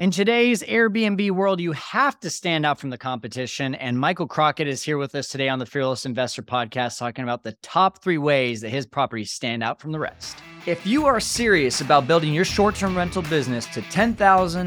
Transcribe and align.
In 0.00 0.10
today's 0.10 0.62
Airbnb 0.62 1.30
world, 1.32 1.60
you 1.60 1.72
have 1.72 2.18
to 2.20 2.30
stand 2.30 2.64
out 2.64 2.78
from 2.78 2.88
the 2.88 2.96
competition. 2.96 3.74
And 3.74 4.00
Michael 4.00 4.26
Crockett 4.26 4.66
is 4.66 4.82
here 4.82 4.96
with 4.96 5.14
us 5.14 5.28
today 5.28 5.50
on 5.50 5.58
the 5.58 5.66
Fearless 5.66 6.06
Investor 6.06 6.40
podcast, 6.40 6.96
talking 6.96 7.22
about 7.22 7.42
the 7.42 7.52
top 7.60 8.02
three 8.02 8.16
ways 8.16 8.62
that 8.62 8.70
his 8.70 8.86
properties 8.86 9.30
stand 9.30 9.62
out 9.62 9.78
from 9.78 9.92
the 9.92 9.98
rest. 9.98 10.38
If 10.64 10.86
you 10.86 11.04
are 11.04 11.20
serious 11.20 11.82
about 11.82 12.06
building 12.08 12.32
your 12.32 12.46
short 12.46 12.76
term 12.76 12.96
rental 12.96 13.20
business 13.20 13.66
to 13.66 13.82
$10,000, 13.82 14.16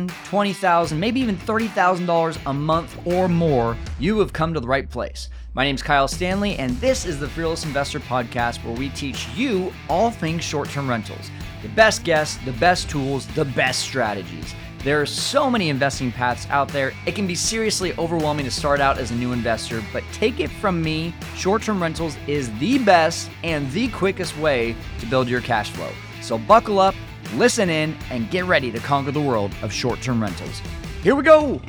$20,000, 0.07 0.97
maybe 0.99 1.19
even 1.19 1.37
$30,000 1.37 2.37
a 2.45 2.53
month 2.53 2.95
or 3.07 3.27
more, 3.27 3.75
you 3.97 4.19
have 4.19 4.33
come 4.33 4.53
to 4.53 4.59
the 4.59 4.67
right 4.67 4.87
place. 4.87 5.29
My 5.55 5.63
name 5.63 5.73
is 5.73 5.81
Kyle 5.81 6.07
Stanley, 6.07 6.57
and 6.57 6.77
this 6.77 7.07
is 7.07 7.19
the 7.19 7.27
Fearless 7.27 7.65
Investor 7.65 8.01
podcast 8.01 8.63
where 8.63 8.75
we 8.75 8.89
teach 8.89 9.27
you 9.29 9.73
all 9.89 10.11
things 10.11 10.43
short 10.43 10.69
term 10.69 10.87
rentals 10.87 11.31
the 11.63 11.69
best 11.69 12.03
guests, 12.03 12.37
the 12.45 12.51
best 12.53 12.87
tools, 12.87 13.25
the 13.27 13.45
best 13.45 13.79
strategies. 13.79 14.53
There 14.83 14.99
are 14.99 15.05
so 15.05 15.49
many 15.49 15.69
investing 15.69 16.11
paths 16.11 16.45
out 16.49 16.67
there. 16.67 16.91
It 17.05 17.15
can 17.15 17.25
be 17.25 17.35
seriously 17.35 17.93
overwhelming 17.97 18.43
to 18.43 18.51
start 18.51 18.81
out 18.81 18.97
as 18.97 19.11
a 19.11 19.15
new 19.15 19.31
investor, 19.31 19.81
but 19.93 20.03
take 20.11 20.41
it 20.41 20.49
from 20.49 20.81
me 20.81 21.15
short 21.35 21.61
term 21.61 21.81
rentals 21.81 22.17
is 22.27 22.51
the 22.59 22.79
best 22.79 23.29
and 23.45 23.71
the 23.71 23.87
quickest 23.91 24.37
way 24.37 24.75
to 24.99 25.05
build 25.05 25.29
your 25.29 25.39
cash 25.39 25.69
flow. 25.69 25.89
So 26.21 26.37
buckle 26.37 26.79
up, 26.79 26.95
listen 27.35 27.69
in, 27.69 27.95
and 28.09 28.29
get 28.29 28.43
ready 28.43 28.73
to 28.73 28.79
conquer 28.79 29.11
the 29.11 29.21
world 29.21 29.53
of 29.61 29.71
short 29.71 30.01
term 30.01 30.21
rentals. 30.21 30.61
Here 31.01 31.15
we 31.15 31.23
go. 31.23 31.61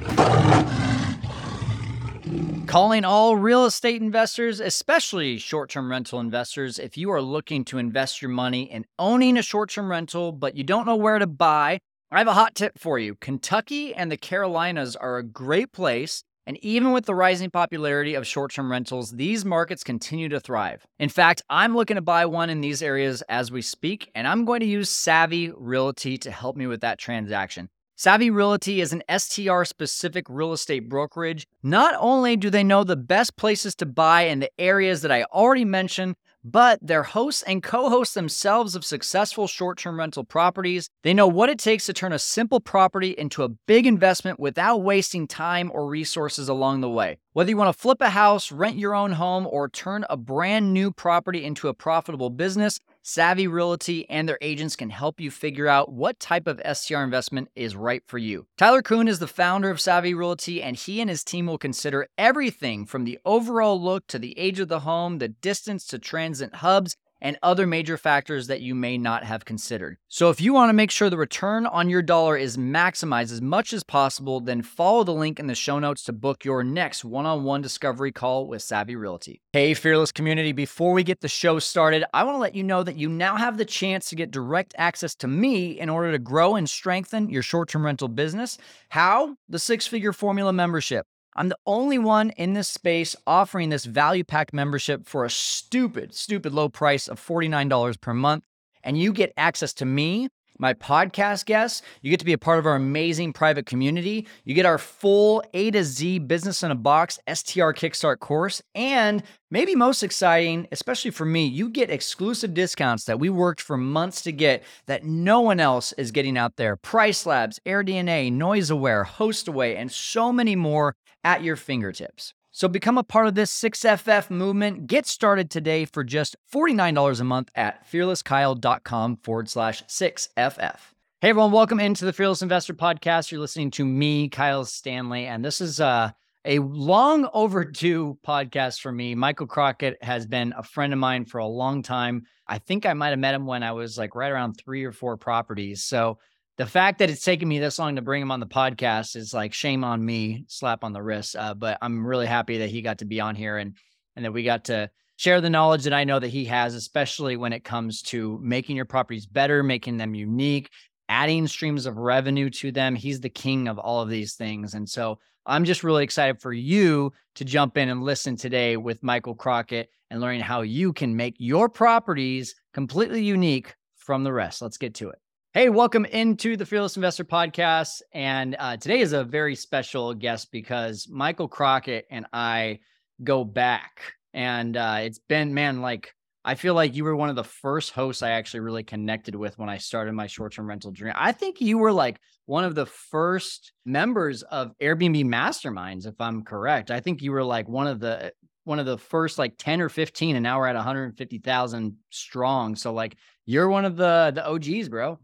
Calling 2.67 3.05
all 3.05 3.37
real 3.37 3.65
estate 3.65 4.03
investors, 4.03 4.59
especially 4.59 5.39
short 5.39 5.71
term 5.71 5.89
rental 5.89 6.19
investors, 6.19 6.81
if 6.81 6.99
you 6.99 7.13
are 7.13 7.23
looking 7.23 7.65
to 7.67 7.79
invest 7.79 8.21
your 8.21 8.33
money 8.33 8.65
in 8.65 8.85
owning 8.99 9.37
a 9.37 9.43
short 9.43 9.71
term 9.71 9.89
rental, 9.89 10.33
but 10.33 10.57
you 10.57 10.65
don't 10.65 10.85
know 10.85 10.97
where 10.97 11.21
to 11.21 11.29
buy, 11.29 11.79
I 12.15 12.19
have 12.19 12.29
a 12.29 12.35
hot 12.35 12.55
tip 12.55 12.79
for 12.79 12.97
you. 12.97 13.17
Kentucky 13.17 13.93
and 13.93 14.09
the 14.09 14.17
Carolinas 14.17 14.95
are 14.95 15.19
a 15.19 15.25
great 15.25 15.73
place. 15.73 16.23
And 16.47 16.57
even 16.59 16.93
with 16.93 17.07
the 17.07 17.15
rising 17.15 17.51
popularity 17.51 18.15
of 18.15 18.25
short 18.25 18.53
term 18.53 18.71
rentals, 18.71 19.11
these 19.11 19.45
markets 19.45 19.83
continue 19.83 20.29
to 20.29 20.39
thrive. 20.39 20.87
In 21.01 21.09
fact, 21.09 21.43
I'm 21.51 21.75
looking 21.75 21.97
to 21.97 22.03
buy 22.03 22.27
one 22.27 22.51
in 22.51 22.61
these 22.61 22.85
areas 22.85 23.23
as 23.23 23.51
we 23.51 23.63
speak, 23.63 24.13
and 24.15 24.29
I'm 24.29 24.45
going 24.45 24.61
to 24.61 24.67
use 24.67 24.91
Savvy 24.91 25.51
Realty 25.57 26.17
to 26.19 26.31
help 26.31 26.57
me 26.57 26.69
with 26.69 26.83
that 26.83 27.01
transaction. 27.01 27.69
Savvy 27.97 28.31
Realty 28.31 28.81
is 28.81 28.93
an 28.93 29.03
STR 29.09 29.65
specific 29.65 30.27
real 30.29 30.53
estate 30.53 30.89
brokerage. 30.89 31.49
Not 31.65 31.97
only 31.99 32.37
do 32.37 32.49
they 32.49 32.63
know 32.63 32.85
the 32.85 32.95
best 32.95 33.37
places 33.37 33.75
to 33.77 33.87
buy 33.87 34.23
in 34.23 34.39
the 34.39 34.51
areas 34.61 35.03
that 35.03 35.11
I 35.11 35.25
already 35.25 35.65
mentioned, 35.65 36.15
but 36.45 36.79
they're 36.83 37.03
hosts 37.03 37.43
and 37.43 37.63
co 37.63 37.89
hosts 37.89 38.15
themselves 38.15 38.75
of 38.75 38.85
successful 38.85 39.47
short 39.47 39.79
term 39.79 39.99
rental 39.99 40.25
properties. 40.25 40.91
They 41.03 41.15
know 41.15 41.27
what 41.27 41.49
it 41.49 41.59
takes 41.59 41.87
to 41.87 41.95
turn 41.95 42.13
a 42.13 42.19
simple 42.19 42.61
property 42.61 43.11
into 43.11 43.43
a 43.43 43.49
big 43.49 43.87
investment 43.87 44.39
without 44.39 44.83
wasting 44.83 45.27
time 45.27 45.71
or 45.73 45.89
resources 45.89 46.49
along 46.49 46.83
the 46.83 46.91
way. 46.91 47.19
Whether 47.33 47.51
you 47.51 47.57
want 47.57 47.75
to 47.75 47.81
flip 47.81 48.01
a 48.01 48.11
house, 48.11 48.53
rent 48.53 48.77
your 48.77 48.95
own 48.95 49.13
home, 49.13 49.47
or 49.47 49.69
turn 49.69 50.05
a 50.11 50.17
brand 50.17 50.73
new 50.73 50.93
property 50.93 51.45
into 51.45 51.69
a 51.69 51.75
profitable 51.75 52.31
business, 52.31 52.79
Savvy 53.07 53.47
Realty 53.47 54.09
and 54.09 54.27
their 54.27 54.39
agents 54.41 54.77
can 54.77 54.89
help 54.89 55.21
you 55.21 55.31
figure 55.31 55.69
out 55.69 55.93
what 55.93 56.19
type 56.19 56.47
of 56.47 56.59
STR 56.75 57.03
investment 57.03 57.51
is 57.55 57.77
right 57.77 58.03
for 58.07 58.17
you. 58.17 58.47
Tyler 58.57 58.81
Kuhn 58.81 59.09
is 59.09 59.19
the 59.19 59.27
founder 59.27 59.69
of 59.69 59.79
Savvy 59.79 60.15
Realty, 60.15 60.63
and 60.63 60.75
he 60.75 61.03
and 61.03 61.11
his 61.11 61.23
team 61.23 61.45
will 61.45 61.59
consider 61.59 62.09
everything 62.17 62.87
from 62.87 63.05
the 63.05 63.19
overall 63.27 63.79
look 63.79 64.07
to 64.07 64.19
the 64.19 64.33
age 64.39 64.59
of 64.59 64.69
the 64.69 64.81
home, 64.81 65.19
the 65.19 65.29
distance 65.29 65.87
to 65.89 65.99
transit 65.99 66.55
hubs, 66.57 66.97
and 67.25 67.39
other 67.43 67.67
major 67.67 67.97
factors 67.97 68.47
that 68.47 68.61
you 68.61 68.75
may 68.75 68.99
not 68.99 69.25
have 69.25 69.47
considered. 69.47 69.97
So, 70.09 70.29
if 70.29 70.41
you 70.41 70.53
want 70.53 70.69
to 70.69 70.75
make 70.75 70.91
sure 70.91 71.09
the 71.09 71.17
return 71.17 71.67
on 71.67 71.89
your 71.89 72.03
dollar 72.03 72.37
is 72.37 72.59
maximized 72.59 73.33
as 73.33 73.41
much 73.41 73.73
as 73.73 73.83
possible, 73.83 74.41
then 74.41 74.63
follow 74.63 75.03
the 75.03 75.15
link 75.15 75.41
in 75.41 75.47
the 75.47 75.55
show 75.55 75.79
notes 75.79 76.05
to 76.05 76.13
book 76.13 76.45
your 76.45 76.63
next 76.63 77.05
one 77.05 77.25
on 77.25 77.43
one 77.43 77.63
discovery 77.63 78.13
call 78.13 78.47
with 78.47 78.63
Savvy 78.63 78.95
Realty. 78.95 79.41
Hey, 79.53 79.73
Fearless 79.73 80.13
community, 80.13 80.53
before 80.53 80.93
we 80.93 81.03
get 81.03 81.23
the 81.23 81.29
show 81.29 81.59
started, 81.59 82.05
I 82.13 82.25
want 82.25 82.37
to 82.37 82.41
let 82.41 82.55
you 82.55 82.63
know 82.63 82.83
that 82.83 82.97
you 82.97 83.09
now 83.09 83.37
have 83.37 83.57
the 83.57 83.65
chance 83.65 84.11
to 84.11 84.17
get 84.17 84.31
direct 84.31 84.75
access 84.77 85.15
to 85.17 85.27
me 85.27 85.81
in 85.81 85.89
order 85.89 86.13
to 86.13 86.19
grow 86.19 86.55
and 86.57 86.69
strengthen 86.69 87.31
your 87.31 87.43
short 87.43 87.71
term 87.71 87.87
rental 87.87 88.09
business. 88.09 88.59
How? 88.91 89.37
The 89.49 89.59
six 89.59 89.87
figure 89.87 90.13
formula 90.13 90.53
membership. 90.53 91.07
I'm 91.37 91.49
the 91.49 91.59
only 91.67 91.99
one 91.99 92.31
in 92.31 92.53
this 92.53 92.69
space 92.69 93.17
offering 93.27 93.69
this 93.69 93.85
value 93.85 94.23
pack 94.23 94.53
membership 94.53 95.07
for 95.07 95.25
a 95.25 95.31
stupid, 95.31 96.15
stupid 96.15 96.55
low 96.55 96.69
price 96.69 97.09
of 97.09 97.21
$49 97.21 98.01
per 98.01 98.15
month. 98.15 98.45
And 98.85 98.97
you 98.97 99.13
get 99.13 99.33
access 99.37 99.73
to 99.75 99.85
me, 99.85 100.29
my 100.59 100.75
podcast 100.75 101.47
guests. 101.47 101.83
You 102.03 102.11
get 102.11 102.21
to 102.21 102.25
be 102.25 102.35
a 102.35 102.39
part 102.39 102.61
of 102.61 102.67
our 102.67 102.77
amazing 102.77 103.33
private 103.33 103.67
community. 103.67 104.29
You 104.45 104.55
get 104.55 104.67
our 104.67 104.79
full 104.79 105.43
A 105.55 105.73
to 105.73 105.83
Z 105.83 106.21
business 106.21 106.63
in 106.63 106.71
a 106.71 106.77
box 106.77 107.19
STR 107.27 107.73
Kickstart 107.73 108.21
course. 108.21 108.63
And 108.77 109.25
maybe 109.51 109.75
most 109.75 110.05
exciting, 110.05 110.69
especially 110.71 111.11
for 111.11 111.25
me, 111.25 111.47
you 111.47 111.69
get 111.69 111.91
exclusive 111.91 112.55
discounts 112.55 113.05
that 113.07 113.19
we 113.19 113.29
worked 113.29 113.61
for 113.61 113.77
months 113.77 114.23
to 114.23 114.33
get 114.33 114.63
that 114.87 115.05
no 115.05 115.41
one 115.41 115.59
else 115.59 115.93
is 115.95 116.13
getting 116.13 116.39
out 116.39 116.55
there. 116.57 116.77
Price 116.77 117.27
Labs, 117.27 117.59
AirDNA, 117.67 118.31
Noise 118.31 118.71
Aware, 118.71 119.05
HostAway, 119.05 119.77
and 119.77 119.91
so 119.91 120.33
many 120.33 120.55
more 120.55 120.95
at 121.25 121.43
your 121.43 121.57
fingertips. 121.57 122.35
So 122.53 122.69
become 122.69 122.99
a 122.99 123.03
part 123.03 123.27
of 123.27 123.35
this 123.35 123.51
6FF 123.61 124.31
movement. 124.31 124.87
Get 124.87 125.07
started 125.07 125.51
today 125.51 125.87
for 125.87 126.05
just 126.05 126.37
$49 126.55 127.21
a 127.21 127.25
month 127.25 127.51
at 127.57 127.91
fearlesskyle.com 127.91 129.17
forward 129.17 129.49
slash 129.49 129.83
6FF. 129.87 130.77
Hey 131.21 131.31
everyone, 131.31 131.53
welcome 131.53 131.81
into 131.81 132.05
the 132.05 132.13
Fearless 132.13 132.43
Investor 132.43 132.75
Podcast. 132.75 133.33
You're 133.33 133.41
listening 133.41 133.71
to 133.73 133.85
me, 133.85 134.29
Kyle 134.29 134.65
Stanley, 134.65 135.27
and 135.27 135.45
this 135.45 135.61
is 135.61 135.81
uh, 135.81 136.11
a 136.45 136.59
long 136.59 137.29
overdue 137.33 138.19
podcast 138.25 138.81
for 138.81 138.93
me. 138.93 139.15
Michael 139.15 139.47
Crockett 139.47 139.97
has 140.03 140.27
been 140.27 140.53
a 140.57 140.63
friend 140.63 140.93
of 140.93 140.99
mine 140.99 141.25
for 141.25 141.39
a 141.39 141.47
long 141.47 141.83
time. 141.83 142.25
I 142.47 142.59
think 142.59 142.85
I 142.85 142.93
might 142.93 143.11
have 143.11 143.19
met 143.19 143.35
him 143.35 143.47
when 143.47 143.63
I 143.63 143.73
was 143.73 143.97
like 143.97 144.15
right 144.15 144.31
around 144.31 144.55
three 144.55 144.85
or 144.85 144.93
four 144.93 145.17
properties. 145.17 145.83
So 145.83 146.19
the 146.57 146.67
fact 146.67 147.01
that 147.01 147.11
it's 147.11 147.25
taken 147.25 147.49
me 147.49 147.59
this 147.59 147.79
long 147.79 147.97
to 147.97 148.03
bring 148.03 148.23
him 148.23 148.31
on 148.31 148.41
the 148.41 148.47
podcast 148.47 149.17
is 149.17 149.35
like 149.35 149.53
shame 149.53 149.83
on 149.83 150.05
me, 150.05 150.45
slap 150.49 150.85
on 150.85 150.93
the 150.93 151.03
wrist. 151.03 151.35
Uh, 151.37 151.55
but 151.55 151.79
I'm 151.83 152.07
really 152.07 152.27
happy 152.27 152.59
that 152.59 152.71
he 152.71 152.83
got 152.83 152.99
to 152.99 153.05
be 153.05 153.21
on 153.21 153.35
here 153.35 153.59
and 153.59 153.77
and 154.17 154.25
that 154.25 154.33
we 154.33 154.45
got 154.45 154.65
to 154.67 154.89
share 155.17 155.41
the 155.41 155.51
knowledge 155.51 155.85
that 155.85 155.93
I 155.93 156.05
know 156.05 156.21
that 156.21 156.29
he 156.29 156.45
has, 156.45 156.75
especially 156.75 157.37
when 157.37 157.53
it 157.53 157.65
comes 157.65 158.03
to 158.03 158.39
making 158.41 158.77
your 158.77 158.85
properties 158.85 159.27
better, 159.27 159.65
making 159.65 159.97
them 159.97 160.15
unique, 160.15 160.71
adding 161.09 161.49
streams 161.49 161.87
of 161.87 161.97
revenue 161.97 162.51
to 162.51 162.71
them. 162.71 162.95
He's 162.95 163.21
the 163.21 163.29
king 163.29 163.67
of 163.67 163.79
all 163.79 164.03
of 164.03 164.09
these 164.09 164.35
things, 164.35 164.75
and 164.75 164.89
so 164.89 165.19
I'm 165.47 165.65
just 165.65 165.85
really 165.85 166.05
excited 166.05 166.41
for 166.41 166.53
you 166.53 167.13
to 167.35 167.45
jump 167.45 167.77
in 167.77 167.89
and 167.89 168.03
listen 168.03 168.37
today 168.37 168.77
with 168.77 169.03
Michael 169.03 169.35
Crockett 169.35 169.91
and 170.11 170.21
learning 170.21 170.41
how 170.41 170.63
you 170.63 170.93
can 170.93 171.17
make 171.17 171.35
your 171.39 171.69
properties 171.69 172.55
completely 172.73 173.25
unique 173.25 173.75
from 173.97 174.23
the 174.23 174.33
rest. 174.33 174.63
Let's 174.63 174.79
get 174.79 174.95
to 174.95 175.11
it. 175.11 175.19
Hey, 175.57 175.69
welcome 175.69 176.05
into 176.05 176.57
the 176.57 176.67
Fearless 176.67 176.97
Investor 176.97 177.25
Podcast. 177.25 178.03
And 178.13 178.57
uh, 178.59 178.77
today 178.77 178.99
is 178.99 179.13
a 179.13 179.23
very 179.23 179.55
special 179.55 180.13
guest 180.13 180.51
because 180.51 181.07
Michael 181.09 181.47
Crockett 181.47 182.07
and 182.11 182.27
I 182.33 182.81
go 183.23 183.45
back. 183.45 184.01
And 184.33 184.77
uh, 184.77 184.97
it's 185.03 185.21
been, 185.21 185.55
man, 185.55 185.81
like, 185.81 186.13
I 186.45 186.57
feel 186.57 186.75
like 186.75 186.97
you 186.97 187.05
were 187.05 187.15
one 187.15 187.31
of 187.31 187.37
the 187.37 187.45
first 187.45 187.93
hosts 187.93 188.21
I 188.21 188.31
actually 188.31 188.61
really 188.61 188.83
connected 188.83 189.37
with 189.37 189.57
when 189.57 189.69
I 189.69 189.79
started 189.79 190.15
my 190.15 190.27
short 190.27 190.55
term 190.55 190.67
rental 190.67 190.91
journey. 190.91 191.13
I 191.15 191.31
think 191.31 191.61
you 191.61 191.79
were 191.79 191.93
like 191.93 192.19
one 192.47 192.65
of 192.65 192.75
the 192.75 192.87
first 192.87 193.71
members 193.87 194.43
of 194.43 194.77
Airbnb 194.83 195.25
masterminds, 195.25 196.05
if 196.05 196.21
I'm 196.21 196.43
correct. 196.43 196.91
I 196.91 196.99
think 196.99 197.23
you 197.23 197.31
were 197.31 197.45
like 197.45 197.69
one 197.69 197.87
of 197.87 198.01
the 198.01 198.33
one 198.65 198.81
of 198.81 198.87
the 198.87 198.99
first 198.99 199.39
like 199.39 199.55
10 199.57 199.81
or 199.83 199.89
15 199.89 200.35
and 200.35 200.43
now 200.43 200.59
we're 200.59 200.67
at 200.67 200.75
150,000 200.75 201.97
strong. 202.11 202.75
So 202.75 202.93
like 202.93 203.17
you're 203.47 203.69
one 203.69 203.85
of 203.85 203.97
the 203.97 204.33
the 204.35 204.45
OGs, 204.45 204.89
bro. 204.89 205.21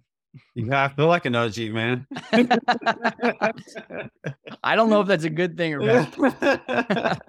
Yeah, 0.54 0.84
I 0.84 0.88
feel 0.88 1.06
like 1.06 1.24
an 1.24 1.34
OG, 1.34 1.58
man. 1.70 2.06
I 4.62 4.76
don't 4.76 4.90
know 4.90 5.00
if 5.00 5.08
that's 5.08 5.24
a 5.24 5.30
good 5.30 5.56
thing 5.56 5.74
or 5.74 5.80
bad. 5.80 6.14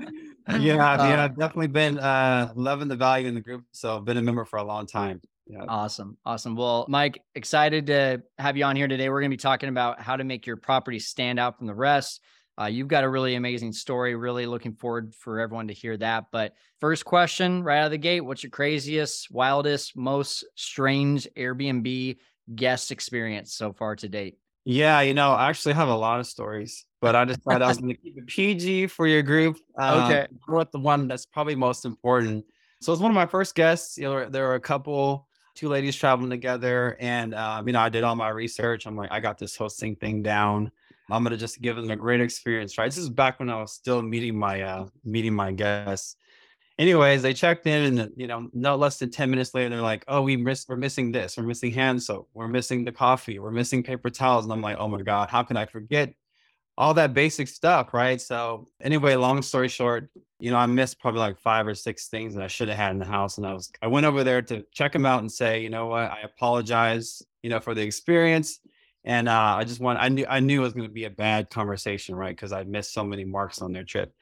yeah, 0.49 0.59
yeah, 0.59 1.23
I've 1.23 1.37
definitely 1.37 1.67
been 1.67 1.97
uh 1.97 2.51
loving 2.55 2.87
the 2.87 2.95
value 2.95 3.27
in 3.27 3.35
the 3.35 3.41
group. 3.41 3.63
So 3.71 3.97
I've 3.97 4.05
been 4.05 4.17
a 4.17 4.21
member 4.21 4.45
for 4.45 4.57
a 4.57 4.63
long 4.63 4.85
time. 4.85 5.21
Yeah. 5.47 5.65
Awesome. 5.67 6.17
Awesome. 6.25 6.55
Well, 6.55 6.85
Mike, 6.87 7.21
excited 7.35 7.87
to 7.87 8.21
have 8.37 8.55
you 8.55 8.63
on 8.63 8.75
here 8.75 8.87
today. 8.87 9.09
We're 9.09 9.21
going 9.21 9.31
to 9.31 9.37
be 9.37 9.41
talking 9.41 9.69
about 9.69 9.99
how 9.99 10.15
to 10.15 10.23
make 10.23 10.45
your 10.45 10.55
property 10.55 10.99
stand 10.99 11.39
out 11.39 11.57
from 11.57 11.67
the 11.67 11.75
rest. 11.75 12.21
Uh, 12.59 12.65
you've 12.65 12.87
got 12.87 13.03
a 13.03 13.09
really 13.09 13.35
amazing 13.35 13.73
story. 13.73 14.15
Really 14.15 14.45
looking 14.45 14.75
forward 14.75 15.15
for 15.15 15.39
everyone 15.39 15.67
to 15.69 15.73
hear 15.73 15.97
that. 15.97 16.25
But 16.31 16.53
first 16.79 17.05
question 17.05 17.63
right 17.63 17.79
out 17.79 17.85
of 17.85 17.91
the 17.91 17.97
gate 17.97 18.21
What's 18.21 18.43
your 18.43 18.49
craziest, 18.51 19.31
wildest, 19.31 19.97
most 19.97 20.45
strange 20.55 21.27
Airbnb 21.37 22.17
guest 22.53 22.91
experience 22.91 23.53
so 23.53 23.73
far 23.73 23.95
to 23.97 24.09
date? 24.09 24.37
Yeah, 24.65 25.01
you 25.01 25.13
know, 25.13 25.31
I 25.31 25.49
actually 25.49 25.73
have 25.73 25.87
a 25.87 25.95
lot 25.95 26.19
of 26.19 26.27
stories, 26.27 26.85
but 27.01 27.15
I 27.15 27.25
decided 27.25 27.63
I 27.63 27.67
was 27.67 27.77
going 27.77 27.95
to 27.95 28.01
keep 28.01 28.17
it 28.17 28.27
PG 28.27 28.87
for 28.87 29.07
your 29.07 29.23
group. 29.23 29.57
Um, 29.77 30.03
okay. 30.03 30.27
With 30.47 30.71
the 30.71 30.79
one 30.79 31.07
that's 31.07 31.25
probably 31.25 31.55
most 31.55 31.85
important. 31.85 32.45
So 32.79 32.93
it's 32.93 33.01
one 33.01 33.09
of 33.09 33.15
my 33.15 33.25
first 33.25 33.55
guests. 33.55 33.97
You 33.97 34.03
know, 34.03 34.29
there 34.29 34.47
were 34.47 34.55
a 34.55 34.59
couple, 34.59 35.27
two 35.55 35.67
ladies 35.67 35.95
traveling 35.95 36.29
together, 36.29 36.95
and 36.99 37.33
um, 37.33 37.67
you 37.67 37.73
know, 37.73 37.79
I 37.79 37.89
did 37.89 38.03
all 38.03 38.15
my 38.15 38.29
research. 38.29 38.85
I'm 38.85 38.95
like, 38.95 39.11
I 39.11 39.19
got 39.19 39.37
this 39.37 39.55
hosting 39.55 39.95
thing 39.95 40.21
down. 40.21 40.71
I'm 41.09 41.23
gonna 41.23 41.37
just 41.37 41.61
give 41.61 41.75
them 41.75 41.89
a 41.91 41.95
great 41.95 42.21
experience, 42.21 42.77
right? 42.77 42.85
This 42.85 42.97
is 42.97 43.09
back 43.09 43.39
when 43.39 43.49
I 43.49 43.59
was 43.59 43.73
still 43.73 44.01
meeting 44.01 44.37
my 44.37 44.61
uh 44.61 44.87
meeting 45.03 45.33
my 45.33 45.51
guests. 45.51 46.15
Anyways, 46.81 47.21
they 47.21 47.35
checked 47.35 47.67
in 47.67 47.99
and 47.99 48.11
you 48.17 48.25
know, 48.25 48.49
no 48.53 48.75
less 48.75 48.97
than 48.97 49.11
10 49.11 49.29
minutes 49.29 49.53
later, 49.53 49.69
they're 49.69 49.81
like, 49.81 50.03
oh, 50.07 50.23
we 50.23 50.35
miss 50.35 50.65
we're 50.67 50.75
missing 50.75 51.11
this, 51.11 51.37
we're 51.37 51.43
missing 51.43 51.71
hand 51.71 52.01
soap, 52.01 52.27
we're 52.33 52.47
missing 52.47 52.83
the 52.83 52.91
coffee, 52.91 53.37
we're 53.37 53.51
missing 53.51 53.83
paper 53.83 54.09
towels. 54.09 54.45
And 54.45 54.51
I'm 54.51 54.61
like, 54.61 54.77
oh 54.79 54.87
my 54.87 55.03
God, 55.03 55.29
how 55.29 55.43
can 55.43 55.57
I 55.57 55.67
forget 55.67 56.15
all 56.79 56.95
that 56.95 57.13
basic 57.13 57.49
stuff, 57.49 57.93
right? 57.93 58.19
So 58.19 58.67
anyway, 58.81 59.13
long 59.13 59.43
story 59.43 59.67
short, 59.67 60.09
you 60.39 60.49
know, 60.49 60.57
I 60.57 60.65
missed 60.65 60.99
probably 60.99 61.19
like 61.19 61.37
five 61.37 61.67
or 61.67 61.75
six 61.75 62.07
things 62.07 62.33
that 62.33 62.43
I 62.43 62.47
should 62.47 62.67
have 62.67 62.77
had 62.77 62.93
in 62.93 62.97
the 62.97 63.05
house. 63.05 63.37
And 63.37 63.45
I 63.45 63.53
was 63.53 63.71
I 63.83 63.85
went 63.85 64.07
over 64.07 64.23
there 64.23 64.41
to 64.41 64.65
check 64.71 64.91
them 64.91 65.05
out 65.05 65.19
and 65.19 65.31
say, 65.31 65.61
you 65.61 65.69
know 65.69 65.85
what, 65.85 66.09
I 66.09 66.21
apologize, 66.23 67.21
you 67.43 67.51
know, 67.51 67.59
for 67.59 67.75
the 67.75 67.83
experience. 67.83 68.59
And 69.05 69.29
uh, 69.29 69.55
I 69.59 69.65
just 69.65 69.81
want 69.81 69.99
I 69.99 70.09
knew 70.09 70.25
I 70.27 70.39
knew 70.39 70.61
it 70.61 70.63
was 70.63 70.73
gonna 70.73 70.89
be 70.89 71.05
a 71.05 71.11
bad 71.11 71.51
conversation, 71.51 72.15
right? 72.15 72.35
Because 72.35 72.51
I 72.51 72.63
missed 72.63 72.91
so 72.91 73.03
many 73.03 73.23
marks 73.23 73.61
on 73.61 73.71
their 73.71 73.83
trip. 73.83 74.15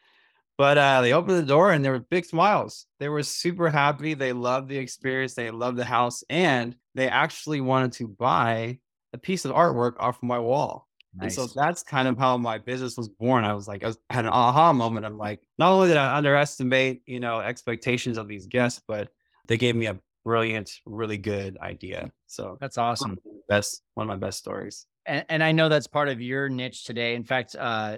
But 0.59 0.77
uh, 0.77 0.99
they 0.99 1.13
opened 1.13 1.37
the 1.37 1.43
door 1.43 1.71
and 1.71 1.85
there 1.85 1.93
were 1.93 1.99
big 1.99 2.25
smiles. 2.25 2.85
They 2.99 3.07
were 3.07 3.23
super 3.23 3.69
happy. 3.69 4.13
They 4.13 4.33
loved 4.33 4.67
the 4.67 4.77
experience. 4.77 5.33
They 5.33 5.51
loved 5.51 5.77
the 5.77 5.85
house, 5.85 6.21
and 6.29 6.75
they 6.95 7.07
actually 7.07 7.61
wanted 7.61 7.93
to 7.93 8.09
buy 8.09 8.79
a 9.13 9.17
piece 9.17 9.45
of 9.45 9.53
artwork 9.53 9.93
off 9.99 10.21
my 10.21 10.37
wall. 10.37 10.89
And 11.21 11.31
so 11.31 11.47
that's 11.47 11.81
kind 11.81 12.09
of 12.09 12.17
how 12.17 12.37
my 12.37 12.57
business 12.57 12.97
was 12.97 13.07
born. 13.07 13.45
I 13.45 13.53
was 13.53 13.69
like, 13.69 13.85
I, 13.85 13.87
was, 13.87 13.97
had 14.09 14.25
an 14.25 14.31
aha 14.31 14.73
moment. 14.73 15.05
I'm 15.05 15.17
like, 15.17 15.39
not 15.57 15.71
only 15.71 15.87
did 15.87 15.97
I 15.97 16.17
underestimate, 16.17 17.03
you 17.05 17.21
know, 17.21 17.39
expectations 17.39 18.17
of 18.17 18.27
these 18.27 18.45
guests, 18.45 18.81
but 18.85 19.07
they 19.47 19.55
gave 19.55 19.77
me 19.77 19.85
a 19.85 19.97
brilliant, 20.25 20.71
really 20.85 21.17
good 21.17 21.57
idea. 21.59 22.11
So 22.27 22.57
That's 22.59 22.77
awesome. 22.77 23.17
best, 23.47 23.81
one 23.93 24.09
of 24.09 24.09
my 24.09 24.27
best 24.27 24.39
stories. 24.39 24.85
And, 25.05 25.25
and 25.29 25.41
I 25.41 25.53
know 25.53 25.69
that's 25.69 25.87
part 25.87 26.09
of 26.09 26.21
your 26.21 26.49
niche 26.49 26.83
today. 26.83 27.15
In 27.15 27.23
fact, 27.23 27.55
uh, 27.57 27.97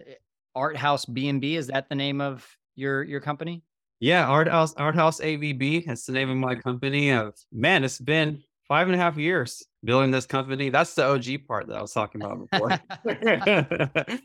Art 0.56 0.76
House 0.78 1.06
B 1.06 1.30
and 1.30 1.40
B 1.42 1.56
is 1.56 1.68
that 1.68 1.90
the 1.90 1.96
name 1.96 2.22
of 2.22 2.46
your 2.76 3.04
your 3.04 3.20
company? 3.22 3.64
Yeah, 4.00 4.26
Art 4.28 4.48
House 4.48 4.74
Art 4.76 4.96
House 4.96 5.20
BNB. 5.20 5.86
That's 5.86 6.06
the 6.06 6.14
name 6.14 6.30
of 6.30 6.38
my 6.38 6.56
company. 6.56 7.12
Of 7.12 7.36
man, 7.52 7.84
it's 7.84 8.00
been 8.00 8.42
five 8.68 8.88
and 8.88 8.96
a 8.96 8.98
half 8.98 9.18
years 9.18 9.64
building 9.84 10.12
this 10.12 10.26
company. 10.26 10.70
That's 10.70 10.94
the 10.96 11.06
OG 11.06 11.48
part 11.48 11.68
that 11.68 11.78
I 11.78 11.82
was 11.82 11.94
talking 11.94 12.22
about 12.24 12.50
before. 12.50 12.80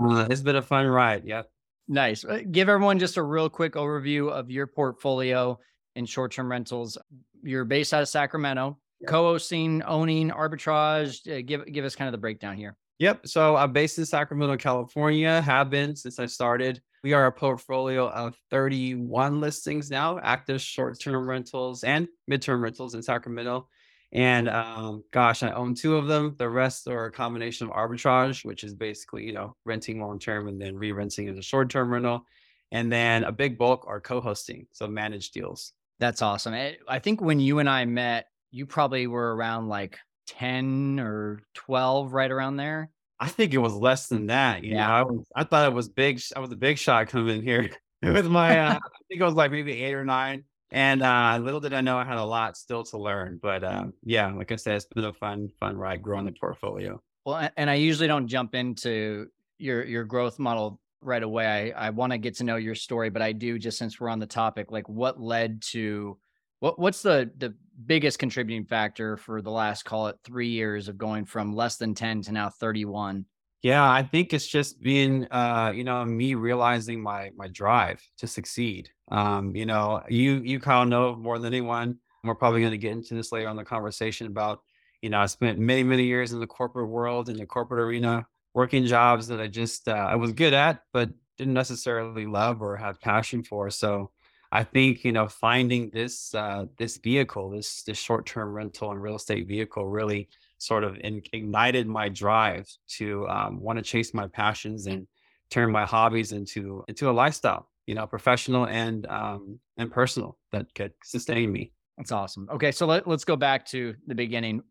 Uh, 0.00 0.26
it's 0.30 0.42
been 0.42 0.54
a 0.56 0.62
fun 0.62 0.86
ride. 0.86 1.24
Yeah. 1.24 1.42
Nice. 1.88 2.24
Uh, 2.24 2.40
Give 2.52 2.68
everyone 2.68 3.00
just 3.00 3.16
a 3.16 3.22
real 3.22 3.48
quick 3.50 3.72
overview 3.72 4.30
of 4.30 4.48
your 4.48 4.68
portfolio 4.68 5.58
in 5.96 6.06
short-term 6.06 6.48
rentals. 6.48 6.96
You're 7.42 7.64
based 7.64 7.92
out 7.92 8.00
of 8.00 8.08
Sacramento, 8.08 8.78
Yeah. 9.00 9.08
co-hosting, 9.08 9.82
owning, 9.82 10.30
arbitrage. 10.30 11.26
Uh, 11.28 11.42
give 11.44 11.66
give 11.66 11.84
us 11.84 11.96
kind 11.96 12.06
of 12.06 12.12
the 12.12 12.18
breakdown 12.18 12.56
here. 12.56 12.76
Yep. 13.00 13.26
So 13.26 13.56
I'm 13.56 13.72
based 13.72 13.98
in 13.98 14.04
Sacramento, 14.04 14.58
California. 14.58 15.40
Have 15.40 15.70
been 15.70 15.96
since 15.96 16.18
I 16.18 16.26
started. 16.26 16.82
We 17.02 17.14
are 17.14 17.24
a 17.24 17.32
portfolio 17.32 18.10
of 18.10 18.36
31 18.50 19.40
listings 19.40 19.90
now, 19.90 20.18
active 20.22 20.60
short-term 20.60 21.26
rentals 21.26 21.82
and 21.82 22.08
midterm 22.30 22.60
rentals 22.60 22.94
in 22.94 23.02
Sacramento. 23.02 23.66
And 24.12 24.50
um, 24.50 25.02
gosh, 25.12 25.42
I 25.42 25.52
own 25.52 25.74
two 25.74 25.96
of 25.96 26.08
them. 26.08 26.34
The 26.38 26.50
rest 26.50 26.88
are 26.88 27.06
a 27.06 27.10
combination 27.10 27.66
of 27.66 27.72
arbitrage, 27.72 28.44
which 28.44 28.64
is 28.64 28.74
basically, 28.74 29.24
you 29.24 29.32
know, 29.32 29.56
renting 29.64 29.98
long-term 29.98 30.48
and 30.48 30.60
then 30.60 30.76
re-renting 30.76 31.26
as 31.30 31.38
a 31.38 31.42
short-term 31.42 31.90
rental. 31.90 32.26
And 32.70 32.92
then 32.92 33.24
a 33.24 33.32
big 33.32 33.56
bulk 33.56 33.86
are 33.88 34.00
co-hosting, 34.00 34.66
so 34.72 34.86
managed 34.88 35.32
deals. 35.32 35.72
That's 36.00 36.20
awesome. 36.20 36.52
Eh, 36.52 36.74
I 36.86 36.98
think 36.98 37.22
when 37.22 37.40
you 37.40 37.60
and 37.60 37.68
I 37.68 37.86
met, 37.86 38.26
you 38.50 38.66
probably 38.66 39.06
were 39.06 39.34
around 39.34 39.68
like 39.68 39.98
10 40.26 41.00
or 41.00 41.42
12, 41.54 42.12
right 42.12 42.30
around 42.30 42.56
there. 42.56 42.90
I 43.18 43.28
think 43.28 43.52
it 43.52 43.58
was 43.58 43.74
less 43.74 44.08
than 44.08 44.26
that. 44.28 44.64
You 44.64 44.72
know, 44.72 44.76
Yeah. 44.78 44.94
I 44.96 45.02
was 45.02 45.24
I 45.36 45.44
thought 45.44 45.66
it 45.70 45.74
was 45.74 45.88
big. 45.88 46.22
I 46.34 46.40
was 46.40 46.50
a 46.52 46.56
big 46.56 46.78
shot 46.78 47.08
coming 47.08 47.36
in 47.38 47.42
here 47.42 47.70
with 48.02 48.26
my. 48.26 48.58
Uh, 48.58 48.74
I 48.74 48.98
think 49.08 49.20
it 49.20 49.24
was 49.24 49.34
like 49.34 49.50
maybe 49.50 49.82
eight 49.82 49.94
or 49.94 50.04
nine. 50.04 50.44
And 50.72 51.02
uh, 51.02 51.38
little 51.42 51.60
did 51.60 51.74
I 51.74 51.80
know 51.80 51.98
I 51.98 52.04
had 52.04 52.16
a 52.16 52.24
lot 52.24 52.56
still 52.56 52.84
to 52.84 52.96
learn. 52.98 53.38
But 53.42 53.64
um, 53.64 53.92
yeah, 54.04 54.32
like 54.32 54.52
I 54.52 54.56
said, 54.56 54.76
it's 54.76 54.86
been 54.86 55.04
a 55.04 55.12
fun, 55.12 55.50
fun 55.58 55.76
ride 55.76 56.00
growing 56.00 56.24
the 56.24 56.32
portfolio. 56.32 57.02
Well, 57.26 57.50
and 57.56 57.68
I 57.68 57.74
usually 57.74 58.06
don't 58.08 58.28
jump 58.28 58.54
into 58.54 59.26
your 59.58 59.84
your 59.84 60.04
growth 60.04 60.38
model 60.38 60.80
right 61.02 61.22
away. 61.22 61.72
I 61.74 61.88
I 61.88 61.90
want 61.90 62.12
to 62.12 62.18
get 62.18 62.36
to 62.36 62.44
know 62.44 62.56
your 62.56 62.74
story, 62.74 63.10
but 63.10 63.20
I 63.20 63.32
do 63.32 63.58
just 63.58 63.76
since 63.78 64.00
we're 64.00 64.08
on 64.08 64.20
the 64.20 64.26
topic, 64.26 64.70
like 64.70 64.88
what 64.88 65.20
led 65.20 65.60
to 65.72 66.16
what 66.60 66.78
what's 66.78 67.02
the 67.02 67.30
the 67.36 67.54
biggest 67.86 68.18
contributing 68.18 68.64
factor 68.64 69.16
for 69.16 69.42
the 69.42 69.50
last 69.50 69.84
call 69.84 70.08
it 70.08 70.16
3 70.24 70.48
years 70.48 70.88
of 70.88 70.98
going 70.98 71.24
from 71.24 71.54
less 71.54 71.76
than 71.76 71.94
10 71.94 72.22
to 72.22 72.32
now 72.32 72.48
31? 72.48 73.24
Yeah, 73.62 73.90
I 73.90 74.02
think 74.02 74.32
it's 74.32 74.46
just 74.46 74.80
being, 74.80 75.26
uh, 75.30 75.72
you 75.74 75.84
know, 75.84 76.02
me 76.04 76.34
realizing 76.34 77.02
my 77.02 77.30
my 77.36 77.48
drive 77.48 78.02
to 78.18 78.26
succeed. 78.26 78.88
Um, 79.10 79.54
you 79.54 79.66
know, 79.66 80.02
you 80.08 80.40
you 80.42 80.60
Kyle 80.60 80.86
know 80.86 81.14
more 81.14 81.38
than 81.38 81.52
anyone. 81.52 81.98
We're 82.24 82.34
probably 82.34 82.60
going 82.60 82.72
to 82.72 82.78
get 82.78 82.92
into 82.92 83.14
this 83.14 83.32
later 83.32 83.48
on 83.48 83.56
the 83.56 83.64
conversation 83.64 84.26
about, 84.26 84.60
you 85.02 85.10
know, 85.10 85.20
I 85.20 85.26
spent 85.26 85.58
many 85.58 85.82
many 85.82 86.04
years 86.04 86.32
in 86.32 86.40
the 86.40 86.46
corporate 86.46 86.88
world 86.88 87.28
in 87.28 87.36
the 87.36 87.44
corporate 87.46 87.80
arena, 87.84 88.26
working 88.54 88.86
jobs 88.86 89.26
that 89.28 89.40
I 89.40 89.46
just 89.46 89.88
uh, 89.88 89.92
I 89.92 90.16
was 90.16 90.32
good 90.32 90.54
at, 90.54 90.80
but 90.92 91.10
didn't 91.36 91.54
necessarily 91.54 92.26
love 92.26 92.62
or 92.62 92.76
have 92.76 93.00
passion 93.00 93.42
for. 93.42 93.68
So 93.70 94.10
I 94.52 94.64
think 94.64 95.04
you 95.04 95.12
know 95.12 95.28
finding 95.28 95.90
this 95.90 96.34
uh, 96.34 96.66
this 96.78 96.96
vehicle, 96.96 97.50
this 97.50 97.82
this 97.82 97.98
short 97.98 98.26
term 98.26 98.52
rental 98.52 98.90
and 98.90 99.02
real 99.02 99.16
estate 99.16 99.46
vehicle, 99.46 99.86
really 99.86 100.28
sort 100.58 100.84
of 100.84 100.98
in, 100.98 101.22
ignited 101.32 101.86
my 101.86 102.08
drive 102.08 102.68
to 102.98 103.26
um, 103.28 103.60
want 103.60 103.78
to 103.78 103.82
chase 103.82 104.12
my 104.12 104.26
passions 104.26 104.86
and 104.86 105.06
turn 105.50 105.70
my 105.70 105.84
hobbies 105.84 106.32
into 106.32 106.84
into 106.86 107.10
a 107.10 107.12
lifestyle 107.12 107.68
you 107.86 107.94
know 107.94 108.06
professional 108.06 108.66
and 108.66 109.04
um 109.06 109.58
and 109.76 109.90
personal 109.90 110.38
that 110.52 110.72
could 110.74 110.92
sustain 111.02 111.50
me 111.50 111.72
That's 112.00 112.12
awesome. 112.12 112.48
Okay, 112.50 112.72
so 112.72 112.86
let, 112.86 113.06
let's 113.06 113.24
go 113.24 113.36
back 113.36 113.66
to 113.66 113.94
the 114.06 114.14
beginning. 114.14 114.62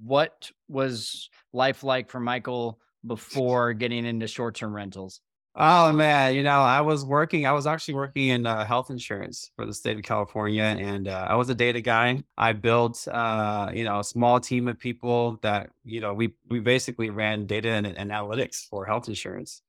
What 0.00 0.52
was 0.68 1.28
life 1.52 1.82
like 1.82 2.08
for 2.08 2.20
Michael 2.20 2.78
before 3.06 3.72
getting 3.72 4.06
into 4.06 4.28
short-term 4.28 4.72
rentals? 4.72 5.20
Oh 5.58 5.90
man 5.92 6.34
you 6.34 6.42
know 6.42 6.60
i 6.60 6.80
was 6.80 7.04
working 7.04 7.46
i 7.46 7.52
was 7.52 7.66
actually 7.66 7.94
working 7.94 8.28
in 8.28 8.46
uh, 8.46 8.64
health 8.64 8.90
insurance 8.90 9.50
for 9.56 9.64
the 9.64 9.72
state 9.72 9.96
of 9.96 10.02
california 10.02 10.62
and 10.62 11.08
uh, 11.08 11.26
i 11.28 11.34
was 11.34 11.48
a 11.48 11.54
data 11.54 11.80
guy 11.80 12.22
i 12.36 12.52
built 12.52 13.08
uh 13.08 13.70
you 13.72 13.82
know 13.82 14.00
a 14.00 14.04
small 14.04 14.38
team 14.38 14.68
of 14.68 14.78
people 14.78 15.38
that 15.42 15.70
you 15.84 16.00
know 16.00 16.12
we 16.12 16.34
we 16.48 16.60
basically 16.60 17.08
ran 17.08 17.46
data 17.46 17.70
and, 17.70 17.86
and 17.86 18.10
analytics 18.10 18.66
for 18.68 18.84
health 18.84 19.08
insurance 19.08 19.62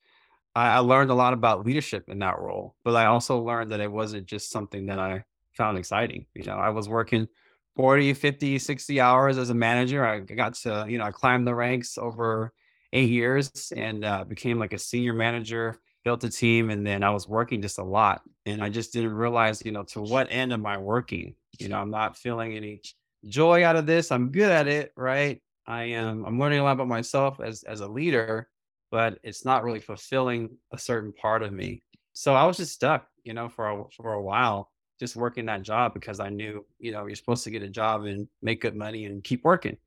I, 0.56 0.76
I 0.76 0.80
learned 0.80 1.12
a 1.12 1.16
lot 1.16 1.34
about 1.34 1.66
leadership 1.66 2.10
in 2.10 2.20
that 2.20 2.40
role, 2.40 2.76
but 2.84 2.96
I 2.96 3.06
also 3.06 3.40
learned 3.40 3.72
that 3.72 3.80
it 3.80 3.92
wasn't 3.92 4.26
just 4.26 4.50
something 4.52 4.88
that 4.88 5.00
I 5.00 5.24
found 5.54 5.78
exciting. 5.78 6.26
You 6.34 6.44
know, 6.46 6.56
I 6.56 6.70
was 6.70 6.90
working 6.90 7.28
40, 7.76 8.14
50, 8.14 8.60
60 8.60 9.00
hours 9.00 9.38
as 9.38 9.52
a 9.52 9.54
manager. 9.54 10.06
I 10.06 10.20
got 10.20 10.56
to, 10.56 10.86
you 10.90 10.98
know, 10.98 11.06
I 11.06 11.12
climbed 11.12 11.48
the 11.48 11.56
ranks 11.56 11.98
over 11.98 12.54
eight 12.94 13.10
years 13.10 13.72
and 13.76 14.04
uh, 14.06 14.24
became 14.24 14.60
like 14.60 14.74
a 14.74 14.80
senior 14.80 15.14
manager, 15.14 15.78
built 16.04 16.24
a 16.24 16.30
team, 16.30 16.70
and 16.70 16.86
then 16.86 17.04
I 17.04 17.10
was 17.10 17.28
working 17.28 17.62
just 17.62 17.80
a 17.80 17.84
lot. 17.84 18.22
And 18.46 18.64
I 18.64 18.70
just 18.70 18.94
didn't 18.94 19.14
realize, 19.14 19.64
you 19.66 19.72
know, 19.72 19.84
to 19.86 20.02
what 20.02 20.28
end 20.32 20.54
am 20.54 20.66
I 20.66 20.78
working? 20.78 21.36
You 21.60 21.70
know, 21.70 21.80
I'm 21.80 21.92
not 21.92 22.18
feeling 22.18 22.56
any 22.56 22.82
joy 23.26 23.64
out 23.66 23.76
of 23.76 23.86
this. 23.86 24.12
I'm 24.12 24.32
good 24.32 24.52
at 24.52 24.68
it, 24.68 24.94
right? 24.96 25.42
I 25.66 25.84
am 25.86 26.26
I'm 26.26 26.40
learning 26.40 26.60
a 26.60 26.64
lot 26.64 26.74
about 26.74 26.88
myself 26.88 27.40
as 27.42 27.64
as 27.64 27.82
a 27.82 27.88
leader, 27.88 28.50
but 28.92 29.20
it's 29.24 29.44
not 29.46 29.64
really 29.64 29.80
fulfilling 29.82 30.58
a 30.72 30.78
certain 30.78 31.12
part 31.14 31.44
of 31.44 31.52
me. 31.52 31.84
So 32.14 32.34
I 32.36 32.46
was 32.46 32.58
just 32.58 32.74
stuck, 32.74 33.08
you 33.24 33.34
know, 33.34 33.50
for 33.50 33.70
a 33.70 33.84
for 33.92 34.14
a 34.14 34.22
while, 34.22 34.72
just 35.00 35.16
working 35.16 35.46
that 35.48 35.64
job 35.64 35.94
because 35.94 36.20
I 36.20 36.30
knew, 36.30 36.66
you 36.80 36.92
know, 36.92 37.06
you're 37.06 37.16
supposed 37.16 37.44
to 37.44 37.52
get 37.52 37.64
a 37.64 37.70
job 37.70 38.06
and 38.06 38.28
make 38.42 38.62
good 38.62 38.76
money 38.76 39.06
and 39.06 39.24
keep 39.24 39.44
working. 39.44 39.78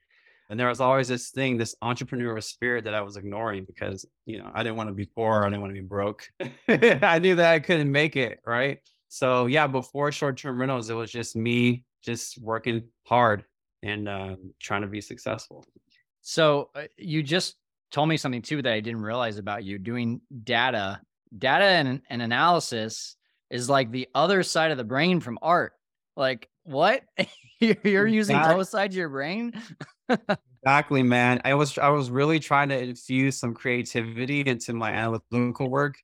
And 0.50 0.58
there 0.58 0.66
was 0.66 0.80
always 0.80 1.06
this 1.06 1.30
thing, 1.30 1.56
this 1.56 1.76
entrepreneurial 1.82 2.42
spirit 2.42 2.84
that 2.84 2.92
I 2.92 3.00
was 3.02 3.16
ignoring 3.16 3.64
because, 3.64 4.04
you 4.26 4.38
know, 4.38 4.50
I 4.52 4.64
didn't 4.64 4.76
want 4.76 4.88
to 4.88 4.94
be 4.94 5.06
poor. 5.06 5.44
I 5.44 5.48
didn't 5.48 5.60
want 5.60 5.72
to 5.72 5.80
be 5.80 5.86
broke. 5.86 6.28
I 6.68 7.20
knew 7.20 7.36
that 7.36 7.54
I 7.54 7.60
couldn't 7.60 7.90
make 7.90 8.16
it. 8.16 8.40
Right. 8.44 8.80
So 9.08 9.46
yeah, 9.46 9.68
before 9.68 10.10
short-term 10.10 10.60
rentals, 10.60 10.90
it 10.90 10.94
was 10.94 11.12
just 11.12 11.36
me 11.36 11.84
just 12.02 12.36
working 12.42 12.82
hard 13.06 13.44
and 13.84 14.08
um, 14.08 14.52
trying 14.58 14.82
to 14.82 14.88
be 14.88 15.00
successful. 15.00 15.64
So 16.20 16.70
uh, 16.74 16.82
you 16.98 17.22
just 17.22 17.54
told 17.92 18.08
me 18.08 18.16
something 18.16 18.42
too 18.42 18.60
that 18.60 18.72
I 18.72 18.80
didn't 18.80 19.02
realize 19.02 19.38
about 19.38 19.62
you 19.62 19.78
doing 19.78 20.20
data. 20.42 21.00
Data 21.38 21.64
and, 21.64 22.02
and 22.10 22.22
analysis 22.22 23.14
is 23.50 23.70
like 23.70 23.92
the 23.92 24.08
other 24.16 24.42
side 24.42 24.72
of 24.72 24.78
the 24.78 24.84
brain 24.84 25.20
from 25.20 25.38
art. 25.42 25.74
Like 26.16 26.48
what? 26.64 27.02
You're 27.60 28.06
using 28.06 28.36
Exact- 28.36 28.56
both 28.56 28.68
sides 28.68 28.94
of 28.94 28.98
your 28.98 29.10
brain? 29.10 29.52
Exactly, 30.62 31.02
man. 31.02 31.40
I 31.44 31.54
was 31.54 31.78
I 31.78 31.88
was 31.88 32.10
really 32.10 32.38
trying 32.38 32.68
to 32.68 32.78
infuse 32.78 33.38
some 33.38 33.54
creativity 33.54 34.40
into 34.42 34.74
my 34.74 34.90
analytical 34.92 35.70
work, 35.70 35.96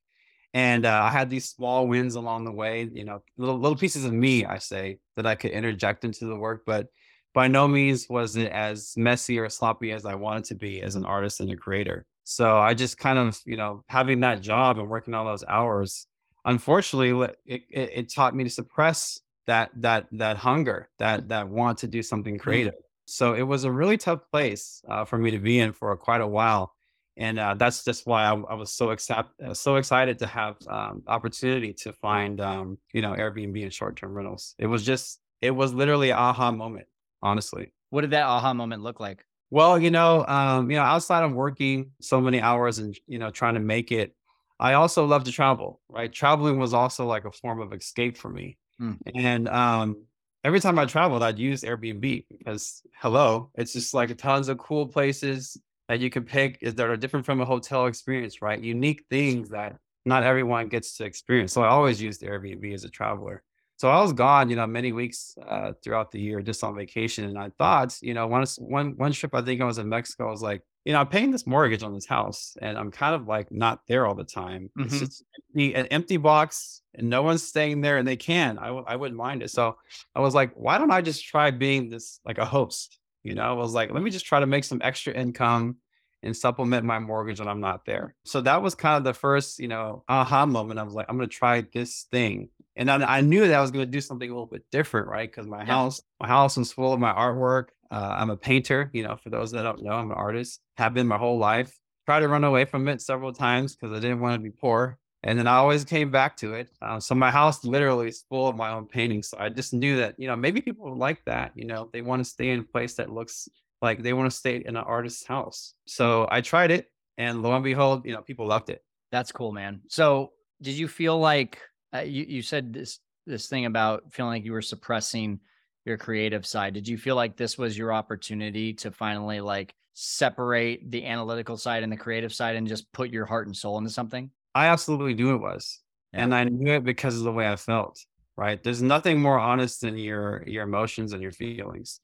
and 0.55 0.87
uh, 0.87 1.03
I 1.05 1.11
had 1.11 1.31
these 1.31 1.49
small 1.51 1.87
wins 1.89 2.15
along 2.17 2.45
the 2.45 2.53
way. 2.53 2.89
You 2.93 3.05
know, 3.05 3.23
little 3.39 3.59
little 3.59 3.77
pieces 3.79 4.05
of 4.05 4.13
me, 4.15 4.47
I 4.47 4.59
say, 4.59 4.99
that 5.17 5.27
I 5.27 5.35
could 5.35 5.53
interject 5.53 6.05
into 6.05 6.27
the 6.27 6.37
work, 6.37 6.63
but 6.67 6.89
by 7.35 7.49
no 7.49 7.69
means 7.69 8.07
was 8.11 8.37
it 8.37 8.53
as 8.53 8.95
messy 8.97 9.39
or 9.39 9.49
sloppy 9.51 9.93
as 9.93 10.07
I 10.07 10.15
wanted 10.15 10.45
to 10.47 10.55
be 10.55 10.83
as 10.83 10.97
an 10.97 11.05
artist 11.07 11.41
and 11.41 11.51
a 11.53 11.57
creator. 11.57 12.07
So 12.25 12.59
I 12.59 12.75
just 12.75 12.99
kind 12.99 13.19
of, 13.19 13.41
you 13.47 13.57
know, 13.59 13.85
having 13.89 14.21
that 14.21 14.41
job 14.43 14.79
and 14.79 14.89
working 14.89 15.15
all 15.15 15.27
those 15.27 15.45
hours, 15.49 16.07
unfortunately, 16.47 17.29
it, 17.47 17.63
it, 17.71 17.91
it 17.95 18.15
taught 18.15 18.35
me 18.35 18.45
to 18.45 18.51
suppress 18.51 19.21
that 19.47 19.71
that 19.77 20.09
that 20.13 20.39
hunger, 20.39 20.91
that 20.99 21.29
that 21.29 21.49
want 21.49 21.79
to 21.79 21.89
do 21.89 22.03
something 22.03 22.37
Mm. 22.37 22.41
creative. 22.41 22.75
So 23.07 23.35
it 23.35 23.43
was 23.43 23.65
a 23.65 23.71
really 23.73 23.97
tough 23.97 24.21
place 24.31 24.83
uh, 24.89 25.05
for 25.05 25.19
me 25.19 25.31
to 25.31 25.39
be 25.39 25.59
in 25.59 25.73
for 25.73 25.97
quite 25.97 26.21
a 26.21 26.27
while, 26.27 26.75
and 27.17 27.39
uh, 27.39 27.55
that's 27.55 27.85
just 27.85 28.07
why 28.07 28.25
I, 28.25 28.35
I 28.35 28.55
was 28.55 28.73
so 28.73 28.91
accept 28.91 29.41
uh, 29.41 29.55
so 29.55 29.77
excited 29.77 30.19
to 30.19 30.27
have 30.27 30.57
um, 30.69 31.03
opportunity 31.07 31.73
to 31.75 31.93
find 31.93 32.41
um, 32.41 32.79
you 32.93 33.03
know 33.03 33.13
Airbnb 33.13 33.63
and 33.63 33.73
short 33.73 33.97
term 33.97 34.13
rentals. 34.15 34.55
It 34.59 34.67
was 34.67 34.85
just 34.85 35.21
it 35.41 35.53
was 35.53 35.73
literally 35.73 36.11
an 36.11 36.19
aha 36.19 36.51
moment, 36.51 36.87
honestly. 37.23 37.73
What 37.91 38.01
did 38.03 38.11
that 38.11 38.25
aha 38.25 38.53
moment 38.55 38.83
look 38.83 38.99
like? 39.01 39.25
Well, 39.51 39.79
you 39.79 39.91
know, 39.93 40.27
um, 40.27 40.71
you 40.71 40.77
know, 40.77 40.83
outside 40.83 41.23
of 41.23 41.33
working 41.33 41.93
so 42.01 42.21
many 42.21 42.41
hours 42.41 42.79
and 42.79 42.97
you 43.07 43.19
know 43.19 43.31
trying 43.31 43.55
to 43.55 43.61
make 43.61 43.93
it, 43.93 44.15
I 44.59 44.73
also 44.73 45.05
love 45.07 45.25
to 45.25 45.33
travel. 45.33 45.81
Right, 45.89 46.13
traveling 46.13 46.59
was 46.59 46.75
also 46.75 47.07
like 47.07 47.25
a 47.25 47.31
form 47.33 47.61
of 47.61 47.73
escape 47.73 48.17
for 48.17 48.29
me, 48.29 48.59
Mm. 48.81 48.99
and 49.15 49.49
um, 49.49 50.05
every 50.47 50.61
time 50.61 50.79
I 50.79 50.85
traveled, 50.85 51.25
I'd 51.25 51.41
use 51.41 51.63
Airbnb 51.63 52.25
because 52.31 52.81
hello, 53.01 53.51
it's 53.57 53.73
just 53.73 53.93
like 53.93 54.17
tons 54.17 54.49
of 54.49 54.59
cool 54.59 54.87
places 54.87 55.61
that 55.89 55.99
you 55.99 56.09
can 56.09 56.23
pick 56.23 56.61
that 56.61 56.81
are 56.81 56.97
different 56.97 57.27
from 57.27 57.41
a 57.41 57.45
hotel 57.45 57.87
experience, 57.87 58.41
right? 58.41 58.61
Unique 58.61 59.05
things 59.11 59.49
that 59.49 59.77
not 60.05 60.23
everyone 60.23 60.69
gets 60.69 60.97
to 60.99 61.05
experience. 61.05 61.53
So 61.53 61.63
I 61.63 61.69
always 61.69 62.01
used 62.01 62.23
Airbnb 62.23 62.73
as 62.73 62.85
a 62.85 62.89
traveler. 62.89 63.43
So 63.77 63.91
I 63.91 64.01
was 64.01 64.13
gone, 64.13 64.49
you 64.49 64.55
know, 64.55 64.69
many 64.69 64.93
weeks 64.93 65.35
uh, 65.49 65.73
throughout 65.83 66.13
the 66.13 66.21
year 66.21 66.41
just 66.41 66.63
on 66.63 66.77
vacation, 66.77 67.25
and 67.25 67.37
I 67.37 67.51
thought, 67.59 67.99
you 68.01 68.15
know, 68.15 68.29
once 68.29 68.57
one 68.57 68.97
one 68.97 69.13
trip 69.13 69.35
I 69.35 69.43
think 69.43 69.61
I 69.61 69.65
was 69.65 69.79
in 69.79 69.89
Mexico, 69.89 70.29
I 70.29 70.31
was 70.31 70.43
like, 70.43 70.63
you 70.87 70.93
know, 70.93 71.01
I'm 71.01 71.09
paying 71.09 71.33
this 71.33 71.47
mortgage 71.47 71.83
on 71.83 71.93
this 71.93 72.07
house, 72.07 72.57
and 72.63 72.79
I'm 72.79 72.91
kind 72.93 73.15
of 73.15 73.27
like 73.27 73.51
not 73.51 73.81
there 73.89 74.07
all 74.07 74.15
the 74.15 74.25
time. 74.25 74.71
It's 74.79 74.95
Mhm. 74.95 74.99
just 75.01 75.25
empty, 75.37 75.75
an 75.75 75.87
empty 75.87 76.17
box, 76.17 76.83
and 76.95 77.11
no 77.11 77.23
one's 77.23 77.43
staying 77.43 77.81
there, 77.81 77.99
and 77.99 78.07
they 78.07 78.17
can. 78.17 78.57
I 78.59 78.67
w- 78.69 78.85
I 78.87 78.95
wouldn't 78.97 79.19
mind 79.19 79.43
it. 79.43 79.51
So 79.51 79.77
I 80.15 80.21
was 80.21 80.35
like, 80.35 80.53
why 80.55 80.79
don't 80.79 80.93
I 80.93 81.03
just 81.03 81.25
try 81.27 81.51
being 81.51 81.91
this 81.91 82.21
like 82.25 82.39
a 82.39 82.45
host? 82.45 82.99
You 83.25 83.35
know, 83.35 83.43
I 83.43 83.53
was 83.53 83.75
like, 83.75 83.91
let 83.93 84.03
me 84.03 84.11
just 84.11 84.27
try 84.27 84.39
to 84.39 84.47
make 84.47 84.63
some 84.63 84.81
extra 84.85 85.13
income 85.13 85.79
and 86.23 86.37
supplement 86.37 86.87
my 86.87 87.01
mortgage 87.01 87.41
when 87.41 87.49
I'm 87.49 87.61
not 87.61 87.85
there. 87.85 88.15
So 88.25 88.41
that 88.43 88.63
was 88.63 88.77
kind 88.77 88.97
of 88.97 89.05
the 89.05 89.13
first, 89.13 89.59
you 89.59 89.69
know, 89.69 90.05
aha 90.09 90.47
moment. 90.47 90.79
I 90.79 90.85
was 90.85 90.95
like, 90.95 91.07
I'm 91.09 91.17
gonna 91.17 91.27
try 91.27 91.63
this 91.75 92.07
thing 92.13 92.49
and 92.77 92.89
then 92.89 93.03
I 93.03 93.23
knew 93.23 93.41
that 93.47 93.55
I 93.55 93.61
was 93.61 93.71
going 93.71 93.85
to 93.87 93.91
do 93.91 94.01
something 94.03 94.29
a 94.29 94.33
little 94.33 94.47
bit 94.47 94.65
different, 94.71 95.09
right? 95.09 95.29
Because 95.31 95.47
my 95.47 95.61
Yeah. 95.61 95.65
house, 95.65 96.01
my 96.21 96.29
house 96.29 96.57
was 96.59 96.73
full 96.73 96.93
of 96.93 97.01
my 97.01 97.13
artwork. 97.13 97.69
Uh, 97.91 98.17
I'm 98.19 98.31
a 98.31 98.37
painter, 98.37 98.91
you 98.93 99.03
know. 99.03 99.17
For 99.17 99.31
those 99.31 99.53
that 99.53 99.63
don't 99.63 99.83
know, 99.83 99.93
I'm 99.93 100.11
an 100.11 100.17
artist. 100.17 100.61
Have 100.77 100.95
been 100.95 101.07
my 101.07 101.19
whole 101.19 101.39
life. 101.39 101.79
Tried 102.07 102.21
to 102.21 102.29
run 102.29 102.45
away 102.45 102.65
from 102.65 102.89
it 102.89 103.01
several 103.03 103.33
times 103.33 103.75
because 103.75 103.97
I 103.97 104.01
didn't 104.01 104.21
want 104.21 104.35
to 104.35 104.43
be 104.43 104.51
poor, 104.51 104.99
and 105.23 105.39
then 105.39 105.47
I 105.47 105.57
always 105.57 105.85
came 105.85 106.11
back 106.11 106.37
to 106.39 106.55
it. 106.55 106.71
Uh, 106.81 107.01
so 107.01 107.15
my 107.15 107.31
house 107.31 107.65
literally 107.65 108.09
is 108.09 108.25
full 108.29 108.49
of 108.49 108.57
my 108.57 108.71
own 108.71 108.87
paintings. 108.87 109.29
So 109.29 109.39
I 109.41 109.49
just 109.49 109.75
knew 109.75 109.97
that, 109.97 110.15
you 110.19 110.29
know, 110.29 110.37
maybe 110.37 110.61
people 110.61 110.97
like 110.97 111.25
that. 111.25 111.53
You 111.57 111.67
know, 111.67 111.91
they 111.93 112.03
want 112.03 112.25
to 112.25 112.31
stay 112.31 112.51
in 112.51 112.61
a 112.61 112.63
place 112.63 112.95
that 112.95 113.11
looks 113.11 113.49
like 113.83 114.03
they 114.03 114.13
want 114.13 114.31
to 114.31 114.37
stay 114.37 114.57
in 114.57 114.77
an 114.77 114.85
artist's 114.85 115.27
house. 115.27 115.75
So 115.87 116.29
I 116.31 116.43
tried 116.43 116.71
it, 116.71 116.87
and 117.19 117.43
lo 117.43 117.55
and 117.55 117.65
behold, 117.65 118.07
you 118.07 118.13
know, 118.13 118.23
people 118.23 118.47
loved 118.47 118.71
it. 118.71 118.83
That's 119.11 119.33
cool, 119.33 119.53
man. 119.53 119.81
So, 119.89 120.33
did 120.63 120.75
you 120.75 120.89
feel 120.89 121.19
like 121.19 121.59
uh, 121.95 122.01
you 122.01 122.25
you 122.29 122.43
said 122.43 122.73
this 122.73 122.99
this 123.27 123.49
thing 123.49 123.67
about 123.67 124.13
feeling 124.13 124.33
like 124.33 124.45
you 124.45 124.53
were 124.53 124.63
suppressing 124.63 125.41
your 125.87 125.97
creative 125.97 126.45
side? 126.45 126.75
Did 126.75 126.89
you 126.89 126.99
feel 126.99 127.17
like 127.17 127.37
this 127.37 127.57
was 127.57 127.79
your 127.79 127.93
opportunity 127.93 128.75
to 128.75 128.91
finally 128.91 129.41
like 129.41 129.75
separate 129.95 130.91
the 130.91 131.07
analytical 131.07 131.57
side 131.57 131.83
and 131.83 131.91
the 131.91 131.97
creative 131.97 132.35
side 132.35 132.57
and 132.57 132.69
just 132.69 132.93
put 132.93 133.11
your 133.11 133.25
heart 133.25 133.47
and 133.47 133.57
soul 133.57 133.79
into 133.79 133.91
something? 133.91 134.31
I 134.55 134.67
absolutely 134.67 135.15
knew 135.15 135.35
it 135.35 135.41
was. 135.41 135.81
Yeah. 136.13 136.25
And 136.25 136.35
I 136.35 136.45
knew 136.45 136.75
it 136.75 136.85
because 136.85 137.17
of 137.17 137.25
the 137.25 137.33
way 137.33 137.49
I 137.49 137.57
felt, 137.57 137.99
right? 138.37 138.63
There's 138.63 138.83
nothing 138.83 139.21
more 139.21 139.39
honest 139.39 139.81
than 139.81 139.97
your 139.97 140.43
your 140.47 140.65
emotions 140.65 141.13
and 141.13 141.23
your 141.23 141.33
feelings. 141.33 142.01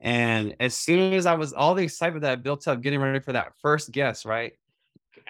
And 0.00 0.54
as 0.60 0.74
soon 0.74 1.14
as 1.14 1.26
I 1.26 1.34
was 1.34 1.52
all 1.52 1.74
the 1.74 1.84
excitement 1.84 2.22
that 2.22 2.32
I 2.32 2.36
built 2.36 2.68
up 2.68 2.80
getting 2.82 3.00
ready 3.00 3.20
for 3.20 3.32
that 3.32 3.52
first 3.60 3.90
guest, 3.92 4.24
right? 4.24 4.52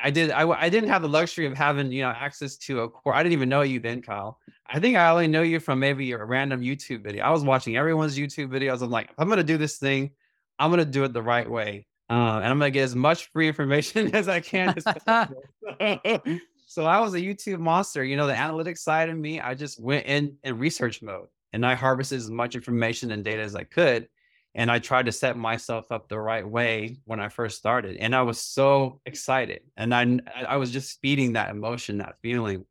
I 0.02 0.10
did 0.10 0.30
I 0.30 0.68
didn't 0.68 0.90
have 0.90 1.02
the 1.02 1.08
luxury 1.08 1.46
of 1.46 1.54
having, 1.54 1.90
you 1.90 2.02
know, 2.02 2.10
access 2.10 2.56
to 2.58 2.80
a 2.80 2.88
core. 2.88 3.14
I 3.14 3.22
didn't 3.22 3.32
even 3.32 3.48
know 3.48 3.62
you 3.62 3.80
then, 3.80 4.02
Kyle. 4.02 4.38
I 4.66 4.80
think 4.80 4.96
I 4.96 5.08
only 5.10 5.28
know 5.28 5.42
you 5.42 5.60
from 5.60 5.78
maybe 5.78 6.12
a 6.12 6.24
random 6.24 6.60
YouTube 6.60 7.02
video. 7.02 7.24
I 7.24 7.30
was 7.30 7.42
watching 7.42 7.76
everyone's 7.76 8.18
YouTube 8.18 8.48
videos. 8.48 8.82
I'm 8.82 8.90
like, 8.90 9.10
if 9.10 9.14
I'm 9.18 9.28
gonna 9.28 9.42
do 9.42 9.56
this 9.56 9.78
thing, 9.78 10.10
I'm 10.58 10.70
gonna 10.70 10.84
do 10.84 11.04
it 11.04 11.12
the 11.12 11.22
right 11.22 11.48
way. 11.48 11.86
Uh, 12.08 12.40
and 12.42 12.46
I'm 12.46 12.58
gonna 12.58 12.70
get 12.70 12.84
as 12.84 12.94
much 12.94 13.30
free 13.32 13.48
information 13.48 14.14
as 14.14 14.28
I 14.28 14.40
can 14.40 14.74
so 16.66 16.84
I 16.84 17.00
was 17.00 17.14
a 17.14 17.20
YouTube 17.20 17.58
monster. 17.58 18.04
You 18.04 18.16
know, 18.16 18.26
the 18.26 18.34
analytics 18.34 18.78
side 18.78 19.08
of 19.08 19.16
me, 19.16 19.40
I 19.40 19.54
just 19.54 19.80
went 19.80 20.06
in 20.06 20.36
in 20.44 20.58
research 20.58 21.02
mode 21.02 21.28
and 21.52 21.64
I 21.64 21.74
harvested 21.74 22.18
as 22.18 22.30
much 22.30 22.54
information 22.54 23.12
and 23.12 23.24
data 23.24 23.42
as 23.42 23.56
I 23.56 23.64
could. 23.64 24.08
And 24.56 24.70
I 24.70 24.78
tried 24.78 25.06
to 25.06 25.12
set 25.12 25.36
myself 25.36 25.92
up 25.92 26.08
the 26.08 26.18
right 26.18 26.48
way 26.48 26.96
when 27.04 27.20
I 27.20 27.28
first 27.28 27.58
started. 27.58 27.98
And 27.98 28.16
I 28.16 28.22
was 28.22 28.40
so 28.40 29.00
excited. 29.06 29.60
And 29.76 29.94
I 29.94 30.18
I 30.48 30.56
was 30.56 30.72
just 30.72 30.98
feeding 31.00 31.34
that 31.34 31.50
emotion, 31.50 31.98
that 31.98 32.16
feeling. 32.22 32.64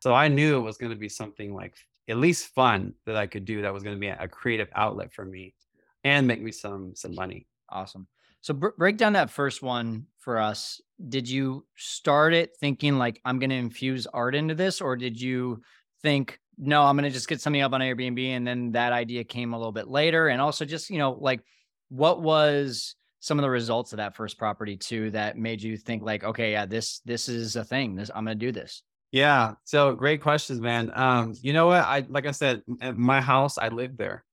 So 0.00 0.12
I 0.12 0.28
knew 0.28 0.58
it 0.58 0.62
was 0.62 0.76
going 0.76 0.92
to 0.92 0.98
be 0.98 1.08
something 1.08 1.54
like 1.54 1.74
at 2.08 2.16
least 2.16 2.54
fun 2.54 2.92
that 3.06 3.16
I 3.16 3.26
could 3.26 3.44
do 3.44 3.62
that 3.62 3.72
was 3.72 3.82
going 3.82 3.96
to 3.96 4.00
be 4.00 4.08
a 4.08 4.28
creative 4.28 4.68
outlet 4.74 5.12
for 5.12 5.24
me 5.24 5.54
and 6.04 6.26
make 6.26 6.42
me 6.42 6.52
some 6.52 6.94
some 6.94 7.14
money. 7.14 7.46
Awesome. 7.70 8.08
So 8.40 8.54
br- 8.54 8.76
break 8.76 8.96
down 8.96 9.12
that 9.12 9.30
first 9.30 9.62
one 9.62 10.06
for 10.18 10.38
us. 10.38 10.80
Did 11.08 11.28
you 11.28 11.66
start 11.76 12.34
it 12.34 12.56
thinking 12.58 12.98
like 12.98 13.20
I'm 13.24 13.38
going 13.38 13.50
to 13.50 13.56
infuse 13.56 14.06
art 14.06 14.34
into 14.34 14.54
this, 14.54 14.80
or 14.80 14.96
did 14.96 15.20
you 15.20 15.62
think 16.02 16.40
no, 16.58 16.82
I'm 16.82 16.96
going 16.96 17.04
to 17.04 17.14
just 17.14 17.28
get 17.28 17.40
something 17.40 17.62
up 17.62 17.72
on 17.72 17.80
Airbnb, 17.80 18.24
and 18.28 18.46
then 18.46 18.72
that 18.72 18.92
idea 18.92 19.24
came 19.24 19.54
a 19.54 19.58
little 19.58 19.72
bit 19.72 19.88
later? 19.88 20.28
And 20.28 20.40
also, 20.40 20.64
just 20.64 20.90
you 20.90 20.98
know, 20.98 21.16
like 21.20 21.42
what 21.88 22.20
was 22.20 22.94
some 23.20 23.38
of 23.38 23.42
the 23.42 23.50
results 23.50 23.92
of 23.92 23.98
that 23.98 24.14
first 24.14 24.38
property 24.38 24.76
too 24.76 25.10
that 25.10 25.36
made 25.36 25.62
you 25.62 25.76
think 25.76 26.02
like, 26.02 26.24
okay, 26.24 26.52
yeah, 26.52 26.66
this 26.66 27.00
this 27.04 27.28
is 27.28 27.56
a 27.56 27.64
thing. 27.64 27.96
This 27.96 28.10
I'm 28.14 28.24
going 28.24 28.38
to 28.38 28.46
do 28.46 28.52
this. 28.52 28.82
Yeah. 29.10 29.54
So 29.64 29.94
great 29.94 30.20
questions, 30.20 30.60
man. 30.60 30.92
Um, 30.94 31.34
you 31.40 31.52
know 31.52 31.66
what? 31.66 31.84
I 31.84 32.04
like 32.08 32.26
I 32.26 32.32
said, 32.32 32.62
at 32.80 32.96
my 32.96 33.20
house, 33.20 33.56
I 33.58 33.68
lived 33.68 33.98
there. 33.98 34.24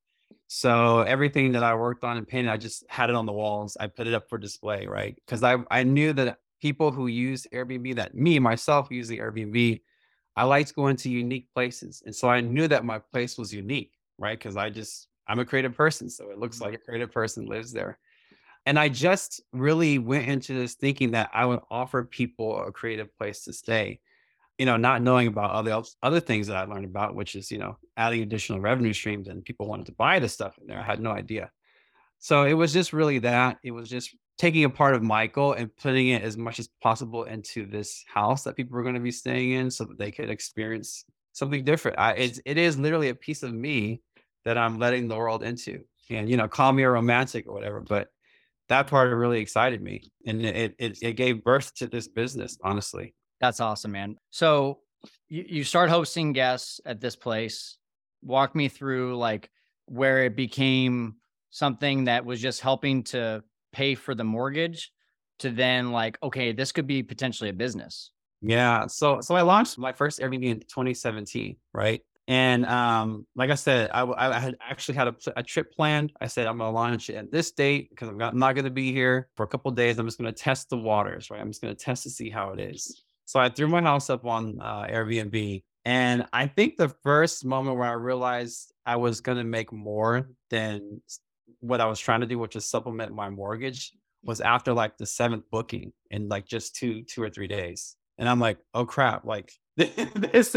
So 0.47 1.01
everything 1.01 1.53
that 1.53 1.63
I 1.63 1.73
worked 1.75 2.03
on 2.03 2.17
and 2.17 2.27
painted, 2.27 2.51
I 2.51 2.57
just 2.57 2.83
had 2.89 3.09
it 3.09 3.15
on 3.15 3.25
the 3.25 3.31
walls. 3.31 3.77
I 3.79 3.87
put 3.87 4.07
it 4.07 4.13
up 4.13 4.29
for 4.29 4.37
display, 4.37 4.85
right? 4.85 5.15
Because 5.15 5.43
I 5.43 5.57
I 5.71 5.83
knew 5.83 6.13
that 6.13 6.37
people 6.61 6.91
who 6.91 7.07
use 7.07 7.47
Airbnb, 7.53 7.95
that 7.95 8.15
me 8.15 8.39
myself 8.39 8.87
use 8.91 9.07
the 9.07 9.19
Airbnb, 9.19 9.81
I 10.35 10.43
liked 10.43 10.75
going 10.75 10.97
to 10.97 11.09
unique 11.09 11.49
places. 11.53 12.03
And 12.05 12.15
so 12.15 12.29
I 12.29 12.41
knew 12.41 12.67
that 12.67 12.85
my 12.85 12.99
place 12.99 13.37
was 13.37 13.53
unique, 13.53 13.93
right? 14.17 14.37
Because 14.37 14.57
I 14.57 14.69
just 14.69 15.09
I'm 15.27 15.39
a 15.39 15.45
creative 15.45 15.75
person. 15.75 16.09
So 16.09 16.29
it 16.31 16.37
looks 16.39 16.59
Mhm. 16.59 16.61
like 16.61 16.73
a 16.73 16.77
creative 16.77 17.11
person 17.11 17.47
lives 17.47 17.71
there. 17.71 17.99
And 18.65 18.79
I 18.79 18.89
just 18.89 19.41
really 19.53 19.99
went 19.99 20.27
into 20.27 20.53
this 20.53 20.75
thinking 20.75 21.11
that 21.11 21.29
I 21.33 21.45
would 21.45 21.61
offer 21.69 22.03
people 22.03 22.57
a 22.63 22.71
creative 22.71 23.15
place 23.17 23.43
to 23.45 23.53
stay 23.53 24.01
you 24.59 24.65
know, 24.65 24.77
not 24.77 25.01
knowing 25.01 25.27
about 25.27 25.51
other 25.51 25.83
other 26.03 26.19
things 26.19 26.47
that 26.47 26.57
I 26.57 26.65
learned 26.65 26.85
about, 26.85 27.15
which 27.15 27.35
is, 27.35 27.51
you 27.51 27.57
know, 27.57 27.77
adding 27.97 28.21
additional 28.21 28.59
revenue 28.61 28.93
streams 28.93 29.27
and 29.27 29.43
people 29.45 29.67
wanted 29.67 29.87
to 29.87 29.93
buy 29.93 30.19
the 30.19 30.29
stuff 30.29 30.57
in 30.59 30.67
there. 30.67 30.79
I 30.79 30.83
had 30.83 31.01
no 31.01 31.11
idea. 31.11 31.51
So 32.19 32.43
it 32.43 32.53
was 32.53 32.73
just 32.73 32.93
really 32.93 33.19
that. 33.19 33.59
It 33.63 33.71
was 33.71 33.89
just 33.89 34.15
taking 34.37 34.63
a 34.65 34.69
part 34.69 34.95
of 34.95 35.01
Michael 35.03 35.53
and 35.53 35.75
putting 35.77 36.09
it 36.09 36.21
as 36.21 36.37
much 36.37 36.59
as 36.59 36.69
possible 36.81 37.23
into 37.23 37.65
this 37.65 38.03
house 38.07 38.43
that 38.43 38.55
people 38.55 38.75
were 38.75 38.83
going 38.83 38.95
to 38.95 39.01
be 39.01 39.11
staying 39.11 39.51
in 39.51 39.71
so 39.71 39.85
that 39.85 39.97
they 39.97 40.11
could 40.11 40.29
experience 40.29 41.05
something 41.33 41.63
different. 41.63 41.97
I 41.99 42.13
it's 42.13 42.39
it 42.45 42.57
is 42.57 42.77
literally 42.77 43.09
a 43.09 43.15
piece 43.15 43.43
of 43.43 43.53
me 43.53 44.01
that 44.43 44.57
I'm 44.57 44.79
letting 44.79 45.07
the 45.07 45.15
world 45.15 45.43
into. 45.43 45.83
And 46.09 46.29
you 46.29 46.37
know, 46.37 46.47
call 46.47 46.71
me 46.71 46.83
a 46.83 46.89
romantic 46.89 47.47
or 47.47 47.53
whatever, 47.53 47.79
but 47.81 48.09
that 48.67 48.87
part 48.87 49.11
really 49.13 49.39
excited 49.39 49.81
me. 49.81 50.11
And 50.25 50.45
it 50.45 50.75
it, 50.79 50.97
it 51.01 51.13
gave 51.13 51.43
birth 51.43 51.73
to 51.75 51.87
this 51.87 52.07
business, 52.07 52.57
honestly. 52.63 53.13
That's 53.39 53.59
awesome, 53.59 53.91
man. 53.91 54.17
So 54.31 54.79
you, 55.27 55.45
you 55.47 55.63
start 55.63 55.89
hosting 55.89 56.33
guests 56.33 56.79
at 56.85 57.01
this 57.01 57.15
place. 57.15 57.77
Walk 58.21 58.55
me 58.55 58.67
through 58.69 59.17
like 59.17 59.49
where 59.85 60.23
it 60.25 60.35
became 60.35 61.15
something 61.51 62.05
that 62.05 62.25
was 62.25 62.41
just 62.41 62.59
helping 62.59 63.03
to 63.03 63.43
pay 63.75 63.93
for 63.93 64.15
the 64.15 64.23
mortgage 64.23 64.91
to 65.39 65.51
then 65.51 65.91
like, 65.91 66.17
okay, 66.23 66.53
this 66.53 66.71
could 66.71 66.87
be 66.87 67.03
potentially 67.03 67.49
a 67.49 67.53
business. 67.53 68.11
Yeah. 68.41 68.87
So 68.87 69.21
so 69.21 69.35
I 69.35 69.41
launched 69.41 69.77
my 69.77 69.91
first 69.91 70.19
Airbnb 70.19 70.45
in 70.45 70.59
2017, 70.61 71.57
right? 71.73 72.01
And 72.27 72.65
um, 72.65 73.27
like 73.35 73.51
I 73.51 73.55
said, 73.55 73.91
I, 73.93 74.03
I 74.03 74.39
had 74.39 74.55
actually 74.59 74.95
had 74.95 75.09
a, 75.09 75.15
a 75.35 75.43
trip 75.43 75.71
planned. 75.71 76.11
I 76.19 76.27
said 76.27 76.47
I'm 76.47 76.57
gonna 76.57 76.71
launch 76.71 77.09
it 77.09 77.15
at 77.15 77.31
this 77.31 77.51
date 77.51 77.89
because 77.89 78.07
I'm 78.07 78.17
not, 78.17 78.35
not 78.35 78.55
gonna 78.55 78.71
be 78.71 78.91
here 78.91 79.29
for 79.35 79.43
a 79.43 79.47
couple 79.47 79.69
days. 79.71 79.99
I'm 79.99 80.07
just 80.07 80.17
gonna 80.17 80.31
test 80.31 80.69
the 80.69 80.77
waters, 80.77 81.29
right? 81.29 81.41
I'm 81.41 81.49
just 81.49 81.61
gonna 81.61 81.75
test 81.75 82.03
to 82.03 82.09
see 82.09 82.29
how 82.29 82.51
it 82.51 82.59
is. 82.59 83.03
So 83.25 83.39
I 83.39 83.49
threw 83.49 83.67
my 83.67 83.81
house 83.81 84.09
up 84.09 84.25
on 84.25 84.59
uh, 84.61 84.87
Airbnb, 84.89 85.63
and 85.83 86.25
I 86.33 86.47
think 86.47 86.77
the 86.77 86.89
first 87.03 87.45
moment 87.45 87.77
where 87.77 87.89
I 87.89 87.93
realized 87.93 88.73
I 88.85 88.95
was 88.95 89.21
gonna 89.21 89.43
make 89.43 89.71
more 89.71 90.29
than 90.49 91.01
what 91.67 91.81
I 91.81 91.85
was 91.85 91.99
trying 91.99 92.21
to 92.21 92.27
do, 92.27 92.39
which 92.39 92.55
is 92.55 92.65
supplement 92.65 93.13
my 93.13 93.29
mortgage, 93.29 93.91
mm. 93.91 93.95
was 94.23 94.41
after 94.41 94.73
like 94.73 94.97
the 94.97 95.05
seventh 95.05 95.43
booking 95.51 95.93
in 96.11 96.29
like 96.29 96.47
just 96.47 96.75
two, 96.75 97.03
two 97.03 97.21
or 97.21 97.29
three 97.29 97.47
days. 97.47 97.95
And 98.17 98.29
I'm 98.29 98.39
like, 98.39 98.57
oh 98.73 98.85
crap, 98.85 99.25
like 99.25 99.51
this, 99.77 100.55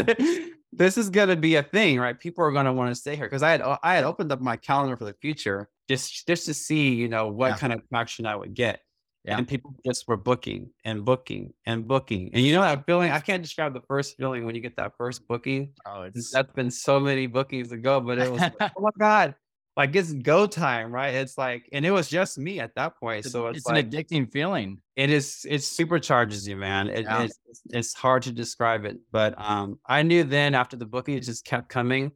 this 0.71 0.97
is 0.97 1.09
gonna 1.09 1.35
be 1.35 1.55
a 1.55 1.63
thing, 1.63 1.99
right? 1.99 2.19
People 2.19 2.43
are 2.45 2.51
gonna 2.51 2.73
want 2.73 2.91
to 2.91 2.95
stay 2.95 3.15
here 3.15 3.25
because 3.25 3.43
I 3.43 3.51
had 3.51 3.61
uh, 3.61 3.77
I 3.83 3.95
had 3.95 4.03
opened 4.03 4.31
up 4.31 4.39
my 4.39 4.55
calendar 4.55 4.95
for 4.95 5.05
the 5.05 5.15
future 5.21 5.69
just 5.87 6.27
just 6.27 6.45
to 6.45 6.53
see, 6.53 6.93
you 6.93 7.07
know, 7.07 7.27
what 7.27 7.49
Yeah. 7.49 7.57
kind 7.57 7.73
of 7.73 7.81
traction 7.89 8.25
I 8.25 8.35
would 8.35 8.53
get. 8.53 8.81
Yeah. 9.25 9.37
And 9.37 9.47
people 9.47 9.75
just 9.85 10.07
were 10.07 10.15
booking 10.15 10.69
and 10.85 11.03
booking 11.03 11.53
and 11.65 11.85
booking. 11.87 12.29
And 12.33 12.43
you 12.43 12.53
know 12.53 12.61
that 12.61 12.85
feeling, 12.85 13.11
I 13.11 13.19
can't 13.19 13.43
describe 13.43 13.73
the 13.73 13.81
first 13.81 14.15
feeling 14.15 14.45
when 14.45 14.55
you 14.55 14.61
get 14.61 14.77
that 14.77 14.93
first 14.97 15.27
booking. 15.27 15.73
Oh, 15.85 16.03
it's 16.03 16.31
That's 16.31 16.51
been 16.53 16.71
so 16.71 16.99
many 17.01 17.27
bookings 17.27 17.71
ago, 17.73 17.99
but 17.99 18.17
it 18.17 18.31
was 18.31 18.39
like, 18.39 18.53
oh 18.77 18.81
my 18.81 18.91
God. 18.97 19.35
Like 19.79 19.95
it's 19.95 20.11
go 20.11 20.45
time, 20.45 20.91
right? 20.91 21.13
It's 21.13 21.37
like, 21.37 21.69
and 21.71 21.85
it 21.85 21.91
was 21.91 22.09
just 22.09 22.37
me 22.37 22.59
at 22.59 22.75
that 22.75 22.97
point. 22.99 23.23
So 23.23 23.47
it's, 23.47 23.59
it's 23.59 23.65
like 23.65 23.85
an 23.85 23.89
addicting 23.89 24.29
feeling. 24.29 24.81
it 24.97 25.09
is 25.09 25.45
it 25.49 25.61
supercharges 25.61 26.45
you, 26.45 26.57
man. 26.57 26.89
It, 26.89 27.05
Yeah. 27.05 27.23
it's 27.23 27.39
it's- 27.69 27.93
hard 27.93 28.23
to 28.23 28.33
describe 28.33 28.83
it. 28.83 28.97
But 29.13 29.35
um 29.37 29.79
I 29.85 30.03
knew 30.03 30.25
then 30.25 30.53
after 30.53 30.75
the 30.75 30.85
booking 30.85 31.15
it 31.15 31.21
just 31.21 31.45
kept 31.45 31.69
coming 31.69 32.11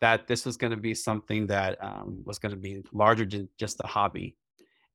that 0.00 0.26
this 0.26 0.46
was 0.46 0.56
gonna 0.56 0.78
be 0.78 0.94
something 0.94 1.46
that 1.48 1.76
um 1.84 2.22
was 2.24 2.38
gonna 2.38 2.56
be 2.56 2.82
larger 2.90 3.26
than 3.26 3.50
just 3.58 3.82
a 3.84 3.86
hobby. 3.86 4.34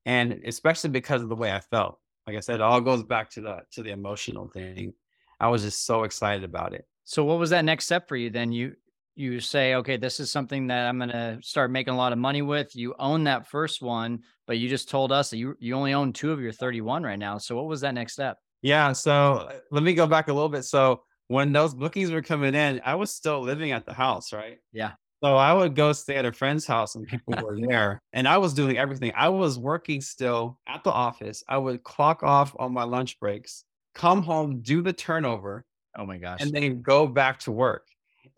And 0.07 0.41
especially 0.47 0.89
because 0.89 1.21
of 1.21 1.29
the 1.29 1.35
way 1.35 1.51
I 1.51 1.59
felt. 1.59 1.99
Like 2.25 2.37
I 2.37 2.39
said, 2.39 2.55
it 2.55 2.61
all 2.61 2.81
goes 2.81 3.03
back 3.03 3.29
to 3.35 3.41
the 3.41 3.55
to 3.73 3.83
the 3.83 3.91
emotional 3.91 4.47
thing. 4.47 4.93
I 5.39 5.47
was 5.49 5.61
just 5.61 5.85
so 5.85 6.05
excited 6.05 6.43
about 6.43 6.73
it. 6.73 6.87
So 7.03 7.23
what 7.23 7.37
was 7.37 7.51
that 7.51 7.65
next 7.65 7.85
step 7.85 8.07
for 8.07 8.15
you 8.15 8.31
then? 8.31 8.51
You 8.51 8.75
you 9.19 9.39
say, 9.41 9.75
okay, 9.75 9.97
this 9.97 10.19
is 10.19 10.31
something 10.31 10.67
that 10.67 10.87
I'm 10.87 10.97
gonna 10.97 11.39
start 11.41 11.71
making 11.71 11.93
a 11.93 11.97
lot 11.97 12.13
of 12.13 12.17
money 12.17 12.41
with. 12.41 12.75
You 12.75 12.95
own 12.99 13.25
that 13.25 13.47
first 13.47 13.81
one, 13.81 14.19
but 14.47 14.57
you 14.57 14.69
just 14.69 14.89
told 14.89 15.11
us 15.11 15.29
that 15.29 15.37
you 15.37 15.55
you 15.59 15.75
only 15.75 15.93
own 15.93 16.13
two 16.13 16.31
of 16.31 16.39
your 16.39 16.53
31 16.53 17.03
right 17.03 17.19
now. 17.19 17.37
So 17.37 17.55
what 17.55 17.65
was 17.65 17.81
that 17.81 17.93
next 17.93 18.13
step? 18.13 18.37
Yeah, 18.61 18.93
so 18.93 19.11
uh, 19.49 19.59
let 19.71 19.83
me 19.83 19.93
go 19.93 20.07
back 20.07 20.29
a 20.29 20.33
little 20.33 20.49
bit. 20.49 20.63
So 20.63 21.03
when 21.27 21.51
those 21.51 21.73
bookings 21.73 22.11
were 22.11 22.21
coming 22.21 22.55
in, 22.55 22.81
I 22.83 22.95
was 22.95 23.11
still 23.11 23.41
living 23.41 23.71
at 23.71 23.85
the 23.85 23.93
house, 23.93 24.31
right? 24.33 24.57
Yeah. 24.71 24.93
So 25.21 25.35
I 25.35 25.51
would 25.53 25.75
go 25.75 25.91
stay 25.91 26.15
at 26.15 26.25
a 26.25 26.31
friend's 26.31 26.65
house 26.65 26.95
and 26.95 27.05
people 27.05 27.35
were 27.43 27.59
there 27.59 28.01
and 28.13 28.25
I 28.25 28.37
was 28.37 28.53
doing 28.53 28.77
everything. 28.77 29.11
I 29.15 29.27
was 29.29 29.59
working 29.59 29.99
still 29.99 30.57
at 30.65 30.85
the 30.85 30.91
office. 30.91 31.43
I 31.47 31.57
would 31.57 31.83
clock 31.83 32.23
off 32.23 32.55
on 32.57 32.71
my 32.73 32.83
lunch 32.83 33.19
breaks, 33.19 33.65
come 33.93 34.23
home, 34.23 34.61
do 34.61 34.81
the 34.81 34.93
turnover, 34.93 35.65
Oh 35.97 36.05
my 36.05 36.17
gosh. 36.19 36.39
and 36.41 36.51
then 36.51 36.81
go 36.81 37.05
back 37.05 37.39
to 37.39 37.51
work. 37.51 37.85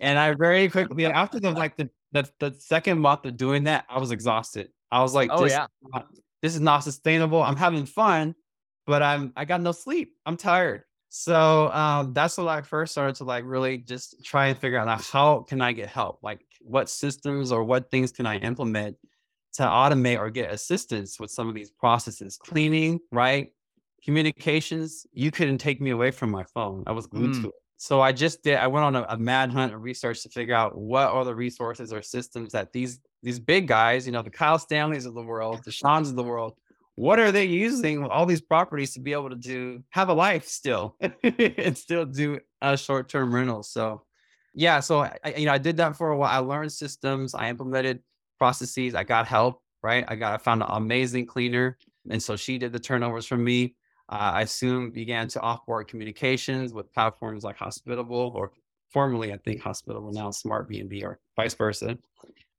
And 0.01 0.19
I 0.19 0.33
very 0.33 0.67
quickly 0.67 1.05
after 1.05 1.39
the 1.39 1.51
like 1.51 1.77
the 1.77 1.89
the, 2.11 2.29
the 2.39 2.53
second 2.59 2.99
month 2.99 3.25
of 3.25 3.37
doing 3.37 3.63
that, 3.65 3.85
I 3.87 3.99
was 3.99 4.11
exhausted. 4.11 4.67
I 4.91 5.01
was 5.01 5.13
like, 5.13 5.29
Oh, 5.31 5.43
this, 5.43 5.53
yeah. 5.53 5.63
is 5.63 5.89
not, 5.93 6.07
this 6.41 6.55
is 6.55 6.59
not 6.59 6.79
sustainable. 6.83 7.41
I'm 7.41 7.55
having 7.55 7.85
fun, 7.85 8.35
but 8.85 9.01
I'm 9.01 9.31
I 9.37 9.45
got 9.45 9.61
no 9.61 9.71
sleep. 9.71 10.13
I'm 10.25 10.35
tired. 10.35 10.83
So 11.13 11.69
um, 11.71 12.13
that's 12.13 12.37
when 12.37 12.47
I 12.47 12.61
first 12.61 12.91
started 12.93 13.15
to 13.17 13.23
like 13.25 13.43
really 13.45 13.77
just 13.77 14.25
try 14.25 14.47
and 14.47 14.57
figure 14.57 14.77
out 14.79 14.87
like, 14.87 15.05
how 15.05 15.41
can 15.41 15.61
I 15.61 15.71
get 15.71 15.87
help? 15.89 16.19
Like 16.23 16.41
what 16.61 16.89
systems 16.89 17.51
or 17.51 17.63
what 17.63 17.91
things 17.91 18.11
can 18.11 18.25
I 18.25 18.37
implement 18.37 18.97
to 19.53 19.63
automate 19.63 20.19
or 20.19 20.29
get 20.29 20.51
assistance 20.51 21.19
with 21.19 21.29
some 21.29 21.47
of 21.49 21.53
these 21.55 21.69
processes? 21.69 22.37
Cleaning, 22.37 22.99
right? 23.11 23.51
Communications. 24.03 25.05
You 25.13 25.31
couldn't 25.31 25.59
take 25.59 25.79
me 25.81 25.91
away 25.91 26.11
from 26.11 26.31
my 26.31 26.43
phone. 26.43 26.83
I 26.87 26.91
was 26.91 27.07
glued 27.07 27.31
Mm. 27.35 27.41
to 27.43 27.47
it. 27.49 27.55
So 27.81 27.99
I 27.99 28.11
just 28.11 28.43
did. 28.43 28.57
I 28.57 28.67
went 28.67 28.85
on 28.85 28.95
a, 28.95 29.05
a 29.09 29.17
mad 29.17 29.51
hunt 29.51 29.73
of 29.73 29.81
research 29.81 30.21
to 30.21 30.29
figure 30.29 30.53
out 30.53 30.77
what 30.77 31.07
are 31.07 31.25
the 31.25 31.33
resources 31.33 31.91
or 31.91 32.03
systems 32.03 32.51
that 32.51 32.71
these 32.71 32.99
these 33.23 33.39
big 33.39 33.67
guys, 33.67 34.05
you 34.05 34.11
know, 34.11 34.21
the 34.21 34.29
Kyle 34.29 34.59
Stanleys 34.59 35.07
of 35.07 35.15
the 35.15 35.23
world, 35.23 35.63
the 35.65 35.71
Sean's 35.71 36.07
of 36.11 36.15
the 36.15 36.21
world, 36.23 36.53
what 36.93 37.17
are 37.17 37.31
they 37.31 37.45
using 37.45 38.05
all 38.05 38.27
these 38.27 38.39
properties 38.39 38.93
to 38.93 38.99
be 38.99 39.13
able 39.13 39.31
to 39.31 39.35
do 39.35 39.83
have 39.89 40.09
a 40.09 40.13
life 40.13 40.45
still 40.45 40.95
and 41.23 41.75
still 41.75 42.05
do 42.05 42.39
a 42.61 42.77
short 42.77 43.09
term 43.09 43.33
rental? 43.33 43.63
So 43.63 44.03
yeah, 44.53 44.79
so 44.79 44.99
I- 44.99 45.33
you 45.35 45.47
know 45.47 45.53
I 45.53 45.57
did 45.57 45.77
that 45.77 45.95
for 45.95 46.11
a 46.11 46.17
while. 46.17 46.29
I 46.29 46.37
learned 46.37 46.71
systems, 46.71 47.33
I 47.33 47.49
implemented 47.49 48.03
processes, 48.37 48.93
I 48.93 49.03
got 49.05 49.25
help. 49.25 49.59
Right, 49.81 50.05
I 50.07 50.17
got 50.17 50.35
I 50.35 50.37
found 50.37 50.61
an 50.61 50.69
amazing 50.69 51.25
cleaner, 51.25 51.79
and 52.11 52.21
so 52.21 52.35
she 52.35 52.59
did 52.59 52.73
the 52.73 52.79
turnovers 52.79 53.25
for 53.25 53.37
me. 53.37 53.73
Uh, 54.11 54.31
I 54.35 54.45
soon 54.45 54.91
began 54.91 55.27
to 55.29 55.39
offboard 55.39 55.87
communications 55.87 56.73
with 56.73 56.91
platforms 56.93 57.43
like 57.43 57.55
Hospitable, 57.55 58.33
or 58.35 58.51
formerly 58.91 59.31
I 59.31 59.37
think 59.37 59.61
Hospitable 59.61 60.11
now 60.11 60.31
Smart 60.31 60.69
BNB, 60.69 61.03
or 61.03 61.19
vice 61.37 61.53
versa. 61.53 61.97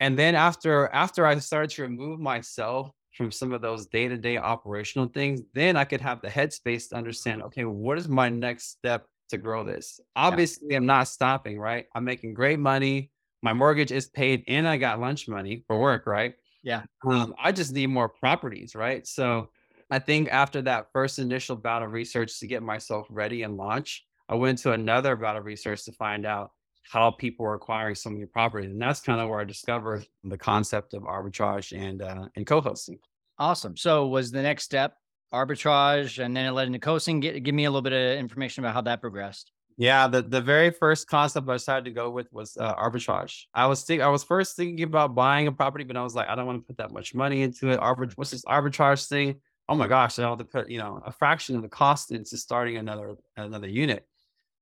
And 0.00 0.18
then 0.18 0.34
after 0.34 0.88
after 0.88 1.26
I 1.26 1.38
started 1.38 1.70
to 1.70 1.82
remove 1.82 2.20
myself 2.20 2.90
from 3.16 3.30
some 3.30 3.52
of 3.52 3.60
those 3.60 3.86
day 3.86 4.08
to 4.08 4.16
day 4.16 4.38
operational 4.38 5.08
things, 5.08 5.42
then 5.52 5.76
I 5.76 5.84
could 5.84 6.00
have 6.00 6.22
the 6.22 6.28
headspace 6.28 6.88
to 6.88 6.96
understand, 6.96 7.42
okay, 7.42 7.64
what 7.64 7.98
is 7.98 8.08
my 8.08 8.30
next 8.30 8.70
step 8.70 9.06
to 9.28 9.36
grow 9.36 9.62
this? 9.62 10.00
Obviously, 10.16 10.74
I'm 10.74 10.86
not 10.86 11.08
stopping, 11.08 11.58
right? 11.58 11.86
I'm 11.94 12.04
making 12.04 12.32
great 12.32 12.58
money. 12.58 13.10
My 13.42 13.52
mortgage 13.52 13.92
is 13.92 14.08
paid, 14.08 14.44
and 14.48 14.66
I 14.66 14.78
got 14.78 15.00
lunch 15.00 15.28
money 15.28 15.64
for 15.66 15.78
work, 15.78 16.06
right? 16.06 16.34
Yeah. 16.62 16.82
Um, 17.04 17.34
I 17.38 17.52
just 17.52 17.72
need 17.72 17.88
more 17.88 18.08
properties, 18.08 18.74
right? 18.74 19.06
So 19.06 19.50
I 19.92 19.98
think 19.98 20.31
after 20.33 20.62
that 20.62 20.87
first 20.90 21.18
initial 21.18 21.55
bout 21.55 21.83
of 21.83 21.92
research 21.92 22.40
to 22.40 22.46
get 22.46 22.62
myself 22.62 23.07
ready 23.11 23.42
and 23.42 23.59
launch, 23.59 24.07
I 24.26 24.37
went 24.37 24.57
to 24.61 24.72
another 24.72 25.16
bout 25.16 25.37
of 25.37 25.44
research 25.44 25.85
to 25.85 25.92
find 25.92 26.24
out 26.24 26.50
how 26.90 27.11
people 27.11 27.44
were 27.44 27.52
acquiring 27.52 27.94
so 27.94 28.09
many 28.09 28.24
properties. 28.24 28.70
And 28.70 28.81
that's 28.81 29.00
kind 29.00 29.20
of 29.20 29.28
where 29.28 29.40
I 29.40 29.44
discovered 29.44 30.07
the 30.24 30.38
concept 30.38 30.94
of 30.94 31.02
arbitrage 31.02 31.78
and 31.78 32.00
uh, 32.00 32.24
and 32.37 32.46
co-hosting. 32.46 33.00
Awesome. 33.38 33.76
So 33.76 34.07
was 34.07 34.31
the 34.31 34.40
next 34.40 34.64
step 34.64 34.94
arbitrage 35.31 36.24
and 36.24 36.35
then 36.35 36.46
it 36.46 36.52
led 36.52 36.68
into 36.68 36.78
co-hosting? 36.78 37.20
Get, 37.20 37.42
give 37.42 37.55
me 37.55 37.66
a 37.66 37.70
little 37.70 37.83
bit 37.83 37.92
of 37.92 38.18
information 38.18 38.64
about 38.64 38.72
how 38.72 38.81
that 38.81 39.02
progressed. 39.02 39.52
Yeah, 39.76 40.09
the, 40.09 40.22
the 40.22 40.40
very 40.40 40.70
first 40.70 41.07
concept 41.07 41.50
I 41.50 41.52
decided 41.52 41.85
to 41.85 41.90
go 41.90 42.09
with 42.09 42.33
was 42.33 42.57
uh, 42.57 42.74
arbitrage. 42.76 43.42
I 43.52 43.66
was 43.66 43.83
think 43.83 44.00
I 44.00 44.09
was 44.09 44.24
first 44.24 44.57
thinking 44.57 44.85
about 44.85 45.14
buying 45.14 45.48
a 45.48 45.52
property, 45.52 45.85
but 45.85 45.98
I 45.98 46.02
was 46.02 46.14
like, 46.14 46.31
I 46.31 46.35
don't 46.35 46.46
want 46.46 46.62
to 46.62 46.66
put 46.66 46.78
that 46.78 46.92
much 46.92 47.14
money 47.14 47.42
into 47.42 47.68
it. 47.68 47.78
Arbit- 47.78 48.12
what's 48.14 48.31
this 48.31 48.44
arbitrage 48.46 49.07
thing? 49.07 49.40
Oh 49.68 49.75
my 49.75 49.87
gosh, 49.88 50.18
I 50.18 50.29
have 50.29 50.38
to 50.38 50.44
put 50.44 50.68
you 50.70 50.79
know 50.79 51.03
a 51.05 51.12
fraction 51.12 51.57
of 51.57 51.62
the 51.62 51.68
cost 51.68 52.12
into 52.12 52.37
starting 52.37 52.77
another 52.77 53.14
another 53.37 53.68
unit. 53.68 54.07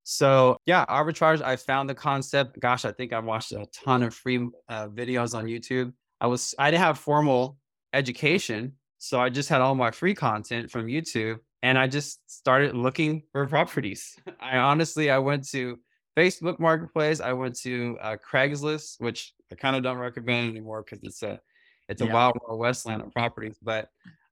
So 0.03 0.57
yeah, 0.67 0.85
arbitrage. 0.87 1.43
I 1.43 1.57
found 1.57 1.89
the 1.89 1.95
concept. 1.95 2.59
Gosh, 2.61 2.85
I 2.85 2.93
think 2.93 3.13
I 3.13 3.19
watched 3.19 3.53
a 3.53 3.67
ton 3.73 4.03
of 4.03 4.15
free 4.15 4.49
uh, 4.69 4.89
videos 4.89 5.35
on 5.35 5.45
YouTube. 5.47 5.93
I 6.21 6.27
was 6.27 6.55
I 6.59 6.71
didn't 6.71 6.83
have 6.83 6.99
formal 6.99 7.59
education, 7.93 8.75
so 8.99 9.21
I 9.21 9.31
just 9.31 9.49
had 9.49 9.61
all 9.61 9.75
my 9.75 9.91
free 9.91 10.15
content 10.15 10.71
from 10.71 10.87
YouTube, 10.87 11.39
and 11.63 11.79
I 11.79 11.87
just 11.87 12.21
started 12.31 12.75
looking 12.75 13.23
for 13.33 13.47
properties. 13.47 14.17
I 14.41 14.59
honestly 14.59 15.11
I 15.11 15.19
went 15.19 15.49
to 15.51 15.79
Facebook 16.17 16.59
Marketplace. 16.59 17.21
I 17.21 17.33
went 17.33 17.57
to 17.61 17.97
uh, 18.01 18.17
Craigslist, 18.17 19.01
which 19.01 19.33
I 19.51 19.55
kind 19.55 19.77
of 19.77 19.83
don't 19.83 19.99
recommend 19.99 20.51
anymore 20.51 20.83
because 20.83 21.03
it's 21.05 21.23
a 21.23 21.41
it's 21.89 22.03
a 22.03 22.07
Yeah. 22.07 22.13
wild, 22.15 22.37
wild 22.47 22.61
west 22.61 22.87
land 22.87 23.03
of 23.03 23.13
properties. 23.13 23.59
But 23.63 23.89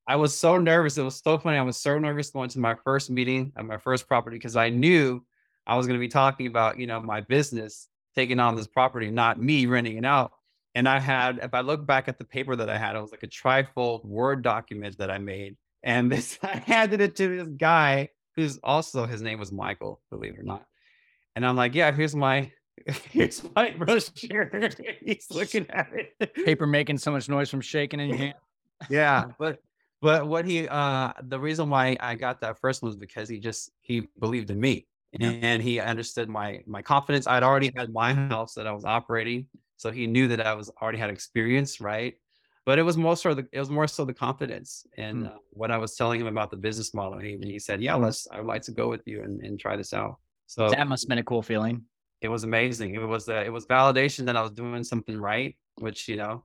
I 0.09 0.17
was 0.17 0.35
so 0.35 0.57
nervous. 0.57 0.97
It 0.97 1.03
was 1.03 1.21
so 1.23 1.37
funny. 1.37 1.59
I 1.59 1.63
was 1.63 1.77
so 1.77 1.99
nervous 1.99 2.31
going 2.31 2.49
to 2.51 2.59
my 2.59 2.75
first 2.83 3.11
meeting 3.11 3.53
at 3.57 3.67
my 3.67 3.77
first 3.77 4.09
property 4.09 4.37
because 4.37 4.57
I 4.57 4.71
knew 4.71 5.23
I 5.67 5.77
was 5.77 5.87
going 5.87 5.99
to 5.99 6.01
be 6.01 6.09
talking 6.09 6.47
about, 6.47 6.81
you 6.81 6.87
know, 6.87 6.99
my 6.99 7.21
business 7.21 7.89
taking 8.17 8.41
on 8.41 8.57
this 8.57 8.67
property, 8.67 9.11
not 9.11 9.39
me 9.39 9.67
renting 9.67 9.99
it 9.99 10.07
out. 10.07 10.33
And 10.75 10.89
I 10.89 10.99
had, 10.99 11.41
if 11.43 11.53
I 11.53 11.61
look 11.61 11.87
back 11.87 12.09
at 12.09 12.17
the 12.17 12.25
paper 12.25 12.57
that 12.57 12.71
I 12.71 12.79
had, 12.79 12.97
it 12.97 13.03
was 13.03 13.11
like 13.11 13.23
a 13.23 13.27
trifold 13.27 14.03
Word 14.07 14.41
document 14.41 14.97
that 14.97 15.11
I 15.11 15.19
made. 15.19 15.59
And 15.83 16.11
this, 16.13 16.39
I 16.43 16.57
handed 16.57 17.03
it 17.03 17.15
to 17.17 17.29
this 17.29 17.49
guy 17.49 18.09
who's 18.35 18.59
also, 18.65 19.05
his 19.05 19.21
name 19.21 19.39
was 19.39 19.53
Michael, 19.53 20.01
believe 20.09 20.35
it 20.35 20.41
or 20.41 20.43
not. 20.43 20.65
And 21.37 21.45
I'm 21.45 21.55
like, 21.55 21.75
yeah, 21.75 21.93
here's 21.93 22.17
my, 22.17 22.51
here's 23.11 23.45
my 23.55 23.71
brochure. 23.79 24.71
He's 25.05 25.27
looking 25.31 25.67
at 25.69 25.91
it. 25.93 26.35
Paper 26.47 26.67
making 26.67 26.97
so 26.97 27.11
much 27.11 27.29
noise 27.29 27.51
from 27.51 27.61
shaking 27.61 28.01
in 28.01 28.09
your 28.09 28.17
hand. 28.17 28.35
yeah 28.89 29.25
but 29.41 29.59
but 30.01 30.27
what 30.27 30.45
he 30.45 30.69
uh 30.69 31.13
the 31.25 31.39
reason 31.39 31.69
why 31.71 31.97
i 32.01 32.15
got 32.15 32.41
that 32.41 32.59
first 32.61 32.83
one 32.83 32.89
was 32.89 32.97
because 32.97 33.29
he 33.29 33.39
just 33.39 33.71
he 33.81 34.09
believed 34.19 34.51
in 34.51 34.61
me 34.61 34.87
Yeah. 35.13 35.31
and 35.31 35.63
he 35.63 35.81
understood 35.81 36.29
my 36.29 36.63
my 36.67 36.83
confidence 36.83 37.27
i'd 37.27 37.43
already 37.43 37.73
had 37.77 37.93
my 37.93 38.15
house 38.15 38.55
that 38.55 38.67
i 38.67 38.73
was 38.73 38.85
operating 38.85 39.47
so 39.77 39.91
he 39.91 40.07
knew 40.07 40.29
that 40.29 40.41
i 40.47 40.55
was 40.55 40.71
already 40.81 40.99
had 40.99 41.11
experience 41.11 41.81
right 41.81 42.15
but 42.67 42.79
it 42.79 42.83
was 42.83 42.97
more 42.97 43.17
so 43.17 43.35
the 43.35 43.47
it 43.53 43.59
was 43.59 43.71
more 43.71 43.89
so 43.89 44.05
the 44.05 44.15
confidence 44.15 44.87
and 44.97 45.23
Hmm. 45.23 45.27
uh, 45.27 45.39
what 45.51 45.71
i 45.71 45.79
was 45.79 45.97
telling 45.97 46.21
him 46.21 46.27
about 46.27 46.51
the 46.51 46.57
business 46.57 46.93
model 46.95 47.15
and 47.19 47.27
he, 47.27 47.39
he 47.55 47.59
said 47.59 47.81
yeah 47.83 47.95
let's 47.95 48.29
i 48.33 48.37
would 48.39 48.47
like 48.47 48.63
to 48.63 48.73
go 48.73 48.89
with 48.89 49.03
you 49.07 49.23
and, 49.23 49.41
and 49.45 49.59
try 49.59 49.75
this 49.77 49.93
out 49.93 50.17
so 50.47 50.69
That 50.71 50.87
must 50.89 51.05
have 51.05 51.09
been 51.09 51.19
a 51.19 51.25
cool 51.33 51.43
feeling. 51.43 51.85
it 52.21 52.29
was 52.29 52.43
amazing. 52.45 52.95
It 52.95 53.07
was 53.15 53.29
uh, 53.29 53.43
it 53.49 53.53
was 53.57 53.65
validation 53.67 54.25
that 54.27 54.37
I 54.37 54.43
was 54.43 54.51
doing 54.51 54.83
something 54.83 55.19
right, 55.21 55.55
which 55.77 56.09
you 56.09 56.17
know, 56.17 56.45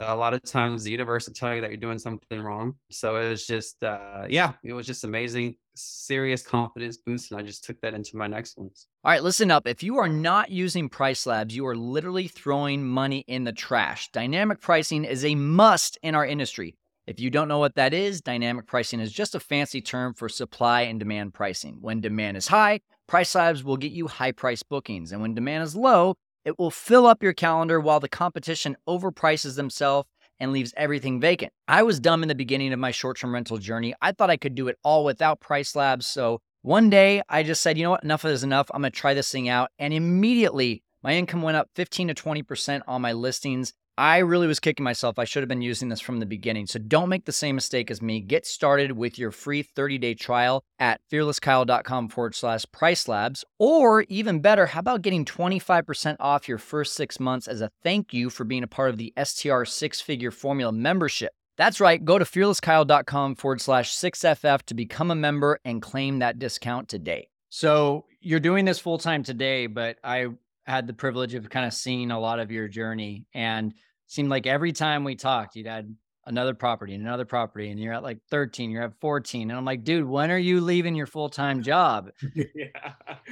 a 0.00 0.14
lot 0.14 0.34
of 0.34 0.42
times 0.42 0.84
the 0.84 0.90
universe 0.90 1.26
will 1.26 1.34
tell 1.34 1.54
you 1.54 1.60
that 1.60 1.70
you're 1.70 1.76
doing 1.76 1.98
something 1.98 2.40
wrong. 2.40 2.74
So 2.90 3.16
it 3.16 3.28
was 3.28 3.46
just 3.46 3.82
uh, 3.82 4.24
yeah, 4.28 4.52
it 4.62 4.72
was 4.72 4.86
just 4.86 5.04
amazing, 5.04 5.56
serious 5.74 6.42
confidence 6.42 6.96
boost, 6.98 7.30
and 7.30 7.40
I 7.40 7.42
just 7.42 7.64
took 7.64 7.80
that 7.80 7.94
into 7.94 8.16
my 8.16 8.26
next 8.26 8.58
ones. 8.58 8.86
All 9.04 9.12
right, 9.12 9.22
listen 9.22 9.50
up. 9.50 9.66
If 9.66 9.82
you 9.82 9.98
are 9.98 10.08
not 10.08 10.50
using 10.50 10.88
Price 10.88 11.26
Labs, 11.26 11.54
you 11.54 11.66
are 11.66 11.76
literally 11.76 12.28
throwing 12.28 12.84
money 12.84 13.24
in 13.26 13.44
the 13.44 13.52
trash. 13.52 14.10
Dynamic 14.10 14.60
pricing 14.60 15.04
is 15.04 15.24
a 15.24 15.34
must 15.34 15.98
in 16.02 16.14
our 16.14 16.26
industry. 16.26 16.76
If 17.06 17.20
you 17.20 17.28
don't 17.28 17.48
know 17.48 17.58
what 17.58 17.74
that 17.74 17.92
is, 17.92 18.22
dynamic 18.22 18.66
pricing 18.66 18.98
is 18.98 19.12
just 19.12 19.34
a 19.34 19.40
fancy 19.40 19.82
term 19.82 20.14
for 20.14 20.28
supply 20.28 20.82
and 20.82 20.98
demand 20.98 21.34
pricing. 21.34 21.76
When 21.82 22.00
demand 22.00 22.38
is 22.38 22.48
high, 22.48 22.80
Price 23.06 23.34
Labs 23.34 23.62
will 23.62 23.76
get 23.76 23.92
you 23.92 24.08
high 24.08 24.32
price 24.32 24.62
bookings. 24.62 25.12
And 25.12 25.20
when 25.20 25.34
demand 25.34 25.64
is 25.64 25.76
low, 25.76 26.14
it 26.44 26.58
will 26.58 26.70
fill 26.70 27.06
up 27.06 27.22
your 27.22 27.32
calendar 27.32 27.80
while 27.80 28.00
the 28.00 28.08
competition 28.08 28.76
overprices 28.88 29.56
themselves 29.56 30.08
and 30.40 30.52
leaves 30.52 30.74
everything 30.76 31.20
vacant. 31.20 31.52
I 31.68 31.82
was 31.82 32.00
dumb 32.00 32.22
in 32.22 32.28
the 32.28 32.34
beginning 32.34 32.72
of 32.72 32.78
my 32.78 32.90
short 32.90 33.18
term 33.18 33.32
rental 33.32 33.58
journey. 33.58 33.94
I 34.00 34.12
thought 34.12 34.30
I 34.30 34.36
could 34.36 34.54
do 34.54 34.68
it 34.68 34.78
all 34.82 35.04
without 35.04 35.40
Price 35.40 35.74
Labs. 35.76 36.06
So 36.06 36.40
one 36.62 36.90
day 36.90 37.22
I 37.28 37.42
just 37.42 37.62
said, 37.62 37.78
you 37.78 37.84
know 37.84 37.90
what, 37.90 38.04
enough 38.04 38.24
is 38.24 38.42
enough. 38.42 38.70
I'm 38.72 38.82
going 38.82 38.92
to 38.92 38.98
try 38.98 39.14
this 39.14 39.30
thing 39.30 39.48
out. 39.48 39.70
And 39.78 39.94
immediately 39.94 40.82
my 41.02 41.14
income 41.14 41.42
went 41.42 41.56
up 41.56 41.68
15 41.76 42.08
to 42.08 42.14
20% 42.14 42.80
on 42.88 43.02
my 43.02 43.12
listings. 43.12 43.74
I 43.96 44.18
really 44.18 44.46
was 44.46 44.58
kicking 44.58 44.82
myself. 44.82 45.18
I 45.18 45.24
should 45.24 45.42
have 45.42 45.48
been 45.48 45.62
using 45.62 45.88
this 45.88 46.00
from 46.00 46.18
the 46.18 46.26
beginning. 46.26 46.66
So 46.66 46.78
don't 46.78 47.08
make 47.08 47.26
the 47.26 47.32
same 47.32 47.54
mistake 47.54 47.90
as 47.90 48.02
me. 48.02 48.20
Get 48.20 48.44
started 48.44 48.92
with 48.92 49.18
your 49.18 49.30
free 49.30 49.62
30 49.62 49.98
day 49.98 50.14
trial 50.14 50.64
at 50.78 51.00
fearlesskyle.com 51.12 52.08
forward 52.08 52.34
slash 52.34 52.64
price 52.72 53.06
labs. 53.06 53.44
Or 53.58 54.02
even 54.08 54.40
better, 54.40 54.66
how 54.66 54.80
about 54.80 55.02
getting 55.02 55.24
25% 55.24 56.16
off 56.18 56.48
your 56.48 56.58
first 56.58 56.94
six 56.94 57.20
months 57.20 57.46
as 57.46 57.60
a 57.60 57.70
thank 57.82 58.12
you 58.12 58.30
for 58.30 58.44
being 58.44 58.64
a 58.64 58.68
part 58.68 58.90
of 58.90 58.96
the 58.96 59.12
STR 59.22 59.64
six 59.64 60.00
figure 60.00 60.32
formula 60.32 60.72
membership? 60.72 61.32
That's 61.56 61.80
right. 61.80 62.04
Go 62.04 62.18
to 62.18 62.24
fearlesskyle.com 62.24 63.36
forward 63.36 63.60
slash 63.60 63.94
6FF 63.94 64.62
to 64.62 64.74
become 64.74 65.12
a 65.12 65.14
member 65.14 65.60
and 65.64 65.80
claim 65.80 66.18
that 66.18 66.40
discount 66.40 66.88
today. 66.88 67.28
So 67.48 68.06
you're 68.20 68.40
doing 68.40 68.64
this 68.64 68.80
full 68.80 68.98
time 68.98 69.22
today, 69.22 69.68
but 69.68 69.98
I 70.02 70.30
had 70.64 70.86
the 70.86 70.92
privilege 70.92 71.34
of 71.34 71.48
kind 71.50 71.66
of 71.66 71.72
seeing 71.72 72.10
a 72.10 72.18
lot 72.18 72.38
of 72.38 72.50
your 72.50 72.68
journey 72.68 73.26
and 73.34 73.74
seemed 74.06 74.30
like 74.30 74.46
every 74.46 74.72
time 74.72 75.04
we 75.04 75.14
talked, 75.14 75.56
you'd 75.56 75.66
had 75.66 75.94
another 76.26 76.54
property 76.54 76.94
and 76.94 77.04
another 77.04 77.24
property 77.24 77.70
and 77.70 77.78
you're 77.78 77.92
at 77.92 78.02
like 78.02 78.18
13, 78.30 78.70
you're 78.70 78.82
at 78.82 78.98
14. 79.00 79.50
And 79.50 79.58
I'm 79.58 79.64
like, 79.64 79.84
dude, 79.84 80.06
when 80.06 80.30
are 80.30 80.38
you 80.38 80.60
leaving 80.60 80.94
your 80.94 81.06
full-time 81.06 81.62
job? 81.62 82.10
yeah. 82.34 82.92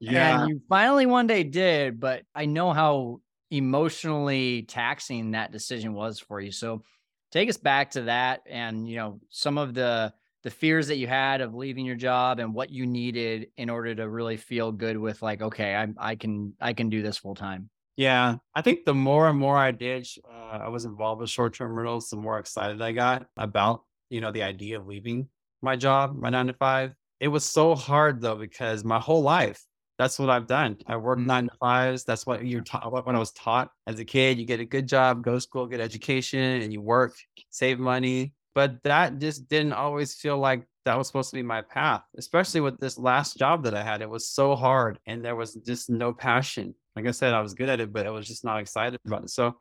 Yeah. 0.00 0.40
And 0.40 0.48
you 0.48 0.60
finally 0.68 1.06
one 1.06 1.28
day 1.28 1.44
did, 1.44 2.00
but 2.00 2.24
I 2.34 2.46
know 2.46 2.72
how 2.72 3.20
emotionally 3.48 4.62
taxing 4.62 5.30
that 5.30 5.52
decision 5.52 5.94
was 5.94 6.18
for 6.18 6.40
you. 6.40 6.50
So 6.50 6.82
take 7.30 7.48
us 7.48 7.56
back 7.56 7.92
to 7.92 8.02
that 8.02 8.42
and 8.46 8.88
you 8.88 8.96
know 8.96 9.20
some 9.30 9.58
of 9.58 9.74
the 9.74 10.12
the 10.42 10.50
fears 10.50 10.88
that 10.88 10.96
you 10.96 11.06
had 11.06 11.40
of 11.40 11.54
leaving 11.54 11.84
your 11.86 11.96
job 11.96 12.38
and 12.38 12.54
what 12.54 12.70
you 12.70 12.86
needed 12.86 13.50
in 13.56 13.70
order 13.70 13.94
to 13.94 14.08
really 14.08 14.36
feel 14.36 14.72
good 14.72 14.96
with 14.96 15.22
like 15.22 15.42
okay 15.42 15.74
i, 15.76 15.88
I 15.98 16.16
can 16.16 16.54
i 16.60 16.72
can 16.72 16.88
do 16.90 17.02
this 17.02 17.18
full 17.18 17.34
time 17.34 17.70
Yeah, 17.96 18.38
I 18.54 18.62
think 18.62 18.84
the 18.84 18.94
more 18.94 19.28
and 19.28 19.38
more 19.38 19.56
I 19.56 19.72
did, 19.72 20.06
uh, 20.24 20.30
I 20.62 20.68
was 20.68 20.84
involved 20.84 21.20
with 21.20 21.30
short-term 21.30 21.72
rentals, 21.72 22.10
the 22.10 22.16
more 22.16 22.38
excited 22.38 22.80
I 22.80 22.92
got 22.92 23.28
about, 23.36 23.84
you 24.08 24.20
know, 24.20 24.30
the 24.30 24.44
idea 24.44 24.78
of 24.78 24.86
leaving 24.86 25.28
my 25.62 25.74
job, 25.74 26.14
my 26.14 26.30
nine 26.30 26.46
to 26.46 26.52
five. 26.52 26.94
It 27.18 27.28
was 27.28 27.44
so 27.44 27.74
hard 27.74 28.20
though, 28.20 28.36
because 28.36 28.84
my 28.84 29.00
whole 29.00 29.22
life, 29.22 29.64
that's 29.98 30.16
what 30.20 30.30
I've 30.30 30.46
done. 30.46 30.78
I 30.86 30.96
worked 30.96 31.26
Mm, 31.26 31.26
nine 31.26 31.48
to 31.48 31.56
fives. 31.58 32.04
That's 32.04 32.24
what 32.24 32.46
you're 32.46 32.62
taught. 32.62 33.04
When 33.04 33.16
I 33.16 33.18
was 33.18 33.32
taught 33.32 33.72
as 33.88 33.98
a 33.98 34.04
kid, 34.04 34.38
you 34.38 34.46
get 34.46 34.60
a 34.60 34.64
good 34.64 34.86
job, 34.86 35.24
go 35.24 35.34
to 35.34 35.40
school, 35.40 35.66
get 35.66 35.80
education, 35.80 36.62
and 36.62 36.72
you 36.72 36.80
work, 36.80 37.16
save 37.50 37.80
money. 37.80 38.32
But 38.58 38.82
that 38.82 39.20
just 39.20 39.48
didn't 39.48 39.74
always 39.74 40.16
feel 40.16 40.36
like 40.36 40.64
that 40.84 40.98
was 40.98 41.06
supposed 41.06 41.30
to 41.30 41.36
be 41.36 41.44
my 41.44 41.62
path, 41.62 42.02
especially 42.16 42.60
with 42.60 42.80
this 42.80 42.98
last 42.98 43.36
job 43.36 43.62
that 43.62 43.72
I 43.72 43.84
had. 43.84 44.02
It 44.02 44.10
was 44.10 44.26
so 44.26 44.56
hard 44.56 44.98
and 45.06 45.24
there 45.24 45.36
was 45.36 45.54
just 45.64 45.88
no 45.88 46.12
passion. 46.12 46.74
Like 46.96 47.06
I 47.06 47.12
said, 47.12 47.34
I 47.34 47.40
was 47.40 47.54
good 47.54 47.68
at 47.68 47.78
it, 47.78 47.92
but 47.92 48.04
I 48.04 48.10
was 48.10 48.26
just 48.26 48.44
not 48.44 48.58
excited 48.58 48.98
about 49.06 49.22
it. 49.22 49.30
So 49.30 49.60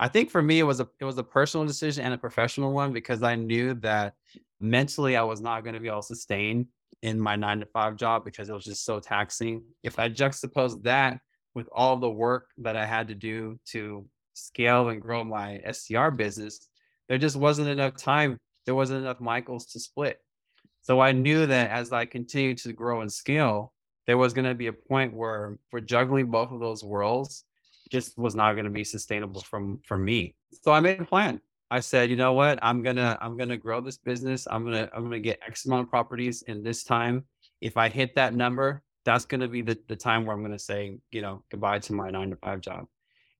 I 0.00 0.08
think 0.08 0.30
for 0.30 0.40
me 0.40 0.60
it 0.60 0.62
was 0.62 0.80
a 0.80 0.88
it 0.98 1.04
was 1.04 1.18
a 1.18 1.22
personal 1.22 1.66
decision 1.66 2.06
and 2.06 2.14
a 2.14 2.16
professional 2.16 2.72
one 2.72 2.94
because 2.94 3.22
I 3.22 3.34
knew 3.34 3.74
that 3.80 4.14
mentally 4.60 5.14
I 5.14 5.24
was 5.24 5.42
not 5.42 5.62
going 5.62 5.74
to 5.74 5.80
be 5.80 5.88
able 5.88 6.00
to 6.00 6.06
sustain 6.06 6.68
in 7.02 7.20
my 7.20 7.36
nine 7.36 7.60
to 7.60 7.66
five 7.66 7.96
job 7.96 8.24
because 8.24 8.48
it 8.48 8.54
was 8.54 8.64
just 8.64 8.82
so 8.82 8.98
taxing. 8.98 9.62
If 9.82 9.98
I 9.98 10.08
juxtapose 10.08 10.82
that 10.84 11.18
with 11.54 11.68
all 11.70 11.98
the 11.98 12.08
work 12.08 12.46
that 12.56 12.76
I 12.76 12.86
had 12.86 13.08
to 13.08 13.14
do 13.14 13.60
to 13.72 14.06
scale 14.32 14.88
and 14.88 15.02
grow 15.02 15.22
my 15.22 15.60
STR 15.70 16.08
business, 16.08 16.66
there 17.08 17.18
just 17.18 17.36
wasn't 17.36 17.68
enough 17.68 17.96
time. 17.96 18.38
There 18.66 18.74
wasn't 18.74 19.02
enough 19.02 19.20
Michaels 19.20 19.66
to 19.66 19.80
split. 19.80 20.18
So 20.82 21.00
I 21.00 21.12
knew 21.12 21.46
that 21.46 21.70
as 21.70 21.92
I 21.92 22.04
continued 22.04 22.58
to 22.58 22.72
grow 22.72 23.00
and 23.00 23.12
scale, 23.12 23.72
there 24.06 24.18
was 24.18 24.32
going 24.32 24.46
to 24.46 24.54
be 24.54 24.68
a 24.68 24.72
point 24.72 25.14
where 25.14 25.58
for 25.70 25.80
juggling 25.80 26.30
both 26.30 26.50
of 26.50 26.60
those 26.60 26.82
worlds 26.82 27.44
just 27.90 28.16
was 28.18 28.34
not 28.34 28.52
going 28.52 28.64
to 28.64 28.70
be 28.70 28.84
sustainable 28.84 29.42
from 29.42 29.80
for 29.86 29.98
me. 29.98 30.34
So 30.62 30.72
I 30.72 30.80
made 30.80 31.00
a 31.00 31.04
plan. 31.04 31.40
I 31.70 31.80
said, 31.80 32.08
you 32.08 32.16
know 32.16 32.32
what? 32.32 32.58
I'm 32.62 32.82
gonna 32.82 33.18
I'm 33.20 33.36
gonna 33.36 33.56
grow 33.56 33.80
this 33.80 33.98
business. 33.98 34.46
I'm 34.50 34.64
gonna 34.64 34.88
I'm 34.94 35.02
gonna 35.04 35.20
get 35.20 35.40
X 35.46 35.66
amount 35.66 35.82
of 35.82 35.90
properties 35.90 36.42
in 36.42 36.62
this 36.62 36.82
time. 36.82 37.24
If 37.60 37.76
I 37.76 37.90
hit 37.90 38.14
that 38.14 38.34
number, 38.34 38.82
that's 39.04 39.26
gonna 39.26 39.48
be 39.48 39.60
the, 39.60 39.78
the 39.88 39.96
time 39.96 40.24
where 40.24 40.34
I'm 40.34 40.42
gonna 40.42 40.58
say, 40.58 40.98
you 41.10 41.20
know, 41.20 41.44
goodbye 41.50 41.80
to 41.80 41.92
my 41.92 42.10
nine 42.10 42.30
to 42.30 42.36
five 42.36 42.60
job. 42.62 42.86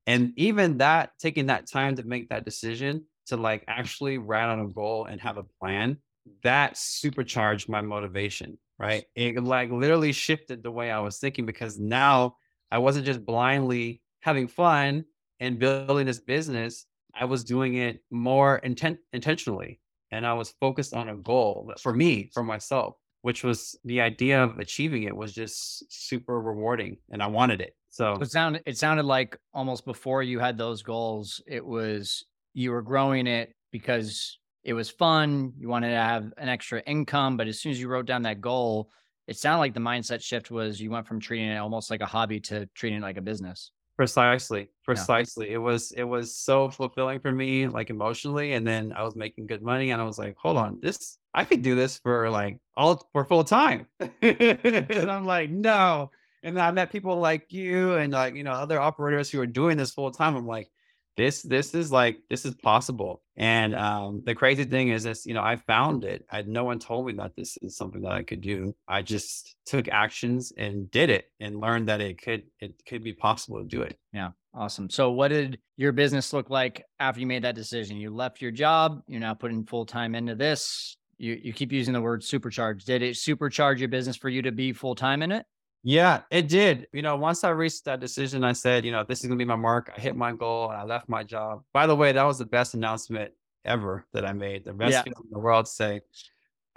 And 0.07 0.33
even 0.37 0.79
that, 0.79 1.13
taking 1.19 1.47
that 1.47 1.71
time 1.71 1.97
to 1.97 2.03
make 2.03 2.29
that 2.29 2.45
decision 2.45 3.05
to 3.29 3.37
like 3.37 3.65
actually 3.69 4.19
write 4.19 4.49
on 4.49 4.61
a 4.61 4.69
goal 4.69 5.07
and 5.07 5.21
have 5.21 5.37
a 5.37 5.45
plan, 5.61 5.99
that 6.43 6.77
supercharged 6.77 7.69
my 7.69 7.81
motivation, 7.81 8.59
right? 8.79 9.05
It 9.15 9.43
like 9.43 9.71
literally 9.71 10.13
shifted 10.13 10.63
the 10.63 10.71
way 10.71 10.91
I 10.91 11.01
was 11.01 11.19
thinking 11.19 11.47
because 11.47 11.79
now 11.79 12.37
I 12.71 12.79
wasn't 12.79 13.07
just 13.07 13.25
blindly 13.25 14.03
having 14.21 14.49
fun 14.49 15.05
and 15.41 15.59
building 15.59 16.07
this 16.07 16.21
business. 16.21 16.87
I 17.15 17.25
was 17.25 17.45
doing 17.45 17.77
it 17.77 18.01
more 18.11 18.59
intent 18.59 18.99
intentionally. 19.13 19.81
And 20.11 20.27
I 20.27 20.33
was 20.33 20.55
focused 20.59 20.95
on 20.95 21.11
a 21.11 21.17
goal 21.17 21.73
for 21.81 21.93
me, 21.93 22.31
for 22.33 22.43
myself, 22.43 22.95
which 23.23 23.45
was 23.45 23.79
the 23.85 24.01
idea 24.01 24.43
of 24.43 24.59
achieving 24.59 25.03
it 25.03 25.15
was 25.15 25.35
just 25.35 25.85
super 25.93 26.41
rewarding 26.41 26.97
and 27.11 27.23
I 27.23 27.27
wanted 27.27 27.61
it. 27.61 27.75
So 27.91 28.15
it 28.15 28.31
sounded 28.31 28.63
it 28.65 28.79
sounded 28.79 29.05
like 29.05 29.37
almost 29.53 29.85
before 29.85 30.23
you 30.23 30.39
had 30.39 30.57
those 30.57 30.83
goals 30.83 31.43
it 31.47 31.65
was 31.65 32.25
you 32.59 32.73
were 32.73 32.83
growing 32.83 33.27
it 33.27 33.55
because 33.71 34.39
it 34.65 34.73
was 34.73 34.91
fun 34.91 35.53
you 35.59 35.69
wanted 35.69 35.91
to 35.91 35.97
have 35.97 36.33
an 36.39 36.49
extra 36.49 36.81
income 36.81 37.37
but 37.37 37.47
as 37.47 37.61
soon 37.61 37.73
as 37.73 37.81
you 37.81 37.89
wrote 37.89 38.07
down 38.07 38.23
that 38.23 38.41
goal 38.41 38.91
it 39.27 39.37
sounded 39.37 39.61
like 39.61 39.75
the 39.75 39.81
mindset 39.81 40.23
shift 40.23 40.51
was 40.51 40.81
you 40.81 40.91
went 40.91 41.07
from 41.07 41.21
treating 41.21 41.49
it 41.49 41.57
almost 41.57 41.91
like 41.91 42.01
a 42.01 42.07
hobby 42.07 42.41
to 42.41 42.67
treating 42.75 42.99
it 42.99 43.03
like 43.03 43.17
a 43.17 43.23
business 43.23 43.71
Precisely, 43.99 44.61
yeah 44.61 44.67
precisely. 44.85 45.51
It 45.51 45.59
was 45.59 45.91
it 45.91 46.05
was 46.05 46.37
so 46.37 46.71
fulfilling 46.71 47.19
for 47.19 47.33
me, 47.33 47.67
like 47.67 47.91
emotionally, 47.91 48.53
and 48.53 48.65
then 48.65 48.93
I 48.93 49.03
was 49.03 49.17
making 49.17 49.49
good 49.49 49.61
money, 49.61 49.91
and 49.91 50.01
I 50.01 50.05
was 50.05 50.21
like, 50.21 50.37
"Hold 50.37 50.57
on, 50.57 50.79
this 50.81 51.19
I 51.35 51.43
could 51.43 51.63
do 51.63 51.75
this 51.75 51.99
for 51.99 52.31
like 52.31 52.61
all 52.77 53.09
for 53.13 53.25
full 53.25 53.43
time." 53.43 53.89
and 54.23 55.11
I'm 55.11 55.27
like, 55.27 55.51
"No." 55.51 56.13
And 56.45 56.57
then 56.57 56.65
I 56.65 56.71
met 56.71 56.93
people 56.93 57.19
like 57.19 57.53
you 57.53 57.95
and 57.95 58.13
like 58.13 58.37
you 58.37 58.45
know 58.45 58.53
other 58.53 58.79
operators 58.81 59.31
who 59.31 59.41
are 59.41 59.49
doing 59.49 59.77
this 59.77 59.91
full 59.91 60.13
time. 60.13 60.37
I'm 60.37 60.47
like, 60.47 60.71
"This 61.19 61.43
this 61.43 61.75
is 61.75 61.93
like 61.93 62.21
this 62.31 62.47
is 62.47 62.55
possible." 62.55 63.23
And 63.37 63.75
um, 63.75 64.23
the 64.25 64.35
crazy 64.35 64.65
thing 64.65 64.89
is, 64.89 65.03
this 65.03 65.27
you 65.27 65.35
know 65.35 65.43
I 65.43 65.57
found 65.57 66.05
it. 66.05 66.25
I 66.31 66.43
no 66.43 66.65
one 66.65 66.79
told 66.79 67.07
me 67.07 67.13
that 67.15 67.37
this 67.37 67.59
is 67.59 67.77
something 67.77 68.01
that 68.03 68.13
I 68.13 68.23
could 68.23 68.41
do. 68.41 68.75
I 68.89 69.03
just 69.03 69.57
took 69.67 69.89
actions 69.89 70.53
and 70.57 70.91
did 70.91 71.11
it, 71.11 71.27
and 71.41 71.61
learned 71.61 71.89
that 71.89 72.01
it 72.01 72.23
could 72.23 72.45
it 72.61 72.75
could 72.87 73.03
be 73.05 73.13
possible 73.13 73.59
to 73.59 73.69
do 73.69 73.83
it. 73.83 73.99
yeah 74.15 74.31
awesome 74.55 74.89
so 74.91 75.11
what 75.11 75.29
did 75.29 75.59
your 75.77 75.93
business 75.93 76.33
look 76.33 76.51
like 76.51 76.85
after 76.99 77.21
you 77.21 77.27
made 77.27 77.45
that 77.45 77.55
decision 77.55 77.97
you 77.97 78.11
left 78.11 78.41
your 78.41 78.51
job 78.51 79.03
you're 79.07 79.21
now 79.21 79.35
putting 79.35 79.65
full 79.65 79.85
time 79.85 80.15
into 80.15 80.35
this 80.35 80.97
you 81.19 81.39
you 81.43 81.53
keep 81.53 81.71
using 81.71 81.93
the 81.93 82.01
word 82.01 82.23
supercharge 82.23 82.85
did 82.85 83.03
it 83.03 83.15
supercharge 83.15 83.79
your 83.79 83.89
business 83.89 84.17
for 84.17 84.29
you 84.29 84.43
to 84.43 84.51
be 84.51 84.73
full 84.73 84.95
time 84.95 85.23
in 85.23 85.31
it 85.31 85.45
Yeah, 85.83 86.23
it 86.31 86.49
did. 86.49 86.89
You 86.93 87.03
know, 87.03 87.17
once 87.17 87.45
I 87.45 87.51
reached 87.51 87.85
that 87.85 88.01
decision, 88.01 88.45
I 88.45 88.53
said, 88.53 88.85
you 88.85 88.93
know, 88.93 89.05
this 89.05 89.21
is 89.21 89.27
gonna 89.27 89.39
be 89.39 89.45
my 89.45 89.57
mark. 89.57 89.93
I 89.97 90.01
hit 90.01 90.17
my 90.17 90.33
goal 90.33 90.69
and 90.71 90.79
I 90.79 90.85
left 90.85 91.09
my 91.09 91.23
job. 91.23 91.63
By 91.73 91.87
the 91.87 91.97
way, 91.97 92.13
that 92.13 92.23
was 92.25 92.39
the 92.39 92.45
best 92.47 92.75
announcement 92.75 93.33
ever 93.65 94.05
that 94.13 94.25
I 94.25 94.33
made. 94.33 94.65
The 94.65 94.73
best 94.73 94.93
yeah 94.93 95.03
feeling 95.03 95.23
in 95.25 95.31
the 95.33 95.39
world 95.39 95.69
say, 95.69 96.01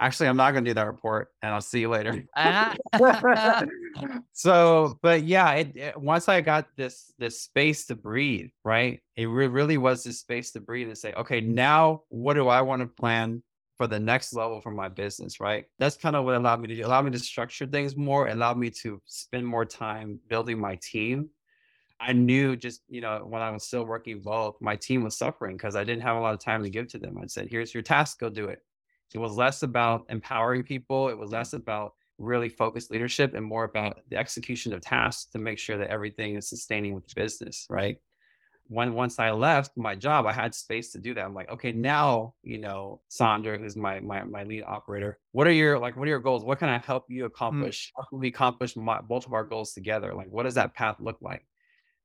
actually, 0.00 0.28
I'm 0.28 0.36
not 0.36 0.52
gonna 0.52 0.66
do 0.66 0.74
that 0.74 0.86
report 0.86 1.28
and 1.42 1.52
I'll 1.52 1.60
see 1.60 1.80
you 1.80 1.88
later. 1.90 2.24
Ah. 2.36 2.74
so, 4.32 4.98
but 5.02 5.24
yeah, 5.24 5.52
it, 5.52 5.76
it- 5.76 6.00
once 6.00 6.28
I 6.28 6.40
got 6.40 6.68
this 6.76 7.12
this 7.18 7.40
space 7.40 7.86
to 7.86 7.94
breathe, 7.96 8.50
right? 8.64 9.00
It 9.16 9.26
re- 9.26 9.46
really 9.48 9.78
was 9.78 10.04
this 10.04 10.20
space 10.20 10.52
to 10.52 10.60
breathe 10.60 10.88
and 10.88 10.98
say, 10.98 11.12
okay, 11.14 11.40
now 11.40 12.02
what 12.08 12.34
do 12.34 12.48
I 12.48 12.62
want 12.62 12.80
to 12.82 12.86
plan 12.88 13.42
for 13.76 13.86
the 13.86 13.98
next 13.98 14.34
level 14.34 14.60
for 14.60 14.70
my 14.70 14.88
business, 14.88 15.40
right? 15.40 15.64
That's 15.78 15.96
kind 15.96 16.14
of 16.16 16.24
what 16.24 16.34
allowed 16.34 16.60
me 16.60 16.68
to 16.68 16.76
do. 16.76 17.02
Me 17.02 17.10
to 17.10 17.18
structure 17.18 17.66
things 17.66 17.96
more. 17.96 18.28
Allowed 18.28 18.58
me 18.58 18.70
to 18.82 19.00
spend 19.06 19.46
more 19.46 19.64
time 19.64 20.20
building 20.28 20.58
my 20.60 20.76
team. 20.76 21.30
I 22.00 22.12
knew 22.12 22.56
just 22.56 22.82
you 22.88 23.00
know 23.00 23.24
when 23.28 23.42
I 23.42 23.50
was 23.50 23.64
still 23.64 23.86
working 23.86 24.20
both, 24.20 24.56
my 24.60 24.76
team 24.76 25.04
was 25.04 25.16
suffering 25.16 25.56
because 25.56 25.76
I 25.76 25.84
didn't 25.84 26.02
have 26.02 26.16
a 26.16 26.20
lot 26.20 26.34
of 26.34 26.40
time 26.40 26.62
to 26.64 26.70
give 26.70 26.88
to 26.88 26.98
them. 26.98 27.18
I 27.22 27.26
said, 27.26 27.48
"Here's 27.50 27.72
your 27.74 27.82
task, 27.82 28.18
go 28.18 28.28
do 28.28 28.46
it." 28.48 28.60
It 29.14 29.18
was 29.18 29.36
less 29.36 29.62
about 29.62 30.06
empowering 30.08 30.64
people. 30.64 31.08
It 31.08 31.18
was 31.18 31.30
less 31.30 31.52
about 31.52 31.94
really 32.18 32.48
focused 32.48 32.90
leadership 32.90 33.34
and 33.34 33.44
more 33.44 33.64
about 33.64 34.00
the 34.08 34.16
execution 34.16 34.72
of 34.72 34.80
tasks 34.80 35.26
to 35.32 35.38
make 35.38 35.58
sure 35.58 35.78
that 35.78 35.90
everything 35.90 36.36
is 36.36 36.48
sustaining 36.48 36.94
with 36.94 37.06
the 37.06 37.14
business, 37.14 37.66
right? 37.70 37.98
When 38.72 38.94
once 38.94 39.18
I 39.18 39.30
left 39.30 39.76
my 39.76 39.94
job, 39.94 40.26
I 40.26 40.32
had 40.32 40.54
space 40.54 40.92
to 40.92 40.98
do 40.98 41.14
that. 41.14 41.24
I'm 41.24 41.34
like, 41.34 41.50
okay, 41.50 41.72
now 41.72 42.34
you 42.42 42.58
know, 42.58 43.00
Sandra, 43.08 43.58
who's 43.58 43.76
my 43.76 44.00
my 44.00 44.24
my 44.24 44.44
lead 44.44 44.64
operator. 44.64 45.18
What 45.32 45.46
are 45.46 45.52
your 45.52 45.78
like? 45.78 45.96
What 45.96 46.06
are 46.06 46.10
your 46.10 46.20
goals? 46.20 46.44
What 46.44 46.58
can 46.58 46.68
I 46.68 46.78
help 46.78 47.06
you 47.08 47.24
Mm, 47.24 47.26
accomplish? 47.26 47.92
How 47.96 48.04
can 48.04 48.18
we 48.20 48.28
accomplish 48.28 48.76
my, 48.76 49.00
both 49.00 49.26
of 49.26 49.32
our 49.32 49.44
goals 49.44 49.72
together? 49.72 50.14
Like, 50.14 50.28
what 50.30 50.44
does 50.44 50.54
that 50.54 50.74
path 50.74 50.96
look 51.00 51.18
like? 51.20 51.46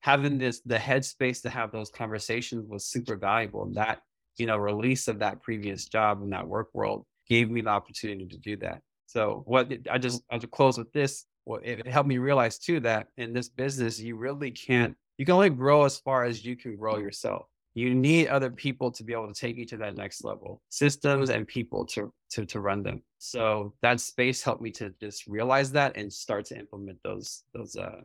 Having 0.01 0.37
this 0.37 0.61
the 0.61 0.77
headspace 0.77 1.41
to 1.43 1.49
have 1.49 1.71
those 1.71 1.89
conversations 1.89 2.67
was 2.67 2.85
super 2.85 3.15
valuable. 3.15 3.63
And 3.63 3.75
that 3.75 4.01
you 4.37 4.45
know, 4.45 4.57
release 4.57 5.07
of 5.07 5.19
that 5.19 5.41
previous 5.41 5.85
job 5.85 6.21
and 6.21 6.31
that 6.31 6.47
work 6.47 6.69
world 6.73 7.05
gave 7.27 7.49
me 7.49 7.61
the 7.61 7.69
opportunity 7.69 8.25
to 8.27 8.37
do 8.37 8.55
that. 8.57 8.81
So 9.07 9.43
what 9.45 9.71
I 9.91 9.97
just 9.97 10.23
I'll 10.31 10.39
just 10.39 10.51
close 10.51 10.77
with 10.77 10.91
this. 10.93 11.25
Well, 11.45 11.61
it 11.63 11.87
helped 11.87 12.09
me 12.09 12.17
realize 12.17 12.59
too 12.59 12.81
that 12.81 13.07
in 13.17 13.33
this 13.33 13.49
business, 13.49 13.99
you 13.99 14.17
really 14.17 14.51
can't 14.51 14.95
you 15.17 15.25
can 15.25 15.35
only 15.35 15.49
grow 15.49 15.83
as 15.83 15.97
far 15.97 16.23
as 16.23 16.45
you 16.45 16.55
can 16.55 16.75
grow 16.75 16.97
yourself. 16.97 17.47
You 17.73 17.93
need 17.93 18.27
other 18.27 18.49
people 18.49 18.91
to 18.91 19.03
be 19.03 19.13
able 19.13 19.31
to 19.31 19.39
take 19.39 19.55
you 19.55 19.65
to 19.67 19.77
that 19.77 19.95
next 19.95 20.23
level, 20.23 20.61
systems 20.69 21.29
and 21.29 21.47
people 21.47 21.85
to 21.87 22.11
to 22.31 22.45
to 22.45 22.59
run 22.59 22.81
them. 22.81 23.03
So 23.19 23.73
that 23.81 23.99
space 23.99 24.41
helped 24.41 24.61
me 24.61 24.71
to 24.71 24.93
just 24.99 25.27
realize 25.27 25.71
that 25.73 25.95
and 25.95 26.11
start 26.11 26.45
to 26.45 26.57
implement 26.57 26.97
those 27.03 27.43
those 27.53 27.75
uh 27.75 28.01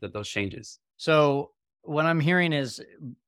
th- 0.00 0.12
those 0.12 0.28
changes. 0.28 0.78
So 0.96 1.52
what 1.82 2.06
I'm 2.06 2.20
hearing 2.20 2.52
is 2.52 2.82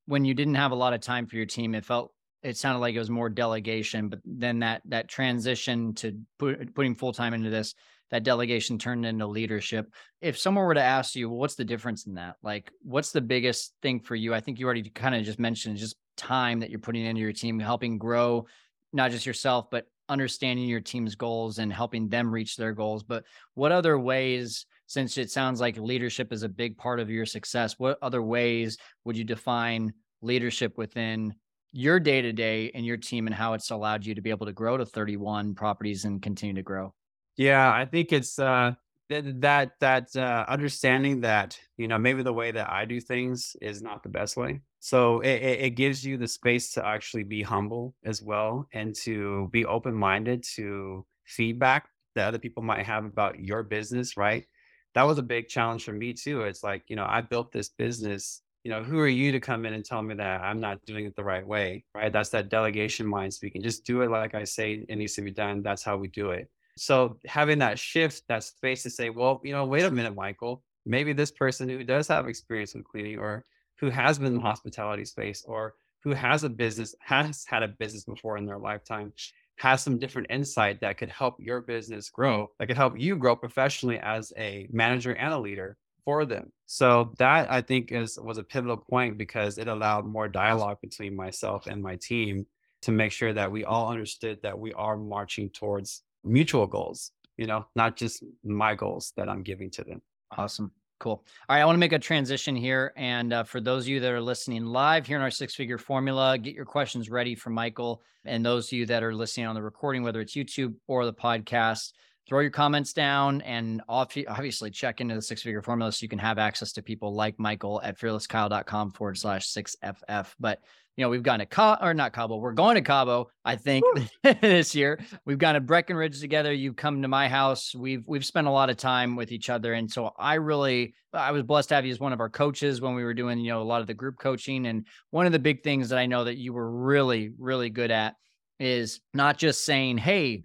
when 0.07 0.25
you 0.25 0.35
didn't 0.35 0.55
have 0.55 0.73
a 0.73 0.77
lot 0.77 0.93
of 0.93 1.01
time 1.01 1.27
for 1.27 1.37
your 1.37 1.47
team, 1.47 1.75
it 1.75 1.85
felt 1.85 2.13
it 2.43 2.57
sounded 2.57 2.81
like 2.81 2.95
it 2.95 2.99
was 2.99 3.11
more 3.11 3.29
delegation, 3.29 4.09
but 4.09 4.21
then 4.25 4.61
that 4.61 4.83
that 4.87 5.09
transition 5.09 5.95
to 5.95 6.19
put, 6.39 6.75
putting 6.75 6.95
full 6.95 7.13
time 7.13 7.35
into 7.35 7.51
this, 7.51 7.75
that 8.11 8.23
delegation 8.23 8.79
turned 8.79 9.05
into 9.05 9.27
leadership. 9.27 9.87
If 10.21 10.39
someone 10.39 10.65
were 10.65 10.75
to 10.75 10.83
ask 10.83 11.15
you, 11.15 11.29
well, 11.29 11.39
what's 11.39 11.57
the 11.57 11.65
difference 11.65 12.07
in 12.07 12.15
that? 12.15 12.37
Like, 12.43 12.71
what's 12.83 13.13
the 13.13 13.21
biggest 13.21 13.75
thing 13.83 14.01
for 14.01 14.15
you? 14.15 14.35
I 14.35 14.41
think 14.41 14.59
you 14.59 14.67
already 14.67 14.89
kind 14.91 15.15
of 15.15 15.25
just 15.25 15.39
mentioned 15.39 15.77
just 15.77 15.97
time 16.17 16.61
that 16.61 16.71
you're 16.71 16.79
putting 16.79 17.05
into 17.05 17.21
your 17.21 17.33
team, 17.33 17.59
helping 17.59 17.99
grow 17.99 18.47
not 18.93 19.11
just 19.11 19.27
yourself, 19.27 19.67
but 19.71 19.87
understanding 20.09 20.67
your 20.67 20.81
team's 20.81 21.17
goals 21.17 21.59
and 21.59 21.73
helping 21.73 22.09
them 22.09 22.33
reach 22.33 22.57
their 22.57 22.73
goals. 22.73 23.03
But 23.03 23.25
what 23.55 23.73
other 23.73 23.99
ways? 23.99 24.67
since 24.87 25.19
it 25.19 25.31
sounds 25.31 25.61
like 25.61 25.77
leadership 25.77 26.33
is 26.33 26.43
a 26.43 26.49
big 26.49 26.77
part 26.77 27.01
of 27.01 27.11
your 27.11 27.27
success, 27.27 27.75
what 27.79 27.99
other 28.03 28.23
ways 28.23 28.79
would 29.05 29.17
you 29.17 29.25
define 29.25 29.93
leadership 30.23 30.79
within 30.79 31.35
your 31.73 32.01
day 32.01 32.23
to 32.23 32.33
day 32.33 32.71
and 32.75 32.87
your 32.87 32.97
team 32.97 33.27
and 33.27 33.35
how 33.35 33.53
it's 33.53 33.71
allowed 33.71 34.07
you 34.07 34.15
to 34.15 34.23
be 34.23 34.31
able 34.31 34.47
to 34.47 34.53
grow 34.53 34.77
to 34.77 34.87
31 34.87 35.55
properties 35.55 36.05
and 36.05 36.23
continue 36.23 36.55
to 36.55 36.63
grow? 36.63 36.95
Yeah, 37.37 37.73
I 37.73 37.85
think 37.85 38.13
it's 38.13 38.39
uh 38.39 38.73
th- 39.09 39.25
that 39.41 39.73
that 39.81 40.15
uh 40.17 40.45
understanding 40.49 41.21
that, 41.23 41.59
you 41.77 41.89
know, 41.89 41.99
maybe 41.99 42.23
the 42.23 42.33
way 42.33 42.51
that 42.51 42.71
I 42.71 42.85
do 42.85 43.01
things 43.01 43.57
is 43.61 43.83
not 43.83 44.03
the 44.03 44.09
best 44.09 44.37
way. 44.37 44.61
So 44.81 45.21
it, 45.21 45.43
it, 45.43 45.61
it 45.61 45.71
gives 45.71 46.05
you 46.05 46.17
the 46.17 46.29
space 46.29 46.73
to 46.73 46.87
actually 46.87 47.25
be 47.25 47.43
humble 47.43 47.95
as 48.05 48.23
well 48.23 48.69
and 48.73 48.95
to 49.03 49.49
be 49.53 49.65
open-minded 49.65 50.45
to 50.55 51.05
feedback 51.25 51.89
that 52.15 52.29
other 52.29 52.39
people 52.39 52.63
might 52.63 52.87
have 52.87 53.05
about 53.05 53.41
your 53.41 53.63
business, 53.65 54.17
right? 54.17 54.47
That 54.95 55.03
was 55.03 55.19
a 55.19 55.23
big 55.23 55.49
challenge 55.49 55.85
for 55.85 55.93
me 55.93 56.13
too. 56.15 56.43
It's 56.43 56.63
like, 56.63 56.85
you 56.89 56.97
know, 56.97 57.05
I 57.07 57.21
built 57.21 57.53
this 57.53 57.69
business. 57.69 58.43
You 58.65 58.71
know, 58.73 58.83
who 58.83 58.99
are 59.01 59.09
you 59.09 59.31
to 59.33 59.41
come 59.41 59.67
in 59.67 59.75
and 59.75 59.85
tell 59.85 60.03
me 60.03 60.15
that 60.15 60.41
I'm 60.41 60.61
not 60.61 60.85
doing 60.87 61.05
it 61.05 61.15
the 61.17 61.23
right 61.25 61.47
way, 61.47 61.85
right? 61.95 62.13
That's 62.13 62.31
that 62.31 62.49
delegation 62.49 63.07
mind 63.07 63.35
speaking. 63.35 63.63
Just 63.63 63.85
do 63.85 64.01
it 64.03 64.11
like 64.11 64.35
I 64.35 64.45
say 64.45 64.85
it 64.89 64.97
needs 64.97 65.15
to 65.15 65.23
be 65.23 65.31
done. 65.31 65.63
That's 65.63 65.83
how 65.85 65.97
we 65.97 66.09
do 66.09 66.31
it 66.31 66.49
so 66.77 67.19
having 67.27 67.59
that 67.61 67.79
shift, 67.79 68.23
that 68.29 68.45
space 68.45 68.83
to 68.83 68.91
say, 68.91 69.11
well, 69.11 69.41
you 69.43 69.53
know, 69.53 69.65
wait 69.65 69.85
a 69.85 69.91
minute, 69.91 70.15
Michael, 70.15 70.63
maybe 70.85 71.13
this 71.13 71.31
person 71.31 71.69
who 71.69 71.83
does 71.85 72.07
have 72.09 72.29
experience 72.29 72.75
with 72.75 72.85
cleaning 72.85 73.19
or 73.19 73.45
who 73.79 73.91
has 73.91 74.19
been 74.19 74.29
in 74.29 74.35
the 74.35 74.41
hospitality 74.41 75.05
space 75.05 75.43
or 75.47 75.75
who 76.03 76.13
has 76.13 76.45
a 76.45 76.49
business, 76.49 76.95
has 77.01 77.45
had 77.47 77.63
a 77.63 77.69
business 77.69 78.05
before 78.05 78.37
in 78.37 78.47
their 78.47 78.59
lifetime, 78.59 79.13
has 79.57 79.83
some 79.83 79.99
different 79.99 80.31
insight 80.31 80.81
that 80.81 80.99
could 80.99 81.09
help 81.09 81.37
your 81.39 81.63
business 81.63 82.11
grow, 82.11 82.49
that 82.59 82.67
could 82.67 82.77
help 82.77 82.99
you 82.99 83.17
grow 83.17 83.35
professionally 83.35 83.99
as 83.99 84.33
a 84.37 84.69
manager 84.71 85.15
and 85.15 85.33
a 85.33 85.39
leader 85.39 85.77
for 86.05 86.25
them. 86.25 86.53
So 86.67 87.13
that 87.19 87.51
I 87.51 87.63
think 87.63 87.91
is 87.91 88.19
was 88.23 88.39
a 88.39 88.45
pivotal 88.45 88.77
point 88.77 89.19
because 89.19 89.59
it 89.59 89.67
allowed 89.67 90.07
more 90.07 90.29
dialogue 90.29 90.79
between 90.83 91.17
myself 91.17 91.67
and 91.67 91.83
my 91.83 91.97
team 91.97 92.47
to 92.83 92.93
make 92.93 93.13
sure 93.13 93.33
that 93.33 93.51
we 93.51 93.65
all 93.65 93.91
understood 93.91 94.39
that 94.43 94.59
we 94.59 94.73
are 94.75 94.97
marching 94.97 95.51
towards 95.51 96.03
mutual 96.27 96.67
goals, 96.67 97.13
you 97.37 97.47
know, 97.47 97.67
not 97.75 97.97
just 97.97 98.25
my 98.45 98.75
goals 98.75 99.13
that 99.17 99.29
I'm 99.29 99.43
giving 99.43 99.71
to 99.71 99.85
them. 99.85 100.03
Awesome. 100.37 100.73
Cool. 100.99 101.23
All 101.49 101.57
right. 101.57 101.61
I 101.61 101.65
want 101.67 101.77
to 101.77 101.81
make 101.81 101.93
a 101.93 101.99
transition 101.99 102.57
here. 102.57 102.93
And 102.97 103.33
uh, 103.33 103.45
for 103.45 103.61
those 103.61 103.85
of 103.85 103.89
you 103.89 104.01
that 104.01 104.13
are 104.13 104.21
listening 104.21 104.65
live 104.65 105.07
here 105.07 105.17
in 105.17 105.23
our 105.23 105.31
six 105.31 105.55
figure 105.55 105.77
formula, 105.77 106.39
get 106.39 106.55
your 106.55 106.65
questions 106.65 107.11
ready 107.11 107.35
for 107.35 107.51
Michael. 107.51 108.03
And 108.25 108.45
those 108.45 108.69
of 108.69 108.73
you 108.73 108.87
that 108.87 109.03
are 109.03 109.15
listening 109.15 109.47
on 109.47 109.55
the 109.55 109.63
recording, 109.63 110.03
whether 110.03 110.21
it's 110.21 110.35
YouTube 110.35 110.75
or 110.87 111.05
the 111.05 111.13
podcast, 111.13 111.93
throw 112.29 112.41
your 112.41 112.51
comments 112.51 112.93
down 112.93 113.41
and 113.43 113.83
obviously 113.89 114.71
check 114.71 115.01
into 115.01 115.15
the 115.15 115.23
six 115.23 115.43
figure 115.43 115.63
formula 115.63 115.93
so 115.93 116.03
you 116.03 116.09
can 116.09 116.19
have 116.19 116.39
access 116.39 116.73
to 116.73 116.83
people 116.83 117.15
like 117.15 117.39
Michael 117.39 117.81
at 117.83 117.99
fearlesskyle.com 117.99 118.91
forward 118.93 119.17
slash 119.17 119.47
6FF. 119.47 120.35
But 120.41 120.61
you 120.97 121.05
know, 121.05 121.11
we've 121.11 121.23
gone 121.23 121.41
to 121.41 121.47
Cabo 121.47 121.85
or 121.85 121.93
not 121.93 122.15
Cabo. 122.15 122.37
We're 122.37 122.53
going 122.53 122.77
to 122.77 122.81
Cabo, 122.81 123.29
I 123.45 123.57
think, 123.57 123.85
this 124.41 124.75
year. 124.75 124.99
We've 125.27 125.39
gone 125.39 125.55
to 125.55 125.61
Breckenridge 125.61 126.21
together. 126.21 126.53
You've 126.53 126.77
come 126.77 127.03
to 127.03 127.09
my 127.09 127.29
house. 127.29 127.75
We've 127.75 128.03
we've 128.07 128.25
spent 128.25 128.47
a 128.47 128.51
lot 128.51 128.71
of 128.71 128.79
time 128.79 129.15
with 129.15 129.31
each 129.31 129.51
other, 129.51 129.75
and 129.75 129.91
so 129.91 130.13
I 130.19 130.35
really 130.35 130.95
I 131.13 131.33
was 131.33 131.43
blessed 131.43 131.69
to 131.69 131.75
have 131.75 131.85
you 131.85 131.93
as 131.93 132.01
one 132.01 132.15
of 132.15 132.21
our 132.21 132.31
coaches 132.31 132.81
when 132.81 132.95
we 132.95 133.05
were 133.05 133.13
doing 133.13 133.39
you 133.41 133.51
know 133.51 133.61
a 133.61 133.65
lot 133.65 133.83
of 133.83 133.87
the 133.87 133.95
group 133.95 134.19
coaching. 134.19 134.67
And 134.67 134.87
one 135.11 135.27
of 135.27 135.33
the 135.33 135.39
big 135.39 135.63
things 135.63 135.91
that 135.91 135.99
I 135.99 136.07
know 136.07 136.25
that 136.25 136.39
you 136.39 136.55
were 136.55 136.71
really 136.71 137.31
really 137.39 137.69
good 137.69 137.91
at 137.91 138.15
is 138.59 139.01
not 139.13 139.37
just 139.37 139.67
saying, 139.67 139.99
"Hey, 139.99 140.45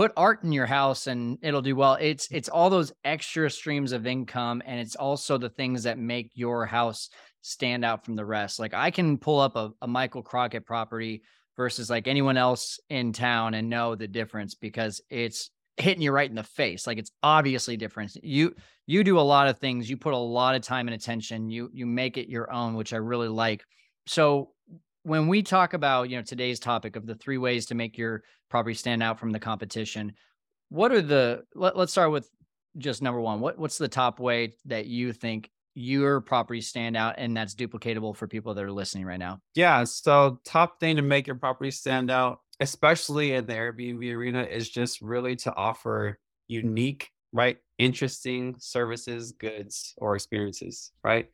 put 0.00 0.12
art 0.16 0.42
in 0.42 0.50
your 0.50 0.64
house 0.64 1.06
and 1.06 1.36
it'll 1.42 1.60
do 1.60 1.76
well." 1.76 1.94
It's 2.00 2.26
mm-hmm. 2.26 2.36
it's 2.36 2.48
all 2.48 2.70
those 2.70 2.92
extra 3.04 3.50
streams 3.50 3.92
of 3.92 4.06
income, 4.06 4.62
and 4.64 4.80
it's 4.80 4.96
also 4.96 5.36
the 5.36 5.50
things 5.50 5.82
that 5.82 5.98
make 5.98 6.30
your 6.34 6.64
house 6.64 7.10
stand 7.42 7.84
out 7.84 8.04
from 8.04 8.16
the 8.16 8.24
rest. 8.24 8.58
Like 8.58 8.74
I 8.74 8.90
can 8.90 9.18
pull 9.18 9.40
up 9.40 9.56
a, 9.56 9.70
a 9.82 9.86
Michael 9.86 10.22
Crockett 10.22 10.64
property 10.64 11.22
versus 11.56 11.90
like 11.90 12.08
anyone 12.08 12.36
else 12.36 12.80
in 12.88 13.12
town 13.12 13.54
and 13.54 13.68
know 13.68 13.94
the 13.94 14.08
difference 14.08 14.54
because 14.54 15.00
it's 15.10 15.50
hitting 15.76 16.02
you 16.02 16.12
right 16.12 16.28
in 16.28 16.36
the 16.36 16.42
face. 16.42 16.86
Like 16.86 16.98
it's 16.98 17.10
obviously 17.22 17.76
different. 17.76 18.16
You 18.22 18.54
you 18.86 19.04
do 19.04 19.18
a 19.18 19.22
lot 19.22 19.48
of 19.48 19.58
things. 19.58 19.88
You 19.88 19.96
put 19.96 20.14
a 20.14 20.18
lot 20.18 20.54
of 20.54 20.62
time 20.62 20.88
and 20.88 20.94
attention. 20.94 21.50
You 21.50 21.70
you 21.72 21.86
make 21.86 22.16
it 22.16 22.28
your 22.28 22.50
own, 22.52 22.74
which 22.74 22.92
I 22.92 22.96
really 22.96 23.28
like. 23.28 23.64
So 24.06 24.50
when 25.02 25.28
we 25.28 25.42
talk 25.42 25.72
about, 25.72 26.10
you 26.10 26.16
know, 26.16 26.22
today's 26.22 26.60
topic 26.60 26.96
of 26.96 27.06
the 27.06 27.14
three 27.14 27.38
ways 27.38 27.66
to 27.66 27.74
make 27.74 27.96
your 27.96 28.22
property 28.48 28.74
stand 28.74 29.02
out 29.02 29.18
from 29.18 29.30
the 29.30 29.40
competition, 29.40 30.12
what 30.68 30.92
are 30.92 31.02
the 31.02 31.44
let, 31.54 31.76
let's 31.76 31.92
start 31.92 32.10
with 32.10 32.28
just 32.78 33.02
number 33.02 33.20
one. 33.20 33.40
What 33.40 33.58
what's 33.58 33.78
the 33.78 33.88
top 33.88 34.20
way 34.20 34.54
that 34.66 34.86
you 34.86 35.12
think 35.12 35.50
your 35.74 36.20
properties 36.20 36.68
stand 36.68 36.96
out 36.96 37.14
and 37.18 37.36
that's 37.36 37.54
duplicatable 37.54 38.14
for 38.16 38.26
people 38.26 38.54
that 38.54 38.64
are 38.64 38.72
listening 38.72 39.04
right 39.04 39.18
now? 39.18 39.40
Yeah. 39.54 39.84
So 39.84 40.40
top 40.44 40.80
thing 40.80 40.96
to 40.96 41.02
make 41.02 41.26
your 41.26 41.36
property 41.36 41.70
stand 41.70 42.10
out, 42.10 42.40
especially 42.60 43.32
in 43.32 43.46
the 43.46 43.54
Airbnb 43.54 44.14
arena, 44.14 44.42
is 44.42 44.68
just 44.68 45.00
really 45.00 45.36
to 45.36 45.54
offer 45.54 46.18
unique, 46.48 47.10
right? 47.32 47.58
Interesting 47.78 48.56
services, 48.58 49.32
goods, 49.32 49.94
or 49.96 50.14
experiences, 50.14 50.92
right? 51.02 51.28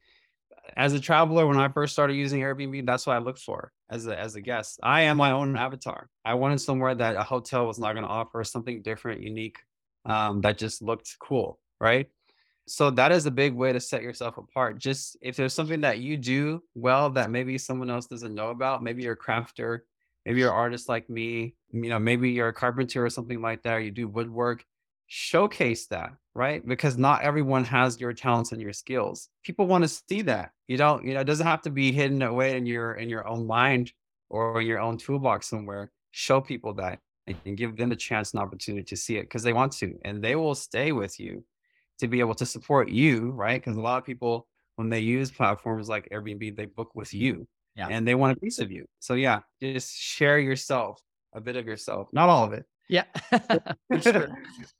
As 0.76 0.92
a 0.92 1.00
traveler, 1.00 1.46
when 1.46 1.58
I 1.58 1.68
first 1.68 1.92
started 1.92 2.14
using 2.14 2.40
Airbnb, 2.40 2.86
that's 2.86 3.06
what 3.06 3.16
I 3.16 3.18
looked 3.18 3.40
for 3.40 3.72
as 3.90 4.06
a 4.06 4.18
as 4.18 4.34
a 4.34 4.40
guest. 4.40 4.80
I 4.82 5.02
am 5.02 5.16
my 5.16 5.30
own 5.30 5.56
avatar. 5.56 6.08
I 6.24 6.34
wanted 6.34 6.60
somewhere 6.60 6.94
that 6.94 7.16
a 7.16 7.22
hotel 7.22 7.66
was 7.66 7.78
not 7.78 7.92
going 7.92 8.04
to 8.04 8.10
offer 8.10 8.42
something 8.44 8.82
different, 8.82 9.22
unique, 9.22 9.58
um, 10.04 10.40
that 10.40 10.58
just 10.58 10.82
looked 10.82 11.16
cool, 11.20 11.58
right? 11.80 12.08
So 12.66 12.90
that 12.90 13.12
is 13.12 13.26
a 13.26 13.30
big 13.30 13.54
way 13.54 13.72
to 13.72 13.80
set 13.80 14.02
yourself 14.02 14.38
apart. 14.38 14.78
Just 14.78 15.16
if 15.20 15.36
there's 15.36 15.54
something 15.54 15.82
that 15.82 15.98
you 15.98 16.16
do 16.16 16.62
well 16.74 17.10
that 17.10 17.30
maybe 17.30 17.58
someone 17.58 17.90
else 17.90 18.06
doesn't 18.06 18.34
know 18.34 18.50
about, 18.50 18.82
maybe 18.82 19.04
you're 19.04 19.12
a 19.12 19.18
crafter, 19.18 19.80
maybe 20.24 20.40
you're 20.40 20.50
an 20.50 20.56
artist 20.56 20.88
like 20.88 21.08
me, 21.08 21.54
you 21.70 21.88
know, 21.88 22.00
maybe 22.00 22.30
you're 22.30 22.48
a 22.48 22.52
carpenter 22.52 23.04
or 23.04 23.10
something 23.10 23.40
like 23.40 23.62
that, 23.62 23.74
or 23.74 23.80
you 23.80 23.92
do 23.92 24.08
woodwork, 24.08 24.64
showcase 25.06 25.86
that, 25.86 26.12
right? 26.34 26.66
Because 26.66 26.98
not 26.98 27.22
everyone 27.22 27.64
has 27.64 28.00
your 28.00 28.12
talents 28.12 28.52
and 28.52 28.60
your 28.60 28.72
skills. 28.72 29.28
People 29.44 29.66
want 29.66 29.84
to 29.84 29.88
see 29.88 30.22
that. 30.22 30.50
You 30.68 30.76
don't, 30.76 31.04
you 31.04 31.14
know, 31.14 31.20
it 31.20 31.24
doesn't 31.24 31.46
have 31.46 31.62
to 31.62 31.70
be 31.70 31.92
hidden 31.92 32.22
away 32.22 32.56
in 32.56 32.66
your 32.66 32.94
in 32.94 33.08
your 33.08 33.26
own 33.26 33.46
mind 33.46 33.92
or 34.28 34.60
in 34.60 34.66
your 34.66 34.80
own 34.80 34.98
toolbox 34.98 35.46
somewhere. 35.48 35.90
Show 36.10 36.40
people 36.40 36.74
that 36.74 37.00
and 37.26 37.56
give 37.56 37.76
them 37.76 37.88
the 37.88 37.96
chance 37.96 38.32
and 38.32 38.40
opportunity 38.40 38.84
to 38.84 38.96
see 38.96 39.16
it 39.16 39.22
because 39.22 39.42
they 39.42 39.52
want 39.52 39.72
to 39.72 39.98
and 40.04 40.22
they 40.22 40.36
will 40.36 40.54
stay 40.54 40.92
with 40.92 41.18
you 41.18 41.44
to 41.98 42.08
be 42.08 42.20
able 42.20 42.34
to 42.34 42.46
support 42.46 42.88
you, 42.88 43.30
right? 43.30 43.60
Because 43.60 43.76
a 43.76 43.80
lot 43.80 43.98
of 43.98 44.04
people, 44.04 44.46
when 44.76 44.90
they 44.90 45.00
use 45.00 45.30
platforms 45.30 45.88
like 45.88 46.08
Airbnb, 46.10 46.54
they 46.56 46.66
book 46.66 46.94
with 46.94 47.12
you 47.14 47.48
Yeah. 47.74 47.88
and 47.88 48.06
they 48.06 48.14
want 48.14 48.36
a 48.36 48.40
piece 48.40 48.58
of 48.58 48.70
you. 48.70 48.86
So 49.00 49.14
yeah, 49.14 49.40
just 49.60 49.96
share 49.96 50.38
yourself, 50.38 51.00
a 51.32 51.40
bit 51.40 51.56
of 51.56 51.66
yourself, 51.66 52.08
not 52.12 52.28
all 52.28 52.44
of 52.44 52.52
it, 52.52 52.64
Yeah. 52.88 53.04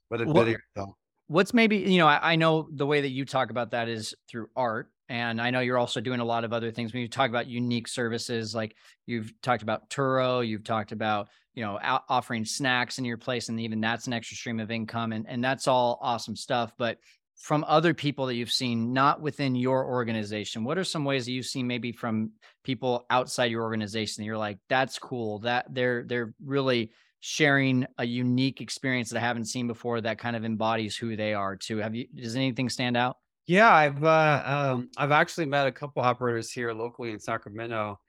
But 0.09 0.21
a 0.21 0.25
bit 0.25 0.27
What 0.33 0.47
of 0.47 0.47
yourself. 0.47 0.95
what's 1.27 1.53
maybe, 1.53 1.77
you 1.77 1.97
know, 1.97 2.07
I, 2.07 2.33
I 2.33 2.35
know 2.35 2.67
the 2.71 2.85
way 2.85 3.01
that 3.01 3.09
you 3.09 3.25
talk 3.25 3.49
about 3.49 3.71
that 3.71 3.89
is 3.89 4.15
through 4.29 4.47
art. 4.55 4.89
And 5.09 5.41
I 5.41 5.51
know 5.51 5.61
you're 5.61 5.77
also 5.77 6.01
doing 6.01 6.19
a 6.19 6.25
lot 6.25 6.43
of 6.43 6.51
other 6.53 6.71
things. 6.71 6.93
When 6.93 7.01
you 7.01 7.07
talk 7.07 7.29
about 7.29 7.47
unique 7.47 7.87
services, 7.87 8.53
like 8.53 8.75
you've 9.05 9.31
talked 9.41 9.63
about 9.63 9.89
Turo, 9.89 10.45
you've 10.45 10.65
talked 10.65 10.91
about, 10.91 11.29
you 11.53 11.63
know, 11.63 11.79
out, 11.81 12.03
offering 12.09 12.43
snacks 12.43 12.99
in 12.99 13.05
your 13.05 13.17
place, 13.17 13.47
and 13.49 13.59
even 13.59 13.79
that's 13.79 14.07
an 14.07 14.13
extra 14.13 14.35
stream 14.35 14.59
of 14.59 14.69
income. 14.69 15.13
And, 15.13 15.25
and 15.27 15.41
that's 15.43 15.67
all 15.67 15.97
awesome 16.01 16.35
stuff. 16.35 16.73
But 16.77 16.97
from 17.37 17.63
other 17.67 17.93
people 17.93 18.25
that 18.25 18.35
you've 18.35 18.51
seen, 18.51 18.91
not 18.91 19.21
within 19.21 19.55
your 19.55 19.85
organization, 19.85 20.65
what 20.65 20.77
are 20.77 20.83
some 20.83 21.05
ways 21.05 21.25
that 21.25 21.31
you've 21.31 21.45
seen 21.45 21.67
maybe 21.67 21.93
from 21.93 22.31
people 22.65 23.05
outside 23.09 23.49
your 23.51 23.63
organization? 23.63 24.25
You're 24.25 24.37
like, 24.37 24.57
that's 24.67 24.99
cool. 24.99 25.39
That 25.39 25.73
they're 25.73 26.03
they're 26.03 26.33
really 26.43 26.91
sharing 27.19 27.85
a 27.97 28.05
unique 28.05 28.61
experience 28.61 29.09
that 29.09 29.17
I 29.17 29.21
haven't 29.21 29.45
seen 29.45 29.67
before 29.67 30.01
that 30.01 30.19
kind 30.19 30.35
of 30.35 30.45
embodies 30.45 30.95
who 30.95 31.15
they 31.15 31.33
are 31.33 31.55
too. 31.55 31.77
Have 31.77 31.95
you 31.95 32.07
does 32.13 32.35
anything 32.35 32.69
stand 32.69 32.97
out? 32.97 33.17
Yeah, 33.47 33.73
I've 33.73 34.03
uh, 34.03 34.43
um, 34.45 34.89
I've 34.97 35.11
actually 35.11 35.45
met 35.45 35.67
a 35.67 35.71
couple 35.71 36.01
operators 36.01 36.51
here 36.51 36.73
locally 36.73 37.11
in 37.11 37.19
Sacramento, 37.19 37.99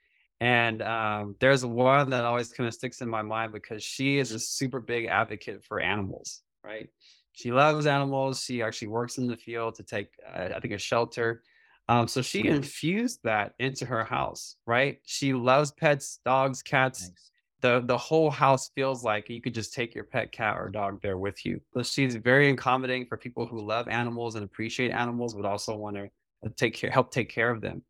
and 0.40 0.82
um, 0.82 1.36
there's 1.40 1.64
one 1.64 2.10
that 2.10 2.24
always 2.24 2.52
kind 2.52 2.66
of 2.66 2.74
sticks 2.74 3.00
in 3.00 3.08
my 3.08 3.22
mind 3.22 3.52
because 3.52 3.82
she 3.82 4.18
is 4.18 4.32
a 4.32 4.38
super 4.38 4.80
big 4.80 5.06
advocate 5.06 5.64
for 5.64 5.80
animals, 5.80 6.42
right? 6.64 6.88
She 7.32 7.52
loves 7.52 7.86
animals. 7.86 8.42
She 8.42 8.62
actually 8.62 8.88
works 8.88 9.18
in 9.18 9.28
the 9.28 9.36
field 9.36 9.76
to 9.76 9.84
take, 9.84 10.08
uh, 10.26 10.48
I 10.56 10.58
think, 10.58 10.74
a 10.74 10.78
shelter. 10.78 11.44
Um, 11.88 12.08
so 12.08 12.20
she 12.20 12.46
infused 12.46 13.20
that 13.22 13.54
into 13.60 13.86
her 13.86 14.04
house, 14.04 14.56
right? 14.66 14.98
She 15.06 15.32
loves 15.32 15.70
pets, 15.70 16.18
dogs, 16.24 16.62
cats. 16.62 17.02
Nice. 17.02 17.30
The 17.60 17.82
the 17.84 17.98
whole 17.98 18.30
house 18.30 18.70
feels 18.74 19.02
like 19.02 19.28
you 19.28 19.40
could 19.40 19.54
just 19.54 19.74
take 19.74 19.94
your 19.94 20.04
pet 20.04 20.30
cat 20.30 20.56
or 20.58 20.68
dog 20.68 21.00
there 21.02 21.18
with 21.18 21.44
you. 21.44 21.60
So 21.74 21.82
she's 21.82 22.14
very 22.14 22.50
accommodating 22.50 23.06
for 23.06 23.16
people 23.16 23.46
who 23.46 23.60
love 23.66 23.88
animals 23.88 24.36
and 24.36 24.44
appreciate 24.44 24.92
animals, 24.92 25.34
but 25.34 25.44
also 25.44 25.76
want 25.76 25.96
to 25.96 26.08
take 26.56 26.74
care, 26.74 26.90
help 26.90 27.10
take 27.10 27.28
care 27.28 27.50
of 27.50 27.60
them. 27.60 27.82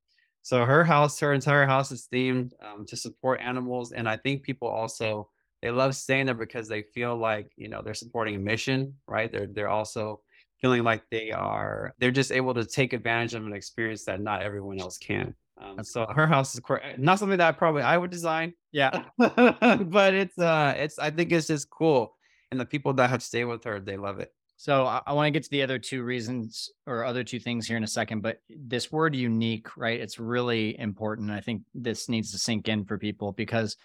So 0.42 0.64
her 0.64 0.84
house, 0.84 1.20
her 1.20 1.34
entire 1.34 1.66
house 1.66 1.92
is 1.92 2.08
themed 2.12 2.52
um, 2.62 2.86
to 2.86 2.96
support 2.96 3.40
animals, 3.42 3.92
and 3.92 4.08
I 4.08 4.16
think 4.16 4.42
people 4.42 4.68
also 4.68 5.28
they 5.62 5.70
love 5.70 5.94
staying 5.94 6.26
there 6.26 6.34
because 6.34 6.68
they 6.68 6.82
feel 6.94 7.16
like, 7.16 7.50
you 7.56 7.68
know, 7.68 7.82
they're 7.82 7.94
supporting 7.94 8.36
a 8.36 8.38
mission, 8.38 8.94
right? 9.06 9.30
They're 9.30 9.48
they're 9.48 9.68
also 9.68 10.22
feeling 10.60 10.84
like 10.84 11.02
they 11.10 11.30
are 11.30 11.94
they're 11.98 12.10
just 12.10 12.32
able 12.32 12.54
to 12.54 12.64
take 12.64 12.92
advantage 12.92 13.34
of 13.34 13.44
an 13.44 13.52
experience 13.52 14.04
that 14.04 14.20
not 14.20 14.42
everyone 14.42 14.80
else 14.80 14.98
can. 14.98 15.34
Um, 15.60 15.82
so 15.82 16.06
her 16.06 16.26
house 16.26 16.54
is 16.54 16.60
not 16.98 17.18
something 17.18 17.38
that 17.38 17.58
probably 17.58 17.82
I 17.82 17.98
would 17.98 18.10
design, 18.10 18.54
Yeah. 18.72 19.04
but 19.18 20.14
it's 20.14 20.38
uh 20.38 20.74
it's 20.76 20.98
I 20.98 21.10
think 21.10 21.32
it's 21.32 21.48
just 21.48 21.68
cool. 21.70 22.14
And 22.50 22.58
the 22.60 22.64
people 22.66 22.92
that 22.94 23.10
have 23.10 23.22
stayed 23.22 23.44
with 23.44 23.64
her, 23.64 23.80
they 23.80 23.96
love 23.96 24.20
it. 24.20 24.32
So 24.56 24.86
I, 24.86 25.02
I 25.06 25.12
want 25.12 25.26
to 25.26 25.30
get 25.30 25.44
to 25.44 25.50
the 25.50 25.62
other 25.62 25.78
two 25.78 26.02
reasons 26.02 26.70
or 26.86 27.04
other 27.04 27.22
two 27.22 27.38
things 27.38 27.66
here 27.66 27.76
in 27.76 27.84
a 27.84 27.88
second, 27.88 28.22
but 28.22 28.40
this 28.48 28.90
word 28.90 29.14
unique, 29.14 29.76
right? 29.76 30.00
It's 30.00 30.18
really 30.18 30.78
important. 30.78 31.30
I 31.30 31.40
think 31.40 31.62
this 31.74 32.08
needs 32.08 32.32
to 32.32 32.38
sink 32.38 32.68
in 32.68 32.84
for 32.84 32.98
people 32.98 33.32
because 33.32 33.76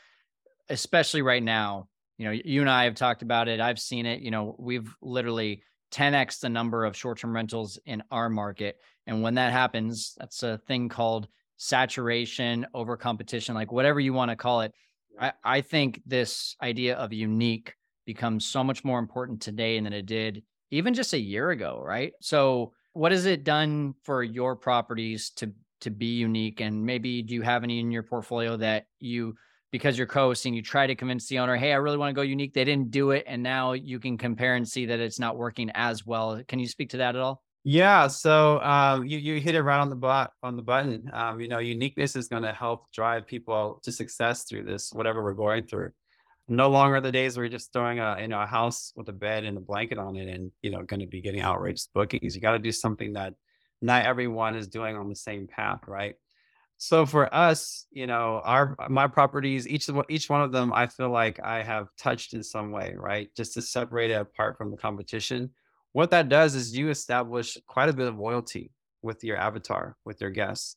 especially 0.69 1.21
right 1.21 1.43
now, 1.43 1.89
you 2.17 2.25
know, 2.25 2.31
you 2.31 2.61
and 2.61 2.69
I 2.69 2.85
have 2.85 2.95
talked 2.95 3.21
about 3.21 3.47
it. 3.47 3.59
I've 3.59 3.79
seen 3.79 4.05
it. 4.05 4.21
You 4.21 4.31
know, 4.31 4.55
we've 4.57 4.91
literally 5.01 5.63
10x 5.91 6.39
the 6.39 6.49
number 6.49 6.85
of 6.85 6.95
short 6.95 7.19
term 7.19 7.35
rentals 7.35 7.77
in 7.85 8.01
our 8.09 8.29
market. 8.29 8.79
And 9.05 9.21
when 9.21 9.35
that 9.35 9.51
happens, 9.51 10.15
that's 10.17 10.41
a 10.43 10.57
thing 10.57 10.89
called 10.89 11.27
saturation, 11.57 12.65
over 12.73 12.97
competition, 12.97 13.55
like 13.55 13.71
whatever 13.71 13.99
you 13.99 14.13
want 14.13 14.29
to 14.29 14.35
call 14.35 14.61
it. 14.61 14.73
I, 15.19 15.33
I 15.43 15.61
think 15.61 16.01
this 16.05 16.55
idea 16.61 16.95
of 16.95 17.13
unique 17.13 17.75
becomes 18.05 18.45
so 18.45 18.63
much 18.63 18.83
more 18.83 18.99
important 18.99 19.41
today 19.41 19.79
than 19.79 19.93
it 19.93 20.05
did 20.05 20.43
even 20.71 20.95
just 20.95 21.13
a 21.13 21.19
year 21.19 21.51
ago, 21.51 21.81
right? 21.85 22.13
So, 22.19 22.73
what 22.93 23.11
has 23.11 23.25
it 23.25 23.43
done 23.43 23.93
for 24.03 24.23
your 24.23 24.55
properties 24.55 25.29
to 25.37 25.51
to 25.81 25.91
be 25.91 26.17
unique? 26.17 26.61
And 26.61 26.83
maybe 26.83 27.21
do 27.21 27.35
you 27.35 27.43
have 27.43 27.63
any 27.63 27.79
in 27.79 27.91
your 27.91 28.03
portfolio 28.03 28.57
that 28.57 28.85
you 28.99 29.35
because 29.71 29.97
you're 29.97 30.05
co-hosting, 30.05 30.53
you 30.53 30.61
try 30.61 30.85
to 30.85 30.93
convince 30.93 31.27
the 31.27 31.39
owner, 31.39 31.55
hey, 31.55 31.73
I 31.73 31.77
really 31.77 31.97
want 31.97 32.11
to 32.11 32.13
go 32.13 32.21
unique. 32.21 32.53
They 32.53 32.63
didn't 32.63 32.91
do 32.91 33.09
it. 33.09 33.23
And 33.25 33.41
now 33.41 33.71
you 33.73 33.99
can 33.99 34.19
compare 34.19 34.53
and 34.53 34.67
see 34.67 34.85
that 34.85 34.99
it's 34.99 35.17
not 35.17 35.35
working 35.35 35.71
as 35.73 36.05
well. 36.05 36.43
Can 36.47 36.59
you 36.59 36.67
speak 36.67 36.91
to 36.91 36.97
that 36.97 37.15
at 37.15 37.21
all? 37.21 37.41
Yeah, 37.65 38.07
so 38.07 38.59
um, 38.61 39.05
you 39.05 39.17
you 39.17 39.39
hit 39.39 39.55
it 39.55 39.61
right 39.61 39.79
on 39.79 39.89
the 39.89 39.95
bot 39.95 40.33
on 40.43 40.57
the 40.57 40.61
button. 40.61 41.09
Um, 41.13 41.39
you 41.39 41.47
know, 41.47 41.59
uniqueness 41.59 42.15
is 42.17 42.27
going 42.27 42.43
to 42.43 42.51
help 42.51 42.91
drive 42.91 43.25
people 43.25 43.79
to 43.83 43.91
success 43.91 44.43
through 44.43 44.63
this, 44.65 44.91
whatever 44.91 45.23
we're 45.23 45.33
going 45.33 45.65
through. 45.67 45.91
No 46.49 46.69
longer 46.69 47.01
the 47.01 47.11
days 47.11 47.37
where 47.37 47.45
you're 47.45 47.51
just 47.51 47.73
throwing 47.73 47.99
a 47.99 48.17
you 48.21 48.27
know 48.27 48.41
a 48.41 48.45
house 48.45 48.91
with 48.97 49.07
a 49.09 49.13
bed 49.13 49.45
and 49.45 49.57
a 49.57 49.61
blanket 49.61 49.97
on 49.97 50.17
it, 50.17 50.27
and 50.33 50.51
you 50.61 50.71
know 50.71 50.83
going 50.83 50.99
to 51.01 51.07
be 51.07 51.21
getting 51.21 51.41
outrageous 51.41 51.87
bookings. 51.93 52.35
You 52.35 52.41
got 52.41 52.53
to 52.53 52.59
do 52.59 52.71
something 52.73 53.13
that 53.13 53.33
not 53.81 54.05
everyone 54.05 54.55
is 54.55 54.67
doing 54.67 54.97
on 54.97 55.09
the 55.09 55.15
same 55.15 55.47
path, 55.47 55.81
right? 55.87 56.15
So 56.77 57.05
for 57.05 57.33
us, 57.33 57.85
you 57.91 58.07
know, 58.07 58.41
our 58.43 58.75
my 58.89 59.07
properties, 59.07 59.67
each 59.67 59.89
each 60.09 60.29
one 60.29 60.41
of 60.41 60.51
them, 60.51 60.73
I 60.73 60.87
feel 60.87 61.09
like 61.11 61.39
I 61.41 61.63
have 61.63 61.87
touched 61.97 62.33
in 62.33 62.43
some 62.43 62.71
way, 62.71 62.93
right? 62.97 63.29
Just 63.37 63.53
to 63.55 63.61
separate 63.61 64.11
it 64.11 64.15
apart 64.21 64.57
from 64.57 64.71
the 64.71 64.77
competition. 64.77 65.51
What 65.93 66.09
that 66.11 66.27
does 66.27 66.55
is 66.55 66.75
you 66.75 66.89
establish 66.89 67.57
quite 67.67 67.89
a 67.89 67.93
bit 67.93 68.07
of 68.07 68.17
loyalty 68.17 68.71
with 69.03 69.23
your 69.23 69.37
avatar, 69.37 69.95
with 70.05 70.19
your 70.21 70.31
guests. 70.31 70.75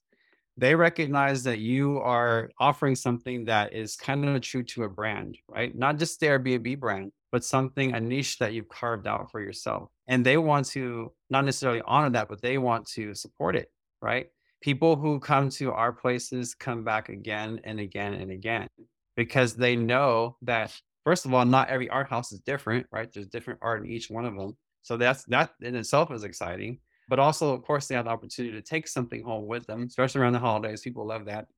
They 0.58 0.74
recognize 0.74 1.42
that 1.44 1.58
you 1.58 1.98
are 2.00 2.50
offering 2.58 2.94
something 2.94 3.46
that 3.46 3.72
is 3.72 3.96
kind 3.96 4.26
of 4.26 4.40
true 4.42 4.62
to 4.64 4.84
a 4.84 4.88
brand, 4.88 5.38
right? 5.48 5.74
Not 5.74 5.98
just 5.98 6.20
the 6.20 6.26
Airbnb 6.26 6.80
brand, 6.80 7.12
but 7.32 7.44
something, 7.44 7.94
a 7.94 8.00
niche 8.00 8.38
that 8.38 8.52
you've 8.52 8.68
carved 8.68 9.06
out 9.06 9.30
for 9.30 9.40
yourself. 9.40 9.88
And 10.06 10.24
they 10.24 10.36
want 10.36 10.66
to 10.68 11.12
not 11.30 11.44
necessarily 11.44 11.82
honor 11.86 12.10
that, 12.10 12.28
but 12.28 12.40
they 12.40 12.58
want 12.58 12.86
to 12.88 13.14
support 13.14 13.56
it, 13.56 13.70
right? 14.00 14.26
People 14.62 14.96
who 14.96 15.20
come 15.20 15.50
to 15.50 15.72
our 15.72 15.92
places 15.92 16.54
come 16.54 16.84
back 16.84 17.08
again 17.08 17.60
and 17.64 17.80
again 17.80 18.14
and 18.14 18.30
again 18.30 18.68
because 19.16 19.54
they 19.54 19.76
know 19.76 20.36
that, 20.42 20.78
first 21.04 21.24
of 21.24 21.34
all, 21.34 21.44
not 21.44 21.68
every 21.68 21.88
art 21.88 22.08
house 22.08 22.32
is 22.32 22.40
different, 22.40 22.86
right? 22.90 23.10
There's 23.12 23.28
different 23.28 23.60
art 23.62 23.84
in 23.84 23.90
each 23.90 24.10
one 24.10 24.24
of 24.24 24.34
them. 24.34 24.56
So 24.86 24.96
that's 24.96 25.24
that 25.24 25.50
in 25.62 25.74
itself 25.74 26.12
is 26.12 26.22
exciting. 26.22 26.78
But 27.08 27.18
also, 27.18 27.52
of 27.52 27.64
course, 27.64 27.88
they 27.88 27.96
have 27.96 28.04
the 28.04 28.12
opportunity 28.12 28.54
to 28.54 28.62
take 28.62 28.86
something 28.86 29.20
home 29.20 29.48
with 29.48 29.66
them, 29.66 29.82
especially 29.82 30.20
around 30.20 30.34
the 30.34 30.38
holidays. 30.38 30.82
People 30.82 31.04
love 31.04 31.24
that. 31.24 31.48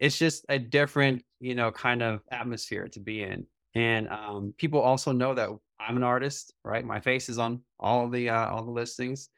It's 0.00 0.18
just 0.18 0.44
a 0.48 0.58
different, 0.58 1.22
you 1.38 1.54
know, 1.54 1.70
kind 1.70 2.02
of 2.02 2.22
atmosphere 2.32 2.88
to 2.88 2.98
be 2.98 3.22
in. 3.22 3.46
And 3.76 4.08
um, 4.08 4.52
people 4.58 4.80
also 4.80 5.12
know 5.12 5.32
that 5.34 5.48
I'm 5.78 5.96
an 5.96 6.02
artist, 6.02 6.54
right? 6.64 6.84
My 6.84 6.98
face 6.98 7.28
is 7.28 7.38
on 7.38 7.60
all 7.78 8.08
the 8.08 8.30
uh, 8.30 8.48
all 8.48 8.64
the 8.64 8.72
listings. 8.72 9.28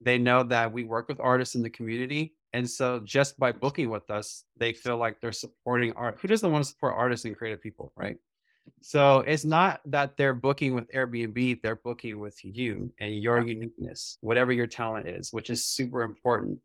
They 0.00 0.18
know 0.18 0.42
that 0.42 0.72
we 0.72 0.82
work 0.82 1.06
with 1.06 1.20
artists 1.20 1.54
in 1.54 1.62
the 1.62 1.70
community. 1.70 2.34
And 2.52 2.68
so 2.68 3.00
just 3.04 3.38
by 3.38 3.52
booking 3.52 3.90
with 3.90 4.10
us, 4.10 4.42
they 4.56 4.72
feel 4.72 4.96
like 4.96 5.20
they're 5.20 5.30
supporting 5.30 5.92
art. 5.92 6.18
Who 6.20 6.26
doesn't 6.26 6.50
want 6.50 6.64
to 6.64 6.70
support 6.70 6.94
artists 6.96 7.26
and 7.26 7.36
creative 7.36 7.62
people, 7.62 7.92
right? 7.94 8.16
So 8.80 9.20
it's 9.20 9.44
not 9.44 9.80
that 9.86 10.16
they're 10.16 10.34
booking 10.34 10.74
with 10.74 10.90
Airbnb, 10.92 11.62
they're 11.62 11.76
booking 11.76 12.18
with 12.18 12.36
you 12.44 12.92
and 13.00 13.14
your 13.14 13.40
uniqueness, 13.40 14.18
whatever 14.20 14.52
your 14.52 14.66
talent 14.66 15.08
is, 15.08 15.32
which 15.32 15.50
is 15.50 15.64
super 15.66 16.02
important. 16.02 16.58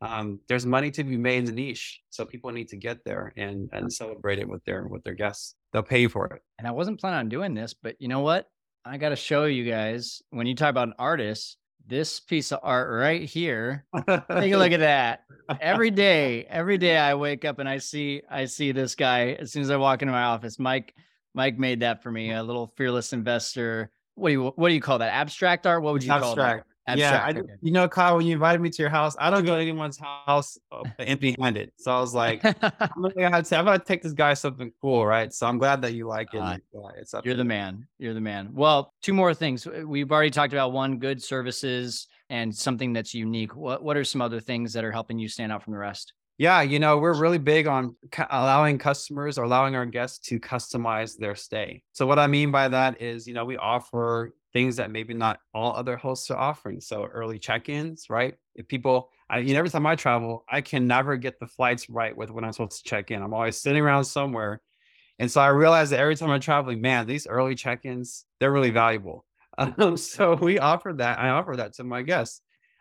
Um, 0.00 0.40
there's 0.48 0.66
money 0.66 0.90
to 0.90 1.04
be 1.04 1.16
made 1.16 1.38
in 1.38 1.44
the 1.46 1.52
niche, 1.52 2.02
so 2.10 2.26
people 2.26 2.50
need 2.50 2.68
to 2.68 2.76
get 2.76 3.04
there 3.04 3.32
and 3.36 3.70
and 3.72 3.90
celebrate 3.90 4.38
it 4.38 4.48
with 4.48 4.62
their 4.64 4.86
with 4.86 5.02
their 5.04 5.14
guests. 5.14 5.54
They'll 5.72 5.82
pay 5.82 6.02
you 6.02 6.08
for 6.08 6.26
it. 6.26 6.42
And 6.58 6.68
I 6.68 6.72
wasn't 6.72 7.00
planning 7.00 7.20
on 7.20 7.28
doing 7.28 7.54
this, 7.54 7.72
but 7.72 7.96
you 8.00 8.08
know 8.08 8.20
what? 8.20 8.46
I 8.84 8.98
got 8.98 9.10
to 9.10 9.16
show 9.16 9.44
you 9.44 9.64
guys 9.64 10.20
when 10.30 10.46
you 10.46 10.54
talk 10.54 10.68
about 10.68 10.88
an 10.88 10.94
artist, 10.98 11.56
this 11.86 12.20
piece 12.20 12.52
of 12.52 12.60
art 12.62 12.90
right 12.90 13.22
here. 13.22 13.86
Take 14.06 14.52
a 14.52 14.56
look 14.56 14.72
at 14.72 14.80
that. 14.80 15.20
Every 15.60 15.90
day, 16.04 16.44
every 16.44 16.76
day 16.76 16.98
I 16.98 17.14
wake 17.14 17.46
up 17.46 17.58
and 17.58 17.68
I 17.68 17.78
see 17.78 18.22
I 18.30 18.44
see 18.44 18.72
this 18.72 18.94
guy 18.94 19.32
as 19.40 19.52
soon 19.52 19.62
as 19.62 19.70
I 19.70 19.76
walk 19.76 20.02
into 20.02 20.12
my 20.12 20.24
office. 20.24 20.58
Mike 20.58 20.94
Mike 21.34 21.58
made 21.58 21.80
that 21.80 22.02
for 22.02 22.10
me, 22.10 22.32
a 22.32 22.42
little 22.42 22.72
fearless 22.76 23.12
investor. 23.12 23.90
What 24.14 24.28
do 24.28 24.32
you 24.32 24.52
what 24.56 24.68
do 24.68 24.74
you 24.74 24.80
call 24.80 24.98
that? 24.98 25.12
Abstract 25.12 25.66
art? 25.66 25.82
What 25.82 25.92
would 25.92 26.04
you 26.04 26.10
call 26.10 26.34
that? 26.36 26.64
Abstract. 26.86 26.98
Yeah, 26.98 27.24
I, 27.24 27.28
Abstract. 27.30 27.50
you 27.62 27.72
know, 27.72 27.88
Kyle, 27.88 28.16
when 28.16 28.26
you 28.26 28.34
invited 28.34 28.60
me 28.60 28.68
to 28.68 28.82
your 28.82 28.90
house, 28.90 29.16
I 29.18 29.30
don't 29.30 29.44
go 29.44 29.56
to 29.56 29.60
anyone's 29.60 29.98
house 29.98 30.58
uh, 30.70 30.82
empty-handed. 30.98 31.72
So 31.78 31.90
I 31.90 31.98
was 31.98 32.14
like, 32.14 32.44
I'm 32.44 33.10
gonna, 33.16 33.42
to- 33.42 33.56
I'm 33.56 33.64
gonna 33.64 33.78
take 33.78 34.02
this 34.02 34.12
guy 34.12 34.34
something 34.34 34.70
cool, 34.82 35.06
right? 35.06 35.32
So 35.32 35.46
I'm 35.46 35.58
glad 35.58 35.80
that 35.82 35.94
you 35.94 36.06
like 36.06 36.34
it. 36.34 36.40
Uh, 36.40 36.58
uh, 36.76 36.88
it's 36.98 37.14
up 37.14 37.24
You're 37.24 37.36
the 37.36 37.44
man. 37.44 37.86
You're 37.98 38.12
the 38.12 38.20
man. 38.20 38.50
Well, 38.52 38.92
two 39.02 39.14
more 39.14 39.32
things. 39.32 39.66
We've 39.66 40.12
already 40.12 40.30
talked 40.30 40.52
about 40.52 40.72
one, 40.72 40.98
good 40.98 41.22
services 41.22 42.06
and 42.28 42.54
something 42.54 42.92
that's 42.92 43.14
unique. 43.14 43.56
What 43.56 43.82
what 43.82 43.96
are 43.96 44.04
some 44.04 44.20
other 44.20 44.40
things 44.40 44.74
that 44.74 44.84
are 44.84 44.92
helping 44.92 45.18
you 45.18 45.28
stand 45.28 45.52
out 45.52 45.62
from 45.62 45.72
the 45.72 45.78
rest? 45.78 46.12
Yeah, 46.36 46.62
you 46.62 46.80
know, 46.80 46.98
we're 46.98 47.14
really 47.14 47.38
big 47.38 47.66
on 47.68 47.94
cu- 48.10 48.24
allowing 48.28 48.78
customers 48.78 49.38
or 49.38 49.44
allowing 49.44 49.76
our 49.76 49.86
guests 49.86 50.18
to 50.28 50.40
customize 50.40 51.16
their 51.16 51.36
stay. 51.36 51.82
So 51.92 52.06
what 52.06 52.18
I 52.18 52.26
mean 52.26 52.50
by 52.50 52.68
that 52.68 53.00
is, 53.00 53.26
you 53.28 53.34
know, 53.34 53.44
we 53.44 53.56
offer 53.56 54.34
things 54.52 54.76
that 54.76 54.90
maybe 54.90 55.14
not 55.14 55.38
all 55.54 55.74
other 55.74 55.96
hosts 55.96 56.30
are 56.30 56.38
offering. 56.38 56.80
So 56.80 57.04
early 57.06 57.38
check-ins, 57.38 58.10
right? 58.10 58.34
If 58.56 58.66
people, 58.66 59.10
I, 59.30 59.38
you 59.38 59.52
know, 59.52 59.58
every 59.60 59.70
time 59.70 59.86
I 59.86 59.94
travel, 59.94 60.44
I 60.48 60.60
can 60.60 60.88
never 60.88 61.16
get 61.16 61.38
the 61.38 61.46
flights 61.46 61.88
right 61.88 62.16
with 62.16 62.30
when 62.30 62.44
I'm 62.44 62.52
supposed 62.52 62.82
to 62.84 62.88
check 62.88 63.12
in. 63.12 63.22
I'm 63.22 63.34
always 63.34 63.60
sitting 63.60 63.82
around 63.82 64.04
somewhere. 64.04 64.60
And 65.18 65.30
so 65.30 65.40
I 65.40 65.48
realized 65.48 65.92
that 65.92 66.00
every 66.00 66.16
time 66.16 66.30
I'm 66.30 66.40
traveling, 66.40 66.80
man, 66.80 67.06
these 67.06 67.26
early 67.26 67.54
check-ins, 67.54 68.26
they're 68.40 68.52
really 68.52 68.70
valuable. 68.70 69.24
Um, 69.56 69.96
so 69.96 70.34
we 70.34 70.58
offer 70.58 70.92
that. 70.94 71.20
I 71.20 71.28
offer 71.28 71.54
that 71.58 71.74
to 71.74 71.84
my 71.84 72.02
guests. 72.02 72.40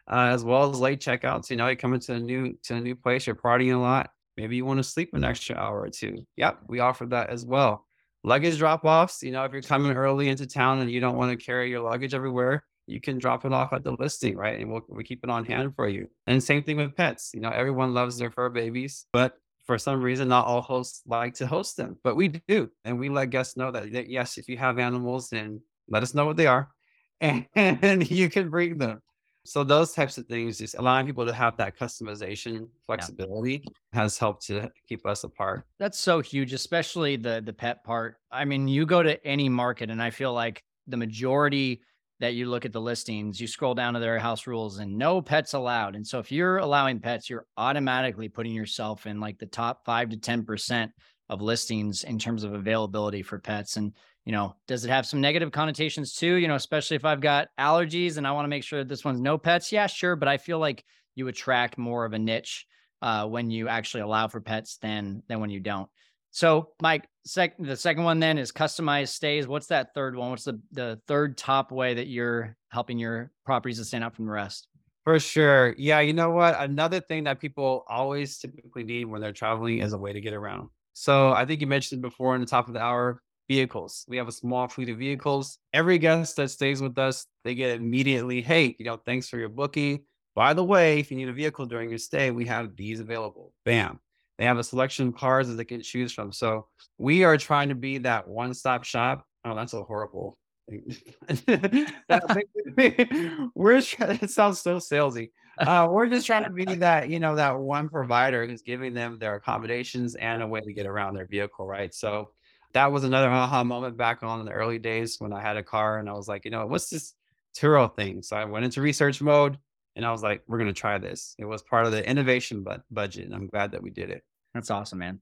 Uh, 0.10 0.30
as 0.32 0.44
well 0.44 0.70
as 0.70 0.80
late 0.80 1.00
checkouts. 1.00 1.50
You 1.50 1.58
know, 1.58 1.68
you 1.68 1.76
come 1.76 1.94
into 1.94 2.14
a 2.14 2.20
new 2.20 2.58
to 2.64 2.76
a 2.76 2.82
new 2.82 2.96
place, 2.96 3.28
you're 3.28 3.36
partying 3.36 3.76
a 3.76 3.78
lot. 3.78 4.10
Maybe 4.38 4.56
you 4.56 4.66
want 4.66 4.78
to 4.80 4.84
sleep 4.84 5.12
an 5.14 5.24
extra 5.24 5.56
hour 5.56 5.82
or 5.82 5.90
two. 5.90 6.26
Yep, 6.38 6.60
we 6.68 6.80
offer 6.80 7.06
that 7.08 7.30
as 7.30 7.46
well. 7.46 7.86
Luggage 8.24 8.58
drop 8.58 8.84
offs. 8.86 9.22
You 9.22 9.32
know, 9.32 9.44
if 9.44 9.52
you're 9.52 9.62
coming 9.62 9.96
early 9.96 10.30
into 10.30 10.48
town 10.48 10.80
and 10.80 10.90
you 10.90 11.00
don't 11.00 11.18
want 11.18 11.38
to 11.38 11.46
carry 11.46 11.70
your 11.70 11.82
luggage 11.82 12.14
everywhere, 12.14 12.64
you 12.88 13.00
can 13.00 13.18
drop 13.18 13.46
it 13.46 13.54
off 13.54 13.74
at 13.74 13.84
the 13.84 13.96
listing, 14.00 14.36
right? 14.36 14.60
And 14.60 14.72
we'll 14.72 14.82
we 14.90 15.04
keep 15.04 15.24
it 15.24 15.30
on 15.30 15.46
hand 15.46 15.76
for 15.76 15.88
you. 15.88 16.08
And 16.28 16.44
same 16.44 16.64
thing 16.64 16.78
with 16.78 16.96
pets. 16.96 17.32
You 17.34 17.42
know, 17.42 17.50
everyone 17.50 17.94
loves 17.94 18.18
their 18.18 18.32
fur 18.32 18.50
babies, 18.50 19.06
but 19.14 19.38
for 19.66 19.78
some 19.78 20.02
reason, 20.02 20.28
not 20.28 20.46
all 20.46 20.62
hosts 20.62 21.02
like 21.06 21.36
to 21.36 21.48
host 21.48 21.78
them, 21.78 21.98
but 22.04 22.16
we 22.16 22.28
do, 22.28 22.70
and 22.84 23.00
we 23.00 23.10
let 23.10 23.30
guests 23.30 23.56
know 23.56 23.72
that, 23.72 23.92
that 23.94 24.10
yes, 24.10 24.38
if 24.38 24.50
you 24.50 24.58
have 24.58 24.78
animals, 24.78 25.30
then 25.30 25.62
let 25.88 26.04
us 26.04 26.14
know 26.14 26.26
what 26.26 26.38
they 26.38 26.48
are, 26.48 26.70
and 27.22 28.12
you 28.12 28.30
can 28.30 28.50
bring 28.50 28.78
them. 28.78 29.02
So 29.46 29.64
those 29.64 29.92
types 29.92 30.18
of 30.18 30.26
things, 30.28 30.58
just 30.58 30.76
allowing 30.76 31.06
people 31.06 31.26
to 31.26 31.34
have 31.34 31.58
that 31.58 31.78
customization 31.78 32.68
flexibility 32.86 33.64
yeah. 33.64 34.00
has 34.02 34.18
helped 34.18 34.46
to 34.48 34.72
keep 34.88 35.06
us 35.06 35.24
apart. 35.24 35.66
That's 35.80 36.00
so 36.00 36.22
huge, 36.22 36.54
especially 36.54 37.18
the 37.18 37.42
the 37.44 37.54
pet 37.54 37.84
part. 37.84 38.16
I 38.32 38.46
mean, 38.46 38.68
you 38.68 38.86
go 38.86 39.04
to 39.04 39.26
any 39.26 39.50
market 39.50 39.90
and 39.90 40.02
I 40.02 40.12
feel 40.12 40.34
like 40.34 40.64
the 40.88 40.98
majority 40.98 41.82
that 42.20 42.36
you 42.36 42.46
look 42.46 42.64
at 42.64 42.72
the 42.72 42.80
listings, 42.80 43.42
you 43.42 43.48
scroll 43.48 43.74
down 43.74 43.96
to 43.96 44.00
their 44.00 44.18
house 44.18 44.48
rules 44.48 44.80
and 44.80 44.98
no 44.98 45.22
pets 45.22 45.54
allowed. 45.54 45.96
And 45.96 46.08
so 46.08 46.20
if 46.20 46.32
you're 46.32 46.58
allowing 46.58 47.00
pets, 47.00 47.30
you're 47.30 47.48
automatically 47.58 48.30
putting 48.30 48.54
yourself 48.54 49.06
in 49.06 49.20
like 49.20 49.40
the 49.40 49.46
top 49.46 49.84
5 49.84 50.12
to 50.12 50.18
10% 50.18 50.90
of 51.30 51.42
listings 51.42 52.04
in 52.06 52.20
terms 52.20 52.46
of 52.46 52.54
availability 52.54 53.24
for 53.24 53.40
pets 53.40 53.76
and 53.76 53.94
you 54.26 54.32
know, 54.32 54.56
does 54.68 54.86
it 54.86 54.90
have 54.90 55.06
some 55.06 55.22
negative 55.22 55.52
connotations 55.52 56.14
too? 56.14 56.36
You 56.36 56.48
know, 56.48 56.56
especially 56.56 56.96
if 56.96 57.06
I've 57.06 57.22
got 57.22 57.50
allergies 57.60 58.18
and 58.18 58.26
I 58.26 58.32
want 58.32 58.46
to 58.46 58.50
make 58.50 58.64
sure 58.64 58.80
that 58.80 58.88
this 58.88 59.04
one's 59.04 59.20
no 59.20 59.38
pets. 59.38 59.72
Yeah, 59.72 59.88
sure. 59.88 60.16
But 60.16 60.28
I 60.28 60.38
feel 60.38 60.60
like 60.60 60.84
you 61.16 61.28
attract 61.28 61.78
more 61.78 62.06
of 62.06 62.14
a 62.14 62.20
niche 62.20 62.66
uh, 63.02 63.28
when 63.28 63.52
you 63.52 63.68
actually 63.68 64.02
allow 64.02 64.28
for 64.28 64.40
pets 64.40 64.78
than 64.82 65.24
than 65.28 65.40
when 65.40 65.50
you 65.50 65.60
don't. 65.60 65.90
So, 66.32 66.70
Mike, 66.82 67.08
sec- 67.26 67.60
the 67.60 67.76
second 67.76 68.06
one 68.06 68.20
then 68.20 68.40
is 68.40 68.52
customized 68.52 69.10
stays. 69.10 69.48
What's 69.48 69.68
that 69.68 69.94
third 69.94 70.16
one? 70.16 70.32
What's 70.32 70.46
the 70.46 70.60
the 70.72 71.00
third 71.08 71.38
top 71.38 71.72
way 71.72 71.94
that 71.94 72.08
you're 72.08 72.56
helping 72.70 72.98
your 72.98 73.32
properties 73.46 73.78
to 73.78 73.86
stand 73.86 74.04
out 74.04 74.16
from 74.16 74.26
the 74.26 74.32
rest? 74.32 74.68
For 75.04 75.20
sure. 75.20 75.76
Yeah, 75.78 76.00
you 76.00 76.14
know 76.14 76.32
what? 76.32 76.56
Another 76.60 77.02
thing 77.02 77.26
that 77.26 77.42
people 77.42 77.84
always 77.90 78.38
typically 78.40 78.84
need 78.84 79.06
when 79.06 79.22
they're 79.22 79.34
traveling 79.34 79.80
is 79.80 79.92
a 79.92 79.98
way 79.98 80.14
to 80.14 80.22
get 80.22 80.34
around. 80.34 80.70
So 80.94 81.34
I 81.34 81.46
think 81.46 81.60
you 81.60 81.68
mentioned 81.68 82.02
before 82.02 82.36
in 82.36 82.42
the 82.42 82.48
top 82.48 82.68
of 82.68 82.74
the 82.74 82.80
hour, 82.80 83.22
vehicles. 83.48 84.06
We 84.08 84.18
have 84.18 84.28
a 84.28 84.32
small 84.32 84.68
fleet 84.68 84.90
of 84.90 84.98
vehicles. 84.98 85.58
Every 85.74 85.98
guest 85.98 86.36
that 86.38 86.50
stays 86.50 86.82
with 86.82 86.98
us, 86.98 87.28
they 87.44 87.56
get 87.56 87.76
immediately, 87.76 88.42
hey, 88.42 88.76
you 88.80 88.86
know, 88.86 88.98
thanks 88.98 89.30
for 89.30 89.38
your 89.38 89.50
booking. 89.50 90.04
By 90.36 90.54
the 90.54 90.64
way, 90.64 91.00
if 91.00 91.12
you 91.12 91.18
need 91.18 91.30
a 91.30 91.34
vehicle 91.34 91.66
during 91.66 91.90
your 91.90 92.00
stay, 92.00 92.32
we 92.32 92.46
have 92.46 92.76
these 92.76 93.00
available. 93.00 93.54
Bam. 93.66 94.00
They 94.38 94.46
have 94.46 94.58
a 94.58 94.64
selection 94.64 95.10
of 95.10 95.16
cars 95.16 95.48
that 95.48 95.56
they 95.56 95.66
can 95.66 95.82
choose 95.82 96.12
from. 96.12 96.32
So 96.32 96.68
we 96.98 97.24
are 97.24 97.38
trying 97.38 97.70
to 97.70 97.76
be 97.76 98.00
that 98.00 98.28
one 98.28 98.54
stop 98.54 98.84
shop. 98.84 99.26
Oh, 99.46 99.56
that's 99.56 99.74
a 99.74 99.84
horrible 99.84 100.38
thing. 100.70 100.96
we're 103.56 103.74
it 103.74 104.30
sounds 104.30 104.60
so 104.60 104.78
salesy. 104.78 105.32
Uh, 105.60 105.88
we're 105.90 106.08
just 106.08 106.26
trying 106.26 106.46
to 106.46 106.50
be 106.50 106.66
that, 106.66 107.10
you 107.10 107.20
know, 107.20 107.36
that 107.36 107.60
one 107.60 107.90
provider 107.90 108.48
who's 108.48 108.64
giving 108.64 108.94
them 108.94 109.20
their 109.20 109.36
accommodations 109.36 110.16
and 110.16 110.42
a 110.42 110.48
way 110.48 110.62
to 110.62 110.74
get 110.74 110.88
around 110.88 111.14
their 111.14 111.28
vehicle, 111.28 111.68
right? 111.68 111.94
So 111.94 112.32
that 112.74 112.92
was 112.92 113.04
another 113.04 113.30
aha 113.30 113.64
moment 113.64 113.98
back 113.98 114.24
on 114.24 114.40
in 114.40 114.46
the 114.46 114.52
early 114.52 114.80
days 114.80 115.20
when 115.20 115.34
I 115.34 115.42
had 115.42 115.58
a 115.58 115.64
car 115.64 116.00
and 116.00 116.10
I 116.10 116.14
was 116.14 116.28
like, 116.28 116.46
you 116.46 116.52
know, 116.52 116.66
what's 116.66 116.90
this 116.90 117.14
Turo 117.56 117.96
thing? 117.96 118.22
So 118.22 118.36
I 118.36 118.46
went 118.46 118.66
into 118.66 118.82
research 118.82 119.22
mode 119.22 119.58
and 119.96 120.06
I 120.06 120.12
was 120.12 120.24
like, 120.24 120.44
we're 120.48 120.58
going 120.58 120.74
to 120.74 120.80
try 120.80 120.98
this. 120.98 121.36
It 121.38 121.46
was 121.46 121.62
part 121.62 121.86
of 121.86 121.92
the 121.92 122.08
innovation 122.08 122.64
but 122.64 122.82
budget. 122.90 123.26
And 123.26 123.36
I'm 123.36 123.48
glad 123.48 123.72
that 123.72 123.84
we 123.84 123.92
did 123.92 124.10
it. 124.10 124.24
That's 124.54 124.72
awesome, 124.72 125.00
man. 125.00 125.20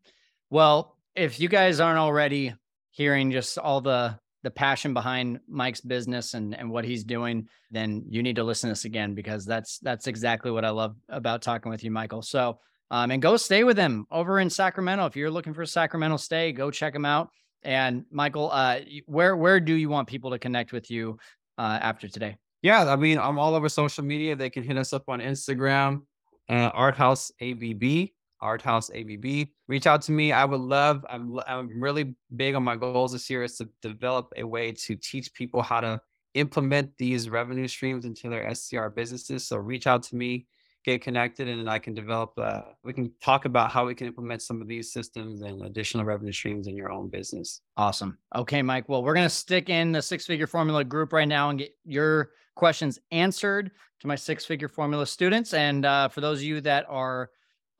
Well, 0.49 0.97
if 1.16 1.39
you 1.39 1.49
guys 1.49 1.80
aren't 1.80 1.99
already 1.99 2.54
hearing 2.91 3.32
just 3.32 3.58
all 3.58 3.82
the 3.82 4.18
the 4.43 4.52
passion 4.52 4.93
behind 4.93 5.39
Mike's 5.47 5.82
business 5.82 6.34
and 6.34 6.58
and 6.58 6.72
what 6.72 6.86
he's 6.86 7.04
doing, 7.04 7.47
then 7.70 8.06
you 8.10 8.24
need 8.24 8.38
to 8.38 8.43
listen 8.43 8.70
to 8.70 8.72
this 8.72 8.86
again 8.86 9.14
because 9.14 9.45
that's 9.45 9.80
that's 9.80 10.08
exactly 10.08 10.52
what 10.52 10.66
I 10.66 10.70
love 10.70 10.95
about 11.10 11.41
talking 11.41 11.70
with 11.70 11.84
you, 11.84 11.91
Michael. 11.91 12.22
So 12.22 12.60
um, 12.92 13.10
and 13.10 13.22
go 13.22 13.38
stay 13.38 13.64
with 13.64 13.78
him 13.78 14.06
over 14.12 14.39
in 14.39 14.50
Sacramento. 14.50 15.06
If 15.06 15.16
you're 15.16 15.32
looking 15.32 15.54
for 15.54 15.64
a 15.64 15.68
Sacramento 15.68 16.18
stay, 16.18 16.52
go 16.52 16.70
check 16.70 16.94
him 16.94 17.06
out. 17.06 17.30
And 17.64 18.06
Michael, 18.12 18.52
uh, 18.52 18.82
where 19.06 19.36
where 19.38 19.60
do 19.60 19.74
you 19.74 19.89
want 19.89 20.08
people 20.08 20.30
to 20.32 20.38
connect 20.38 20.74
with 20.74 20.92
you 20.92 21.18
uh, 21.58 21.80
after 21.82 22.08
today? 22.08 22.36
Yeah, 22.62 22.92
I 22.92 22.96
mean, 22.98 23.18
I'm 23.18 23.39
all 23.39 23.56
over 23.56 23.70
social 23.70 24.04
media. 24.04 24.36
They 24.36 24.50
can 24.50 24.64
hit 24.64 24.78
us 24.78 24.94
up 24.94 25.06
on 25.08 25.20
Instagram, 25.20 26.02
uh, 26.50 26.70
Arthouse 26.72 27.32
ABB, 27.42 28.10
BNB. 28.44 29.50
Reach 29.68 29.88
out 29.88 30.02
to 30.04 30.12
me. 30.12 30.34
I 30.34 30.44
would 30.44 30.60
love. 30.60 31.06
I'm 31.10 31.39
I'm 31.48 31.82
really 31.82 32.16
big 32.36 32.56
on 32.56 32.64
my 32.64 32.76
goals 32.76 33.14
this 33.14 33.30
year 33.30 33.44
is 33.44 33.56
to 33.58 33.70
develop 33.82 34.34
a 34.36 34.44
way 34.44 34.74
to 34.74 34.96
teach 34.98 35.34
people 35.34 35.62
how 35.62 35.80
to 35.80 36.02
implement 36.34 36.92
these 36.98 37.30
revenue 37.30 37.68
streams 37.68 38.06
into 38.06 38.30
their 38.30 38.54
STR 38.54 38.88
businesses. 38.88 39.48
So 39.48 39.58
reach 39.58 39.88
out 39.88 40.04
to 40.04 40.16
me 40.16 40.48
get 40.84 41.02
connected 41.02 41.48
and 41.48 41.70
I 41.70 41.80
can 41.80 41.94
develop, 41.94 42.34
uh, 42.38 42.62
we 42.84 42.94
can 42.94 43.12
talk 43.22 43.46
about 43.46 43.72
how 43.72 43.86
we 43.86 43.94
can 43.94 44.08
implement 44.08 44.42
some 44.42 44.62
of 44.62 44.68
these 44.68 44.92
systems 44.92 45.42
and 45.42 45.64
additional 45.64 46.06
revenue 46.06 46.32
streams 46.32 46.68
in 46.68 46.76
your 46.76 46.92
own 46.92 47.10
business. 47.10 47.62
Awesome. 47.78 48.18
Okay, 48.36 48.62
Mike. 48.62 48.90
Well, 48.90 49.04
we're 49.04 49.14
going 49.14 49.26
to 49.26 49.30
stick 49.30 49.70
in 49.70 49.92
the 49.92 50.02
six 50.02 50.26
figure 50.26 50.48
formula 50.48 50.84
group 50.84 51.14
right 51.14 51.28
now 51.28 51.50
and 51.50 51.60
get 51.60 51.76
your 51.86 52.32
questions 52.56 53.00
answered 53.12 53.72
to 54.00 54.08
my 54.08 54.16
six 54.16 54.44
figure 54.44 54.68
formula 54.68 55.06
students. 55.06 55.54
And 55.54 55.86
uh, 55.86 56.10
for 56.10 56.22
those 56.22 56.40
of 56.40 56.44
you 56.44 56.62
that 56.62 56.86
are 56.90 57.30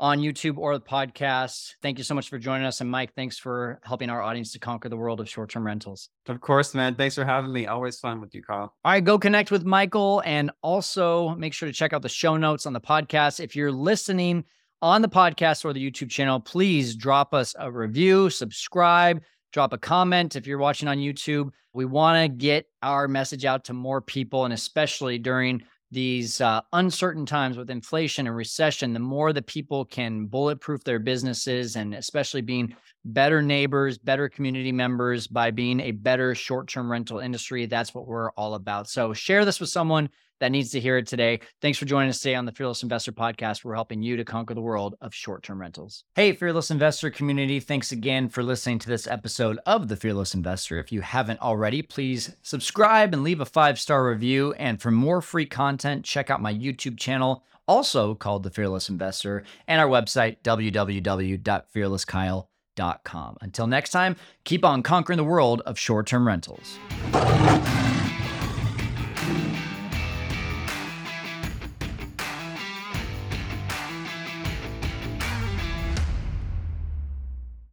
on 0.02 0.20
YouTube 0.20 0.58
or 0.58 0.76
the 0.76 0.84
podcast. 0.84 1.76
Thank 1.84 2.00
you 2.00 2.04
so 2.04 2.16
much 2.16 2.28
for 2.28 2.40
joining 2.40 2.66
us. 2.66 2.82
And 2.82 2.90
Mike, 2.90 3.14
thanks 3.14 3.38
for 3.38 3.80
helping 3.84 4.10
our 4.10 4.22
audience 4.22 4.52
to 4.54 4.60
conquer 4.60 4.90
the 4.90 4.98
world 4.98 5.20
of 5.20 5.30
short 5.30 5.52
term 5.52 5.64
rentals. 5.64 6.10
Of 6.28 6.42
course, 6.42 6.74
man. 6.74 6.96
Thanks 6.96 7.14
for 7.14 7.24
having 7.24 7.54
me. 7.54 7.68
Always 7.68 8.00
fun 8.00 8.20
with 8.20 8.34
you, 8.34 8.42
Kyle. 8.42 8.74
All 8.84 8.92
right, 8.92 9.04
go 9.04 9.20
connect 9.20 9.52
with 9.52 9.64
Michael 9.64 10.24
and 10.26 10.50
also 10.64 11.36
make 11.36 11.54
sure 11.54 11.68
to 11.70 11.74
check 11.74 11.94
out 11.94 12.02
the 12.02 12.10
show 12.10 12.36
notes 12.36 12.66
on 12.66 12.74
the 12.74 12.82
podcast. 12.82 13.40
If 13.40 13.56
you're 13.56 13.72
listening 13.72 14.44
on 14.82 15.04
the 15.04 15.08
podcast 15.08 15.64
or 15.64 15.72
the 15.72 15.92
YouTube 15.92 16.10
channel, 16.10 16.40
please 16.40 16.96
drop 16.96 17.36
us 17.36 17.54
a 17.60 17.72
review, 17.72 18.32
subscribe, 18.32 19.22
drop 19.54 19.72
a 19.72 19.78
comment 19.78 20.36
if 20.36 20.48
you're 20.48 20.58
watching 20.58 20.88
on 20.88 20.98
YouTube. 20.98 21.52
We 21.74 21.86
want 21.86 22.24
to 22.24 22.28
get 22.28 22.66
our 22.82 23.08
message 23.08 23.46
out 23.46 23.66
to 23.66 23.74
more 23.74 24.02
people 24.02 24.46
and 24.46 24.54
especially 24.54 25.20
during 25.20 25.62
these 25.92 26.40
uh, 26.40 26.62
uncertain 26.72 27.26
times 27.26 27.58
with 27.58 27.70
inflation 27.70 28.26
and 28.26 28.36
recession, 28.36 28.94
the 28.94 29.00
more 29.00 29.34
that 29.34 29.46
people 29.46 29.84
can 29.84 30.26
bulletproof 30.26 30.84
their 30.84 31.00
businesses 31.00 31.76
and 31.76 31.94
especially 31.94 32.42
being 32.42 32.74
better 33.04 33.42
neighbors, 33.42 33.98
better 33.98 34.30
community 34.30 34.72
members 34.72 35.28
by 35.28 35.52
being 35.52 35.80
a 35.82 35.92
better 35.92 36.34
short 36.34 36.68
term 36.68 36.90
rental 36.90 37.20
industry, 37.20 37.66
that's 37.66 37.94
what 37.94 38.08
we're 38.08 38.32
all 38.32 38.54
about. 38.56 38.90
So 38.90 39.14
share 39.14 39.44
this 39.44 39.60
with 39.60 39.70
someone 39.70 40.10
that 40.42 40.52
needs 40.52 40.72
to 40.72 40.80
hear 40.80 40.98
it 40.98 41.06
today. 41.08 41.40
Thanks 41.62 41.78
for 41.78 41.86
joining 41.86 42.10
us 42.10 42.20
today 42.20 42.36
on 42.36 42.46
the 42.46 42.52
Fearless 42.52 42.84
Investor 42.84 43.14
Podcast. 43.14 43.64
We're 43.64 43.76
helping 43.76 44.02
you 44.02 44.18
to 44.18 44.26
conquer 44.26 44.56
the 44.56 44.62
world 44.62 44.96
of 45.00 45.14
short 45.14 45.44
term 45.44 45.62
rentals. 45.62 46.04
Hey, 46.16 46.34
Fearless 46.34 46.72
Investor 46.72 47.12
community. 47.12 47.62
Thanks 47.62 47.94
again 47.94 48.28
for 48.28 48.44
listening 48.44 48.80
to 48.80 48.90
this 48.90 49.08
episode 49.08 49.60
of 49.66 49.88
The 49.88 49.96
Fearless 49.96 50.34
Investor. 50.34 50.80
If 50.80 50.92
you 50.92 51.00
haven't 51.02 51.40
already, 51.42 51.84
please 51.84 52.36
subscribe 52.42 53.14
and 53.14 53.24
leave 53.24 53.40
a 53.40 53.46
five 53.46 53.80
star 53.80 54.06
review. 54.08 54.52
And 54.54 54.82
for 54.82 54.90
more 54.92 55.22
free 55.22 55.46
content, 55.46 56.04
check 56.04 56.32
out 56.32 56.42
my 56.42 56.54
YouTube 56.54 56.98
channel, 56.98 57.44
also 57.68 58.16
called 58.16 58.42
The 58.42 58.50
Fearless 58.50 58.90
Investor, 58.90 59.44
and 59.68 59.80
our 59.80 59.88
website, 59.88 60.38
www.fearlesskyle.com. 60.44 63.38
Until 63.42 63.68
next 63.68 63.92
time, 63.92 64.16
keep 64.44 64.66
on 64.66 64.82
conquering 64.82 65.18
the 65.18 65.24
world 65.24 65.62
of 65.68 65.78
short 65.78 66.08
term 66.08 66.26
rentals. 66.26 66.80